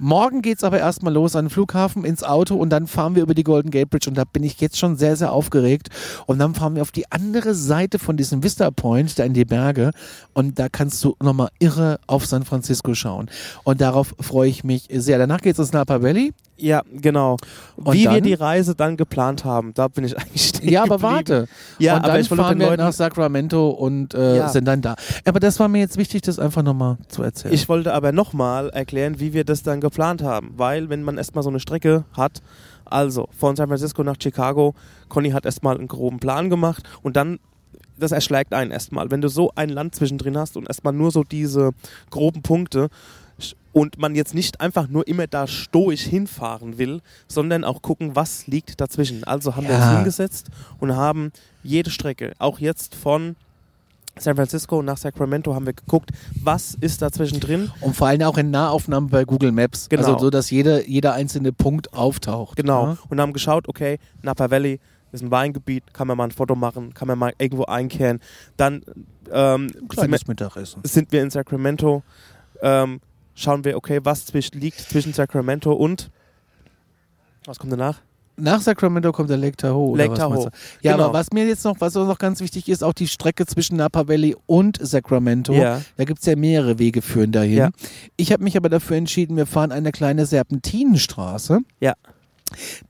morgen 0.00 0.42
geht's 0.42 0.64
aber 0.64 0.78
erstmal 0.78 1.12
los 1.12 1.36
an 1.36 1.46
den 1.46 1.50
Flughafen, 1.50 2.04
ins 2.04 2.24
Auto 2.24 2.56
und 2.56 2.70
dann 2.70 2.86
fahren 2.86 3.14
wir 3.14 3.22
über 3.22 3.34
die 3.34 3.44
Golden 3.44 3.70
Gate 3.70 3.90
Bridge. 3.90 4.08
Und 4.08 4.16
da 4.16 4.24
bin 4.24 4.42
ich 4.42 4.60
jetzt 4.60 4.78
schon 4.78 4.96
sehr, 4.96 5.16
sehr 5.16 5.32
aufgeregt. 5.32 5.88
Und 6.26 6.38
dann 6.38 6.54
fahren 6.54 6.74
wir 6.74 6.82
auf 6.82 6.90
die 6.90 7.10
andere 7.12 7.54
Seite 7.54 7.98
von 7.98 8.16
diesem 8.16 8.42
Vista 8.42 8.70
Point, 8.70 9.18
da 9.18 9.24
in 9.24 9.34
die 9.34 9.44
Berge. 9.44 9.90
Und 10.32 10.58
da 10.58 10.68
kannst 10.68 11.04
du 11.04 11.16
nochmal 11.22 11.50
irre 11.58 12.00
auf 12.06 12.26
San 12.26 12.44
Francisco 12.44 12.94
schauen. 12.94 13.30
Und 13.64 13.80
darauf 13.80 14.14
freue 14.20 14.48
ich 14.48 14.64
mich 14.64 14.88
sehr. 14.90 15.18
Danach 15.18 15.40
geht's 15.40 15.58
ins 15.58 15.72
Napa 15.72 16.02
Valley. 16.02 16.32
Ja, 16.60 16.82
genau. 16.92 17.36
Und 17.76 17.94
Wie 17.94 18.00
wir 18.04 18.10
dann? 18.12 18.22
die 18.22 18.34
Reise 18.34 18.74
dann 18.74 18.96
geplant 18.96 19.44
haben, 19.44 19.72
da 19.74 19.88
bin 19.88 20.04
ich 20.04 20.16
eigentlich 20.18 20.48
stehen 20.48 20.68
Ja, 20.68 20.82
aber 20.82 20.96
geblieben. 20.96 21.12
warte. 21.14 21.48
Ja, 21.78 21.94
und 21.96 22.04
aber 22.04 22.12
dann 22.12 22.20
ich 22.20 22.28
fahren 22.28 22.58
wir 22.58 22.66
Leuten- 22.66 22.82
nach 22.82 22.92
Sacramento 22.92 23.70
und 23.70 24.14
äh, 24.14 24.36
Ja. 24.36 24.48
sind 24.48 24.66
dann 24.66 24.82
da. 24.82 24.94
Aber 25.24 25.40
das 25.40 25.58
war 25.58 25.68
mir 25.68 25.78
jetzt 25.80 25.96
wichtig, 25.96 26.22
das 26.22 26.38
einfach 26.38 26.62
nochmal 26.62 26.98
zu 27.08 27.22
erzählen. 27.22 27.54
Ich 27.54 27.68
wollte 27.68 27.94
aber 27.94 28.12
nochmal 28.12 28.68
erklären, 28.70 29.20
wie 29.20 29.32
wir 29.32 29.44
das 29.44 29.62
dann 29.62 29.80
geplant 29.80 30.22
haben. 30.22 30.52
Weil, 30.56 30.88
wenn 30.90 31.02
man 31.02 31.16
erstmal 31.18 31.42
so 31.42 31.50
eine 31.50 31.60
Strecke 31.60 32.04
hat, 32.12 32.42
also 32.84 33.28
von 33.38 33.56
San 33.56 33.68
Francisco 33.68 34.02
nach 34.02 34.16
Chicago, 34.20 34.74
Conny 35.08 35.30
hat 35.30 35.46
erstmal 35.46 35.78
einen 35.78 35.88
groben 35.88 36.18
Plan 36.18 36.50
gemacht 36.50 36.82
und 37.02 37.16
dann, 37.16 37.38
das 37.98 38.12
erschlägt 38.12 38.52
einen 38.54 38.70
erstmal. 38.70 39.10
Wenn 39.10 39.20
du 39.20 39.28
so 39.28 39.52
ein 39.54 39.68
Land 39.68 39.94
zwischendrin 39.94 40.36
hast 40.36 40.56
und 40.56 40.66
erstmal 40.66 40.92
nur 40.92 41.10
so 41.10 41.22
diese 41.22 41.70
groben 42.10 42.42
Punkte 42.42 42.88
und 43.72 43.98
man 43.98 44.14
jetzt 44.14 44.34
nicht 44.34 44.60
einfach 44.60 44.88
nur 44.88 45.06
immer 45.06 45.26
da 45.26 45.46
stoisch 45.46 46.02
hinfahren 46.02 46.78
will, 46.78 47.00
sondern 47.28 47.64
auch 47.64 47.82
gucken, 47.82 48.16
was 48.16 48.46
liegt 48.46 48.80
dazwischen. 48.80 49.24
Also 49.24 49.56
haben 49.56 49.68
wir 49.68 49.74
Ja. 49.74 49.88
uns 49.88 49.96
hingesetzt 49.96 50.48
und 50.78 50.96
haben 50.96 51.32
jede 51.62 51.90
Strecke, 51.90 52.32
auch 52.38 52.58
jetzt 52.58 52.94
von 52.94 53.36
San 54.18 54.36
Francisco 54.36 54.82
nach 54.82 54.96
Sacramento 54.96 55.54
haben 55.54 55.66
wir 55.66 55.72
geguckt, 55.72 56.10
was 56.42 56.74
ist 56.80 57.00
dazwischen 57.00 57.40
drin 57.40 57.70
und 57.80 57.94
vor 57.96 58.08
allem 58.08 58.22
auch 58.22 58.36
in 58.36 58.50
Nahaufnahmen 58.50 59.08
bei 59.08 59.24
Google 59.24 59.52
Maps. 59.52 59.88
Genau. 59.88 60.02
Also 60.04 60.18
so, 60.18 60.30
dass 60.30 60.50
jeder, 60.50 60.86
jeder 60.86 61.14
einzelne 61.14 61.52
Punkt 61.52 61.94
auftaucht. 61.94 62.56
Genau. 62.56 62.88
Ja? 62.88 62.98
Und 63.08 63.20
haben 63.20 63.32
geschaut, 63.32 63.68
okay, 63.68 63.98
Napa 64.22 64.50
Valley 64.50 64.80
ist 65.12 65.22
ein 65.22 65.30
Weingebiet, 65.30 65.94
kann 65.94 66.06
man 66.06 66.16
mal 66.18 66.24
ein 66.24 66.30
Foto 66.32 66.54
machen, 66.54 66.92
kann 66.92 67.08
man 67.08 67.18
mal 67.18 67.32
irgendwo 67.38 67.64
einkehren. 67.64 68.20
Dann 68.56 68.82
ähm, 69.32 69.68
sind, 69.94 70.10
wir, 70.10 70.18
Mittagessen. 70.26 70.82
sind 70.84 71.12
wir 71.12 71.22
in 71.22 71.30
Sacramento, 71.30 72.02
ähm, 72.62 73.00
schauen 73.34 73.64
wir, 73.64 73.76
okay, 73.76 74.00
was 74.02 74.26
zwisch, 74.26 74.50
liegt 74.52 74.80
zwischen 74.80 75.12
Sacramento 75.12 75.72
und 75.72 76.10
was 77.46 77.58
kommt 77.58 77.72
danach? 77.72 78.00
Nach 78.36 78.60
Sacramento 78.60 79.12
kommt 79.12 79.28
der 79.28 79.36
Lake 79.36 79.56
Tahoe. 79.56 79.98
Lake 79.98 80.14
Tahoe. 80.14 80.50
Ja, 80.80 80.92
Genau. 80.92 81.04
aber 81.06 81.14
was 81.14 81.30
mir 81.32 81.46
jetzt 81.46 81.64
noch, 81.64 81.76
was 81.80 81.94
auch 81.96 82.06
noch 82.06 82.18
ganz 82.18 82.40
wichtig 82.40 82.68
ist, 82.70 82.82
auch 82.82 82.94
die 82.94 83.06
Strecke 83.08 83.44
zwischen 83.44 83.76
Napa 83.76 84.08
Valley 84.08 84.34
und 84.46 84.78
Sacramento. 84.80 85.52
Ja. 85.52 85.82
Da 85.98 86.04
gibt 86.04 86.20
es 86.20 86.26
ja 86.26 86.36
mehrere 86.36 86.78
Wege 86.78 87.02
führen 87.02 87.32
dahin. 87.32 87.56
Ja. 87.58 87.70
Ich 88.16 88.32
habe 88.32 88.42
mich 88.42 88.56
aber 88.56 88.70
dafür 88.70 88.96
entschieden, 88.96 89.36
wir 89.36 89.44
fahren 89.46 89.72
eine 89.72 89.92
kleine 89.92 90.24
Serpentinenstraße. 90.24 91.58
Ja. 91.80 91.94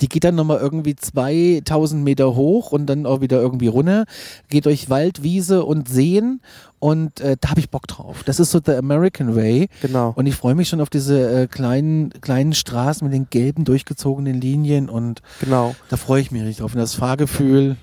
Die 0.00 0.08
geht 0.08 0.24
dann 0.24 0.34
nochmal 0.34 0.58
irgendwie 0.58 0.96
2000 0.96 2.02
Meter 2.02 2.34
hoch 2.34 2.72
und 2.72 2.86
dann 2.86 3.06
auch 3.06 3.20
wieder 3.20 3.40
irgendwie 3.40 3.68
runter. 3.68 4.04
Geht 4.48 4.66
durch 4.66 4.90
Wald, 4.90 5.22
Wiese 5.22 5.64
und 5.64 5.88
Seen 5.88 6.40
und 6.78 7.20
äh, 7.20 7.36
da 7.40 7.50
habe 7.50 7.60
ich 7.60 7.70
Bock 7.70 7.86
drauf. 7.86 8.22
Das 8.24 8.40
ist 8.40 8.50
so 8.50 8.60
der 8.60 8.78
American 8.78 9.36
Way. 9.36 9.68
Genau. 9.82 10.12
Und 10.16 10.26
ich 10.26 10.34
freue 10.34 10.54
mich 10.54 10.68
schon 10.68 10.80
auf 10.80 10.90
diese 10.90 11.42
äh, 11.42 11.46
kleinen, 11.46 12.10
kleinen 12.20 12.54
Straßen 12.54 13.06
mit 13.06 13.14
den 13.14 13.28
gelben 13.30 13.64
durchgezogenen 13.64 14.40
Linien 14.40 14.88
und 14.88 15.22
Genau. 15.40 15.74
da 15.88 15.96
freue 15.96 16.20
ich 16.22 16.30
mich 16.30 16.42
richtig 16.42 16.58
drauf. 16.58 16.74
Und 16.74 16.80
das 16.80 16.94
Fahrgefühl 16.94 17.76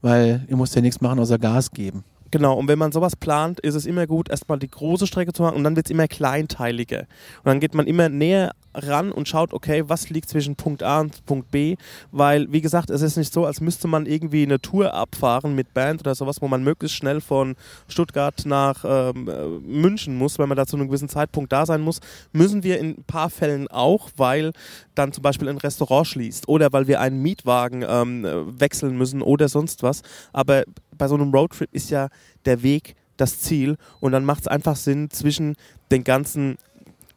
weil 0.00 0.44
ihr 0.48 0.56
müsst 0.56 0.74
ja 0.76 0.80
nichts 0.80 1.00
machen 1.00 1.18
außer 1.18 1.38
Gas 1.38 1.72
geben. 1.72 2.04
Genau, 2.30 2.58
und 2.58 2.68
wenn 2.68 2.78
man 2.78 2.92
sowas 2.92 3.16
plant, 3.16 3.58
ist 3.60 3.74
es 3.74 3.86
immer 3.86 4.06
gut, 4.06 4.28
erstmal 4.28 4.58
die 4.58 4.70
große 4.70 5.06
Strecke 5.06 5.32
zu 5.32 5.42
machen 5.42 5.56
und 5.56 5.64
dann 5.64 5.76
wird 5.76 5.86
es 5.86 5.90
immer 5.90 6.08
kleinteiliger. 6.08 7.00
Und 7.00 7.46
dann 7.46 7.60
geht 7.60 7.74
man 7.74 7.86
immer 7.86 8.08
näher 8.08 8.52
ran 8.74 9.10
und 9.10 9.28
schaut, 9.28 9.52
okay, 9.52 9.84
was 9.86 10.10
liegt 10.10 10.28
zwischen 10.28 10.54
Punkt 10.54 10.82
A 10.82 11.00
und 11.00 11.24
Punkt 11.24 11.50
B, 11.50 11.76
weil, 12.12 12.52
wie 12.52 12.60
gesagt, 12.60 12.90
es 12.90 13.02
ist 13.02 13.16
nicht 13.16 13.32
so, 13.32 13.46
als 13.46 13.60
müsste 13.60 13.88
man 13.88 14.06
irgendwie 14.06 14.42
eine 14.42 14.60
Tour 14.60 14.92
abfahren 14.94 15.54
mit 15.54 15.72
Band 15.74 16.02
oder 16.02 16.14
sowas, 16.14 16.42
wo 16.42 16.48
man 16.48 16.62
möglichst 16.62 16.96
schnell 16.96 17.20
von 17.20 17.56
Stuttgart 17.88 18.42
nach 18.44 18.84
ähm, 18.86 19.28
äh, 19.28 19.46
München 19.66 20.16
muss, 20.16 20.38
wenn 20.38 20.48
man 20.48 20.56
da 20.56 20.66
zu 20.66 20.76
einem 20.76 20.88
gewissen 20.88 21.08
Zeitpunkt 21.08 21.52
da 21.52 21.64
sein 21.66 21.80
muss, 21.80 22.00
müssen 22.32 22.62
wir 22.62 22.78
in 22.78 22.90
ein 22.90 23.04
paar 23.04 23.30
Fällen 23.30 23.68
auch, 23.68 24.10
weil 24.16 24.52
dann 24.94 25.12
zum 25.12 25.22
Beispiel 25.22 25.48
ein 25.48 25.58
Restaurant 25.58 26.06
schließt 26.06 26.48
oder 26.48 26.72
weil 26.72 26.86
wir 26.86 27.00
einen 27.00 27.22
Mietwagen 27.22 27.84
ähm, 27.88 28.24
äh, 28.24 28.60
wechseln 28.60 28.98
müssen 28.98 29.22
oder 29.22 29.48
sonst 29.48 29.82
was. 29.82 30.02
Aber 30.32 30.64
bei 30.98 31.08
so 31.08 31.14
einem 31.14 31.32
Roadtrip 31.32 31.72
ist 31.72 31.90
ja 31.90 32.08
der 32.44 32.62
Weg 32.62 32.96
das 33.16 33.40
Ziel 33.40 33.76
und 34.00 34.12
dann 34.12 34.24
macht 34.24 34.42
es 34.42 34.48
einfach 34.48 34.76
Sinn, 34.76 35.10
zwischen 35.10 35.56
den 35.90 36.04
ganzen 36.04 36.56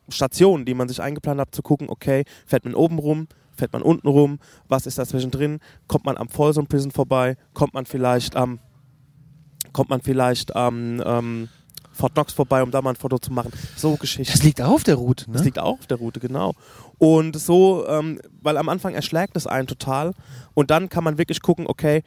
Stationen, 0.10 0.65
die 0.65 0.74
man 0.74 0.88
sich 0.88 1.02
eingeplant 1.02 1.39
hat, 1.39 1.56
zu 1.56 1.62
gucken, 1.62 1.89
okay, 1.89 2.26
fährt 2.46 2.65
man 2.65 2.74
oben 2.74 3.00
rum, 3.00 3.28
fährt 3.56 3.74
man 3.74 3.82
unten 3.82 4.08
rum, 4.08 4.39
was 4.67 4.86
ist 4.86 4.98
da 4.98 5.06
zwischendrin, 5.06 5.60
kommt 5.88 6.06
man 6.06 6.17
am 6.17 6.30
Folsom 6.30 6.67
Prison 6.67 6.91
vorbei, 6.91 7.38
kommt 7.54 7.74
man 7.74 7.86
vielleicht 7.86 8.36
am, 8.36 8.60
kommt 9.74 9.89
man 9.89 10.02
vielleicht 10.02 10.56
am 10.56 11.02
ähm, 11.06 11.50
Fort 11.94 12.13
Knox 12.13 12.34
vorbei, 12.34 12.63
um 12.63 12.72
da 12.72 12.82
mal 12.82 12.91
ein 12.91 12.96
Foto 12.96 13.20
zu 13.20 13.32
machen. 13.32 13.52
So 13.76 13.96
Geschichten. 13.96 14.34
Das 14.34 14.44
liegt 14.44 14.62
auch 14.62 14.72
auf 14.72 14.84
der 14.84 14.96
Route, 14.96 15.30
ne? 15.30 15.34
Das 15.38 15.44
liegt 15.44 15.60
auch 15.60 15.80
auf 15.80 15.88
der 15.88 15.98
Route, 15.98 16.20
genau. 16.20 16.54
Und 16.98 17.39
so, 17.39 17.86
ähm, 17.88 18.20
weil 18.41 18.58
am 18.58 18.70
Anfang 18.70 18.94
erschlägt 18.94 19.36
es 19.36 19.46
einen 19.46 19.67
total 19.67 20.13
und 20.54 20.72
dann 20.72 20.89
kann 20.89 21.04
man 21.04 21.17
wirklich 21.17 21.41
gucken, 21.41 21.67
okay, 21.67 22.04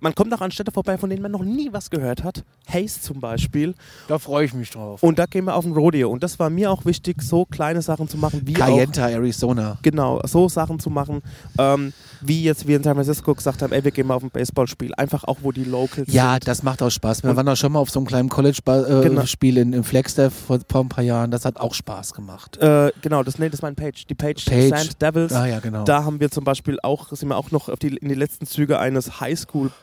man 0.00 0.14
kommt 0.14 0.32
auch 0.34 0.40
an 0.40 0.50
Städte 0.50 0.70
vorbei, 0.72 0.96
von 0.98 1.10
denen 1.10 1.22
man 1.22 1.32
noch 1.32 1.42
nie 1.44 1.72
was 1.72 1.90
gehört 1.90 2.22
hat. 2.24 2.44
Haze 2.72 3.00
zum 3.00 3.20
Beispiel. 3.20 3.74
da 4.08 4.18
freue 4.18 4.44
ich 4.44 4.54
mich 4.54 4.70
drauf. 4.70 5.02
Und 5.02 5.18
da 5.18 5.26
gehen 5.26 5.44
wir 5.46 5.54
auf 5.56 5.64
ein 5.64 5.72
Rodeo. 5.72 6.10
Und 6.10 6.22
das 6.22 6.38
war 6.38 6.50
mir 6.50 6.70
auch 6.70 6.84
wichtig, 6.84 7.22
so 7.22 7.44
kleine 7.44 7.82
Sachen 7.82 8.08
zu 8.08 8.16
machen, 8.16 8.42
wie 8.44 8.54
auch 8.56 8.60
Cayenta, 8.66 9.08
Arizona. 9.08 9.78
Genau, 9.82 10.20
so 10.24 10.48
Sachen 10.48 10.78
zu 10.78 10.90
machen, 10.90 11.22
ähm, 11.58 11.92
wie 12.20 12.42
jetzt 12.42 12.66
wir 12.66 12.76
in 12.76 12.82
San 12.82 12.94
Francisco 12.94 13.34
gesagt 13.34 13.62
haben, 13.62 13.72
ey, 13.72 13.82
wir 13.84 13.90
gehen 13.90 14.06
mal 14.06 14.14
auf 14.14 14.22
ein 14.22 14.30
Baseballspiel. 14.30 14.92
Einfach 14.96 15.24
auch, 15.24 15.38
wo 15.42 15.52
die 15.52 15.64
Locals 15.64 16.12
Ja, 16.12 16.32
sind. 16.34 16.48
das 16.48 16.62
macht 16.62 16.82
auch 16.82 16.90
Spaß. 16.90 17.22
Wir 17.22 17.30
Und- 17.30 17.36
waren 17.36 17.48
auch 17.48 17.56
schon 17.56 17.72
mal 17.72 17.78
auf 17.80 17.90
so 17.90 17.98
einem 18.00 18.06
kleinen 18.06 18.28
College-Spiel 18.28 18.84
Genau. 19.02 19.22
äh, 19.22 19.26
Spiel 19.26 19.56
in, 19.58 19.72
in 19.72 19.84
Flagstaff 19.84 20.32
vor, 20.34 20.58
vor 20.68 20.82
ein 20.82 20.88
paar 20.88 21.04
Jahren. 21.04 21.30
Das 21.30 21.44
hat 21.44 21.58
auch 21.58 21.74
Spaß 21.74 22.12
gemacht. 22.14 22.56
Äh, 22.58 22.92
genau, 23.02 23.22
das, 23.22 23.38
nee, 23.38 23.48
das 23.48 23.62
war 23.62 23.68
ein 23.70 23.74
Page. 23.76 24.06
Die 24.06 24.14
Page, 24.14 24.44
Page. 24.44 24.68
Sand 24.68 25.00
Devils. 25.02 25.32
Ah 25.32 25.46
ja, 25.46 25.60
genau. 25.60 25.84
Da 25.84 26.04
haben 26.04 26.20
wir 26.20 26.30
zum 26.30 26.44
Beispiel 26.44 26.78
auch, 26.82 27.08
sind 27.12 27.28
wir 27.28 27.36
auch 27.36 27.50
noch 27.50 27.74
die, 27.78 27.96
in 27.96 28.08
die 28.08 28.14
letzten 28.14 28.46
Züge 28.46 28.78
eines 28.78 29.20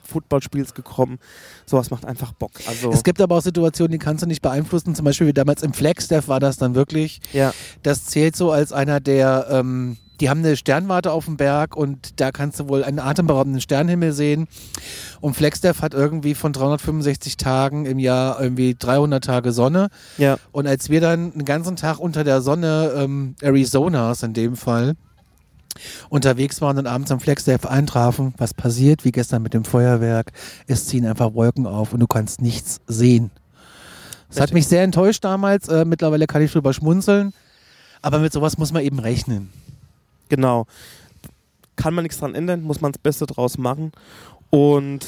Highschool-Footballspiels 0.05 0.73
gekommen. 0.73 1.19
Sowas 1.65 1.91
macht 1.91 2.05
einfach 2.05 2.33
Bock. 2.33 2.51
Also, 2.67 2.91
Es 2.91 3.03
gibt 3.03 3.21
aber 3.21 3.35
auch 3.37 3.41
Situationen, 3.41 3.91
die 3.91 3.97
kannst 3.99 4.23
du 4.23 4.27
nicht 4.27 4.41
beeinflussen. 4.41 4.95
Zum 4.95 5.05
Beispiel 5.05 5.27
wie 5.27 5.33
damals 5.33 5.63
im 5.63 5.73
Flagstaff 5.73 6.27
war 6.27 6.39
das 6.39 6.57
dann 6.57 6.75
wirklich. 6.75 7.19
ja, 7.33 7.53
Das 7.83 8.05
zählt 8.05 8.35
so 8.35 8.51
als 8.51 8.71
einer 8.71 8.99
der, 8.99 9.47
ähm, 9.49 9.97
die 10.21 10.29
haben 10.29 10.39
eine 10.39 10.55
Sternwarte 10.55 11.11
auf 11.11 11.25
dem 11.25 11.35
Berg 11.35 11.75
und 11.75 12.21
da 12.21 12.31
kannst 12.31 12.59
du 12.59 12.69
wohl 12.69 12.83
einen 12.85 12.99
atemberaubenden 12.99 13.59
Sternenhimmel 13.61 14.13
sehen. 14.13 14.47
Und 15.19 15.35
Flagstaff 15.35 15.81
hat 15.81 15.93
irgendwie 15.93 16.35
von 16.35 16.53
365 16.53 17.35
Tagen 17.35 17.85
im 17.85 17.99
Jahr 17.99 18.39
irgendwie 18.39 18.75
300 18.79 19.23
Tage 19.23 19.51
Sonne. 19.51 19.89
ja, 20.17 20.37
Und 20.53 20.67
als 20.67 20.89
wir 20.89 21.01
dann 21.01 21.33
den 21.33 21.43
ganzen 21.45 21.75
Tag 21.75 21.99
unter 21.99 22.23
der 22.23 22.41
Sonne 22.41 22.93
ähm, 22.95 23.35
Arizonas 23.43 24.23
in 24.23 24.33
dem 24.33 24.55
Fall 24.55 24.93
unterwegs 26.09 26.61
waren 26.61 26.77
und 26.77 26.87
abends 26.87 27.11
am 27.11 27.19
Flagstaff 27.19 27.65
eintrafen, 27.65 28.33
was 28.37 28.53
passiert, 28.53 29.05
wie 29.05 29.11
gestern 29.11 29.41
mit 29.41 29.53
dem 29.53 29.65
Feuerwerk, 29.65 30.31
es 30.67 30.87
ziehen 30.87 31.05
einfach 31.05 31.33
Wolken 31.33 31.67
auf 31.67 31.93
und 31.93 31.99
du 31.99 32.07
kannst 32.07 32.41
nichts 32.41 32.81
sehen. 32.87 33.31
Das 34.29 34.39
hat 34.41 34.53
mich 34.53 34.67
sehr 34.67 34.83
enttäuscht 34.83 35.23
damals, 35.23 35.67
äh, 35.67 35.85
mittlerweile 35.85 36.27
kann 36.27 36.41
ich 36.41 36.51
drüber 36.51 36.73
schmunzeln, 36.73 37.33
aber 38.01 38.19
mit 38.19 38.33
sowas 38.33 38.57
muss 38.57 38.71
man 38.71 38.83
eben 38.83 38.99
rechnen. 38.99 39.49
genau. 40.29 40.65
Kann 41.77 41.93
man 41.93 42.03
nichts 42.03 42.19
dran 42.19 42.35
ändern, 42.35 42.61
muss 42.61 42.79
man 42.79 42.93
das 42.93 42.99
Beste 42.99 43.25
draus 43.25 43.57
machen. 43.57 43.91
Und 44.49 45.05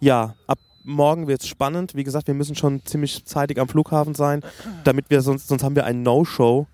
ja, 0.00 0.34
ab 0.46 0.58
morgen 0.84 1.26
wird 1.26 1.42
es 1.42 1.48
spannend. 1.48 1.94
Wie 1.94 2.04
gesagt, 2.04 2.26
wir 2.26 2.34
müssen 2.34 2.54
schon 2.54 2.84
ziemlich 2.84 3.24
zeitig 3.24 3.58
am 3.58 3.68
Flughafen 3.68 4.14
sein, 4.14 4.42
damit 4.84 5.10
wir 5.10 5.20
sonst, 5.20 5.48
sonst 5.48 5.62
haben 5.62 5.76
wir 5.76 5.84
ein 5.84 6.02
No-Show. 6.02 6.66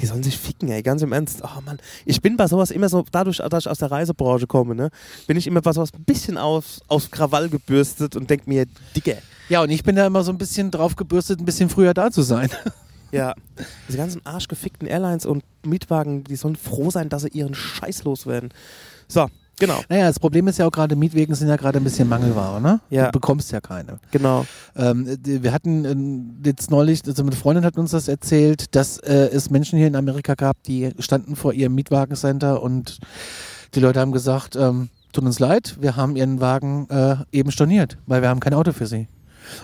Die 0.00 0.06
sollen 0.06 0.22
sich 0.22 0.38
ficken, 0.38 0.68
ey, 0.70 0.82
ganz 0.82 1.02
im 1.02 1.12
Ernst. 1.12 1.42
Oh 1.42 1.60
Mann, 1.64 1.78
ich 2.04 2.22
bin 2.22 2.36
bei 2.36 2.46
sowas 2.46 2.70
immer 2.70 2.88
so, 2.88 3.04
dadurch, 3.10 3.38
dass 3.38 3.64
ich 3.64 3.70
aus 3.70 3.78
der 3.78 3.90
Reisebranche 3.90 4.46
komme, 4.46 4.74
ne, 4.74 4.90
bin 5.26 5.36
ich 5.36 5.46
immer 5.46 5.60
bei 5.60 5.72
sowas 5.72 5.92
ein 5.92 6.04
bisschen 6.04 6.38
aus, 6.38 6.80
aus 6.88 7.10
Krawall 7.10 7.48
gebürstet 7.48 8.16
und 8.16 8.30
denk 8.30 8.46
mir, 8.46 8.66
Digga, 8.96 9.14
Ja, 9.48 9.62
und 9.62 9.70
ich 9.70 9.82
bin 9.82 9.96
da 9.96 10.06
immer 10.06 10.22
so 10.22 10.32
ein 10.32 10.38
bisschen 10.38 10.70
drauf 10.70 10.96
gebürstet, 10.96 11.40
ein 11.40 11.44
bisschen 11.44 11.68
früher 11.68 11.92
da 11.92 12.10
zu 12.10 12.22
sein. 12.22 12.48
ja, 13.12 13.34
diese 13.88 13.98
ganzen 13.98 14.24
arschgefickten 14.24 14.88
Airlines 14.88 15.26
und 15.26 15.44
Mietwagen, 15.64 16.24
die 16.24 16.36
sollen 16.36 16.56
froh 16.56 16.90
sein, 16.90 17.08
dass 17.08 17.22
sie 17.22 17.28
ihren 17.28 17.54
Scheiß 17.54 18.04
loswerden. 18.04 18.50
So, 19.08 19.28
genau, 19.60 19.80
Naja, 19.88 20.08
das 20.08 20.18
Problem 20.18 20.48
ist 20.48 20.58
ja 20.58 20.66
auch 20.66 20.72
gerade, 20.72 20.96
Mietwegen 20.96 21.34
sind 21.36 21.48
ja 21.48 21.56
gerade 21.56 21.78
ein 21.78 21.84
bisschen 21.84 22.08
Mangelware, 22.08 22.60
ne? 22.60 22.80
Ja. 22.90 23.06
Du 23.06 23.12
bekommst 23.12 23.52
ja 23.52 23.60
keine. 23.60 24.00
genau. 24.10 24.44
Ähm, 24.74 25.06
wir 25.22 25.52
hatten 25.52 26.40
äh, 26.42 26.48
jetzt 26.48 26.70
neulich, 26.70 27.02
also 27.06 27.22
eine 27.22 27.32
Freundin 27.32 27.64
hat 27.64 27.76
uns 27.76 27.92
das 27.92 28.08
erzählt, 28.08 28.74
dass 28.74 28.98
äh, 28.98 29.30
es 29.32 29.50
Menschen 29.50 29.78
hier 29.78 29.86
in 29.86 29.94
Amerika 29.94 30.34
gab, 30.34 30.60
die 30.64 30.90
standen 30.98 31.36
vor 31.36 31.52
ihrem 31.52 31.74
Mietwagencenter 31.76 32.60
und 32.62 32.98
die 33.74 33.80
Leute 33.80 34.00
haben 34.00 34.12
gesagt, 34.12 34.56
ähm, 34.56 34.88
tut 35.12 35.24
uns 35.24 35.38
leid, 35.38 35.76
wir 35.80 35.94
haben 35.96 36.16
ihren 36.16 36.40
Wagen 36.40 36.88
äh, 36.90 37.16
eben 37.30 37.50
storniert, 37.52 37.98
weil 38.06 38.22
wir 38.22 38.28
haben 38.28 38.40
kein 38.40 38.54
Auto 38.54 38.72
für 38.72 38.86
sie. 38.86 39.06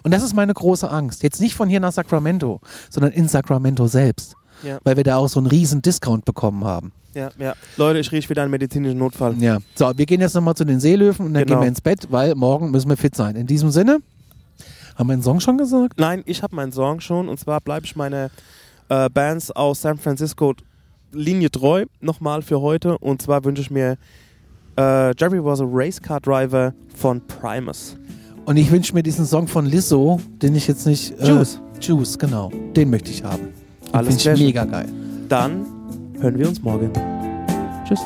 Und 0.02 0.12
das 0.12 0.22
ist 0.22 0.34
meine 0.34 0.54
große 0.54 0.90
Angst. 0.90 1.22
Jetzt 1.22 1.40
nicht 1.40 1.54
von 1.54 1.68
hier 1.68 1.80
nach 1.80 1.92
Sacramento, 1.92 2.60
sondern 2.90 3.12
in 3.12 3.28
Sacramento 3.28 3.86
selbst. 3.86 4.34
Ja. 4.62 4.78
Weil 4.84 4.96
wir 4.96 5.04
da 5.04 5.16
auch 5.16 5.28
so 5.28 5.38
einen 5.40 5.46
riesen 5.46 5.82
Discount 5.82 6.24
bekommen 6.24 6.64
haben. 6.64 6.92
Ja, 7.14 7.30
ja. 7.38 7.54
Leute, 7.76 7.98
ich 7.98 8.12
rieche 8.12 8.28
wieder 8.28 8.42
einen 8.42 8.50
medizinischen 8.50 8.98
Notfall. 8.98 9.34
Ja. 9.38 9.58
So, 9.74 9.90
wir 9.96 10.04
gehen 10.06 10.20
jetzt 10.20 10.34
nochmal 10.34 10.54
zu 10.54 10.64
den 10.64 10.80
Seelöwen 10.80 11.26
und 11.26 11.34
dann 11.34 11.44
Genau. 11.44 11.56
gehen 11.58 11.64
wir 11.64 11.68
ins 11.68 11.80
Bett, 11.80 12.06
weil 12.10 12.34
morgen 12.34 12.70
müssen 12.70 12.88
wir 12.90 12.96
fit 12.96 13.14
sein. 13.14 13.36
In 13.36 13.46
diesem 13.46 13.70
Sinne, 13.70 13.98
haben 14.96 15.06
wir 15.08 15.14
einen 15.14 15.22
Song 15.22 15.40
schon 15.40 15.56
gesagt? 15.58 15.94
Nein, 15.98 16.22
ich 16.26 16.42
habe 16.42 16.54
meinen 16.54 16.72
Song 16.72 17.00
schon 17.00 17.28
und 17.28 17.38
zwar 17.40 17.60
bleibe 17.60 17.86
ich 17.86 17.96
meine 17.96 18.30
äh, 18.88 19.08
Bands 19.08 19.50
aus 19.50 19.80
San 19.82 19.98
Francisco 19.98 20.54
Linie 21.12 21.50
treu 21.50 21.86
nochmal 22.00 22.42
für 22.42 22.60
heute 22.60 22.98
und 22.98 23.22
zwar 23.22 23.44
wünsche 23.44 23.62
ich 23.62 23.70
mir 23.70 23.96
äh, 24.78 25.14
Jerry 25.18 25.42
was 25.42 25.60
a 25.60 25.64
Race 25.66 26.00
Car 26.00 26.20
Driver 26.20 26.74
von 26.94 27.22
Primus. 27.26 27.96
Und 28.44 28.58
ich 28.58 28.70
wünsche 28.70 28.92
mir 28.94 29.02
diesen 29.02 29.24
Song 29.26 29.48
von 29.48 29.66
Lizzo, 29.66 30.20
den 30.42 30.54
ich 30.54 30.68
jetzt 30.68 30.86
nicht. 30.86 31.18
Äh, 31.18 31.28
Juice. 31.28 31.60
Juice, 31.80 32.18
genau. 32.18 32.50
Den 32.76 32.90
möchte 32.90 33.10
ich 33.10 33.24
haben. 33.24 33.48
Alles 33.96 34.22
Finde 34.22 34.38
ich 34.38 34.46
mega 34.46 34.64
geil. 34.64 34.88
Dann 35.28 35.66
hören 36.20 36.38
wir 36.38 36.48
uns 36.48 36.62
morgen. 36.62 36.90
Tschüss. 37.86 38.00